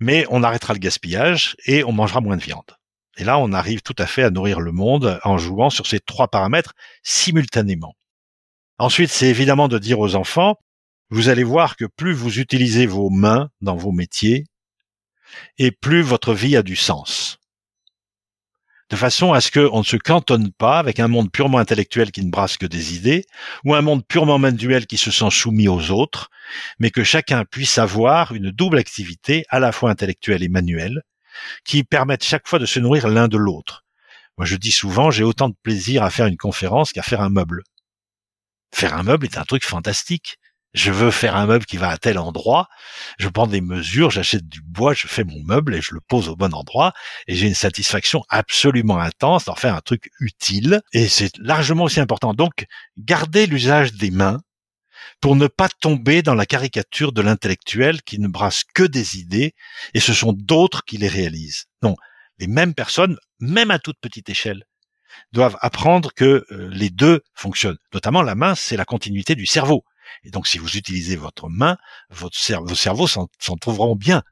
[0.00, 2.76] mais on arrêtera le gaspillage et on mangera moins de viande.
[3.16, 6.00] Et là, on arrive tout à fait à nourrir le monde en jouant sur ces
[6.00, 7.94] trois paramètres simultanément.
[8.78, 10.56] Ensuite, c'est évidemment de dire aux enfants,
[11.10, 14.46] vous allez voir que plus vous utilisez vos mains dans vos métiers,
[15.58, 17.38] et plus votre vie a du sens.
[18.90, 22.24] De façon à ce qu'on ne se cantonne pas avec un monde purement intellectuel qui
[22.24, 23.24] ne brasse que des idées,
[23.64, 26.28] ou un monde purement manuel qui se sent soumis aux autres,
[26.80, 31.02] mais que chacun puisse avoir une double activité, à la fois intellectuelle et manuelle,
[31.64, 33.84] qui permettent chaque fois de se nourrir l'un de l'autre.
[34.36, 37.30] Moi, je dis souvent, j'ai autant de plaisir à faire une conférence qu'à faire un
[37.30, 37.62] meuble.
[38.74, 40.39] Faire un meuble est un truc fantastique.
[40.72, 42.68] Je veux faire un meuble qui va à tel endroit.
[43.18, 46.28] Je prends des mesures, j'achète du bois, je fais mon meuble et je le pose
[46.28, 46.92] au bon endroit.
[47.26, 50.80] Et j'ai une satisfaction absolument intense d'en faire un truc utile.
[50.92, 52.34] Et c'est largement aussi important.
[52.34, 52.66] Donc,
[52.96, 54.40] garder l'usage des mains
[55.20, 59.54] pour ne pas tomber dans la caricature de l'intellectuel qui ne brasse que des idées
[59.94, 61.66] et ce sont d'autres qui les réalisent.
[61.82, 61.96] Non,
[62.38, 64.64] les mêmes personnes, même à toute petite échelle,
[65.32, 67.78] doivent apprendre que euh, les deux fonctionnent.
[67.92, 69.84] Notamment la main, c'est la continuité du cerveau.
[70.24, 71.76] Et donc, si vous utilisez votre main,
[72.10, 74.22] vos cerveaux s'en trouveront bien.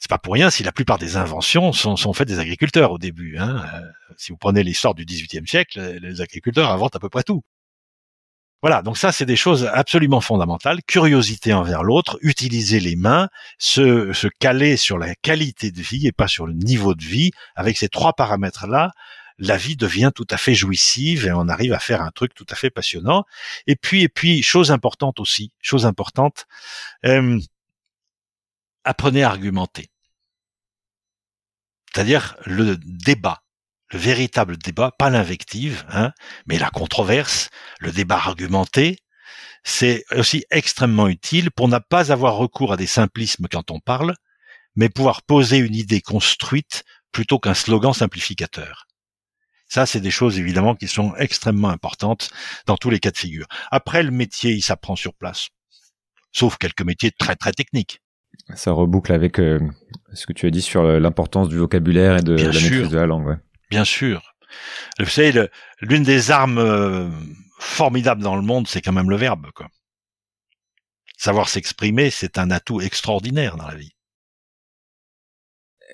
[0.00, 3.36] C'est pas pour rien si la plupart des inventions sont, faites des agriculteurs au début.
[3.36, 3.64] Hein.
[3.74, 3.80] Euh,
[4.16, 7.42] si vous prenez l'histoire du XVIIIe siècle, les agriculteurs inventent à peu près tout.
[8.60, 10.82] Voilà, donc ça, c'est des choses absolument fondamentales.
[10.84, 13.28] Curiosité envers l'autre, utiliser les mains,
[13.58, 17.30] se caler sur la qualité de vie et pas sur le niveau de vie.
[17.54, 18.90] Avec ces trois paramètres-là,
[19.38, 22.46] la vie devient tout à fait jouissive et on arrive à faire un truc tout
[22.50, 23.24] à fait passionnant.
[23.66, 26.46] Et puis, et puis, chose importante aussi, chose importante,
[27.06, 27.38] euh,
[28.84, 29.90] apprenez à argumenter.
[31.92, 33.42] C'est-à-dire le débat,
[33.90, 36.12] le véritable débat, pas l'invective, hein,
[36.46, 37.50] mais la controverse,
[37.80, 38.98] le débat argumenté,
[39.64, 44.14] c'est aussi extrêmement utile pour ne pas avoir recours à des simplismes quand on parle,
[44.76, 48.87] mais pouvoir poser une idée construite plutôt qu'un slogan simplificateur.
[49.68, 52.30] Ça, c'est des choses évidemment qui sont extrêmement importantes
[52.66, 53.46] dans tous les cas de figure.
[53.70, 55.48] Après, le métier, il s'apprend sur place,
[56.32, 58.00] sauf quelques métiers très très techniques.
[58.54, 59.60] Ça reboucle avec euh,
[60.14, 63.06] ce que tu as dit sur l'importance du vocabulaire et de la maîtrise de la
[63.06, 63.26] langue.
[63.26, 63.36] Ouais.
[63.70, 64.34] Bien sûr.
[64.98, 65.48] Vous savez,
[65.80, 67.10] l'une des armes euh,
[67.58, 69.48] formidables dans le monde, c'est quand même le verbe.
[69.54, 69.68] Quoi.
[71.16, 73.92] Savoir s'exprimer, c'est un atout extraordinaire dans la vie.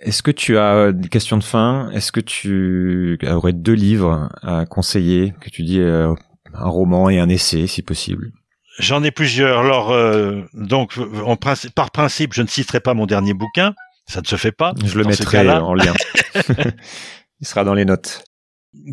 [0.05, 1.91] Est-ce que tu as des questions de fin?
[1.93, 6.15] Est-ce que tu aurais deux livres à conseiller que tu dis euh,
[6.53, 8.31] un roman et un essai si possible?
[8.79, 9.61] J'en ai plusieurs.
[9.61, 13.75] Alors euh, donc en par principe, je ne citerai pas mon dernier bouquin.
[14.07, 14.75] Ça ne se fait pas.
[14.85, 15.95] Je le mettrai en lien.
[17.41, 18.25] Il sera dans les notes.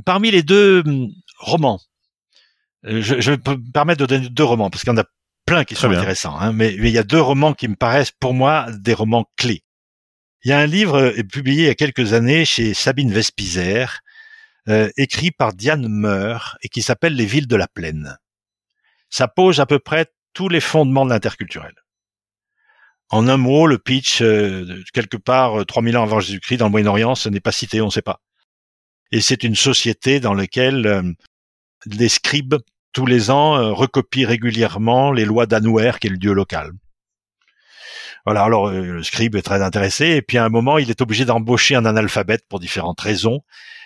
[0.05, 1.09] Parmi les deux hum,
[1.39, 1.81] romans,
[2.85, 5.05] euh, je, je vais me permettre de donner deux romans parce qu'il y en a
[5.45, 6.39] plein qui sont intéressants.
[6.39, 9.25] Hein, mais, mais il y a deux romans qui me paraissent pour moi des romans
[9.35, 9.63] clés.
[10.43, 14.01] Il y a un livre euh, publié il y a quelques années chez Sabine Vespizer,
[14.69, 18.17] euh, écrit par Diane Meur et qui s'appelle Les villes de la plaine.
[19.09, 21.73] Ça pose à peu près tous les fondements de l'interculturel.
[23.09, 27.13] En un mot, le pitch, euh, quelque part 3000 ans avant Jésus-Christ dans le Moyen-Orient,
[27.13, 28.21] ce n'est pas cité, on ne sait pas.
[29.11, 31.15] Et c'est une société dans laquelle
[31.85, 32.55] les scribes,
[32.93, 36.71] tous les ans, recopient régulièrement les lois d'Anouer, qui est le dieu local.
[38.25, 41.01] Voilà, alors euh, le scribe est très intéressé, et puis à un moment, il est
[41.01, 43.41] obligé d'embaucher un analphabète pour différentes raisons,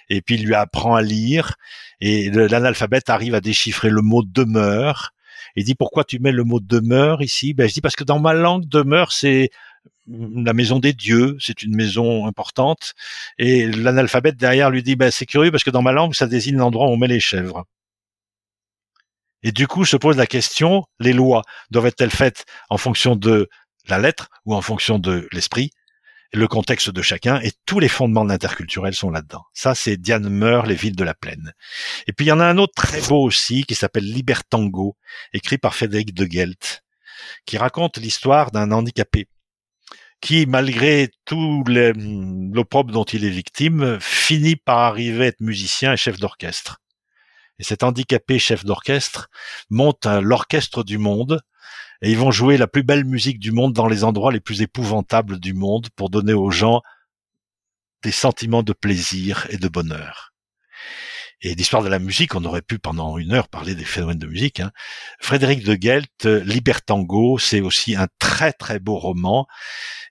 [0.09, 1.55] et puis il lui apprend à lire,
[2.01, 5.11] et l'analphabète arrive à déchiffrer le mot demeure.
[5.55, 7.53] Il dit pourquoi tu mets le mot demeure ici?
[7.53, 9.49] Ben je dis parce que dans ma langue demeure c'est
[10.07, 12.93] la maison des dieux, c'est une maison importante.
[13.37, 16.57] Et l'analphabète derrière lui dit ben c'est curieux parce que dans ma langue ça désigne
[16.57, 17.65] l'endroit où on met les chèvres.
[19.43, 23.47] Et du coup se pose la question les lois doivent être-elles faites en fonction de
[23.87, 25.71] la lettre ou en fonction de l'esprit,
[26.33, 29.45] le contexte de chacun et tous les fondements de l'interculturel sont là-dedans.
[29.53, 31.53] Ça, c'est Diane Meur, Les villes de la plaine.
[32.07, 34.97] Et puis il y en a un autre très beau aussi qui s'appelle Libertango,
[35.33, 36.83] écrit par Frédéric de Gelt,
[37.45, 39.27] qui raconte l'histoire d'un handicapé
[40.21, 45.97] qui, malgré tout l'opprobre dont il est victime, finit par arriver à être musicien et
[45.97, 46.81] chef d'orchestre.
[47.59, 49.29] Et cet handicapé chef d'orchestre
[49.69, 51.41] monte l'orchestre du monde
[52.01, 54.61] et ils vont jouer la plus belle musique du monde dans les endroits les plus
[54.61, 56.81] épouvantables du monde pour donner aux gens
[58.03, 60.33] des sentiments de plaisir et de bonheur.
[61.41, 64.27] Et l'histoire de la musique, on aurait pu pendant une heure parler des phénomènes de
[64.27, 64.61] musique.
[64.61, 64.71] Hein.
[65.19, 69.45] Frédéric de Gelt, Libertango, c'est aussi un très très beau roman.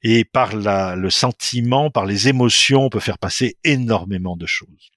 [0.02, 4.92] Et par la, le sentiment, par les émotions, on peut faire passer énormément de choses.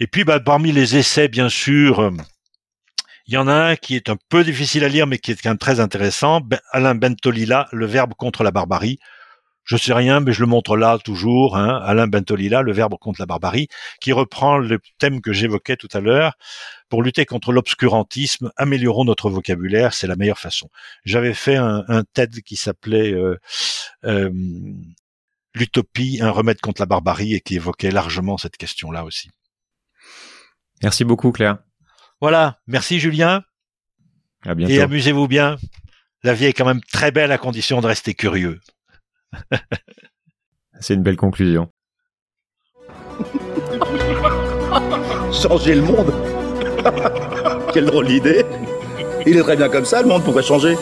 [0.00, 2.12] Et puis, bah, parmi les essais, bien sûr,
[3.28, 5.42] Il y en a un qui est un peu difficile à lire, mais qui est
[5.42, 6.40] quand même très intéressant.
[6.40, 8.98] Ben, Alain Bentolila, Le Verbe contre la barbarie.
[9.64, 11.56] Je sais rien, mais je le montre là toujours.
[11.56, 13.66] Hein, Alain Bentolila, Le Verbe contre la barbarie,
[14.00, 16.34] qui reprend le thème que j'évoquais tout à l'heure.
[16.88, 20.70] Pour lutter contre l'obscurantisme, améliorons notre vocabulaire, c'est la meilleure façon.
[21.04, 23.36] J'avais fait un, TED qui s'appelait euh,
[24.04, 24.30] euh,
[25.52, 29.30] L'utopie, un remède contre la barbarie, et qui évoquait largement cette question-là aussi.
[30.82, 31.56] Merci beaucoup, Claire.
[32.20, 33.42] Voilà, merci Julien.
[34.44, 34.72] À bientôt.
[34.72, 35.56] Et amusez-vous bien.
[36.22, 38.60] La vie est quand même très belle à condition de rester curieux.
[40.80, 41.70] C'est une belle conclusion.
[45.32, 46.12] Changer le monde
[47.72, 48.44] Quelle drôle d'idée
[49.26, 50.76] Il est très bien comme ça, le monde, pourquoi changer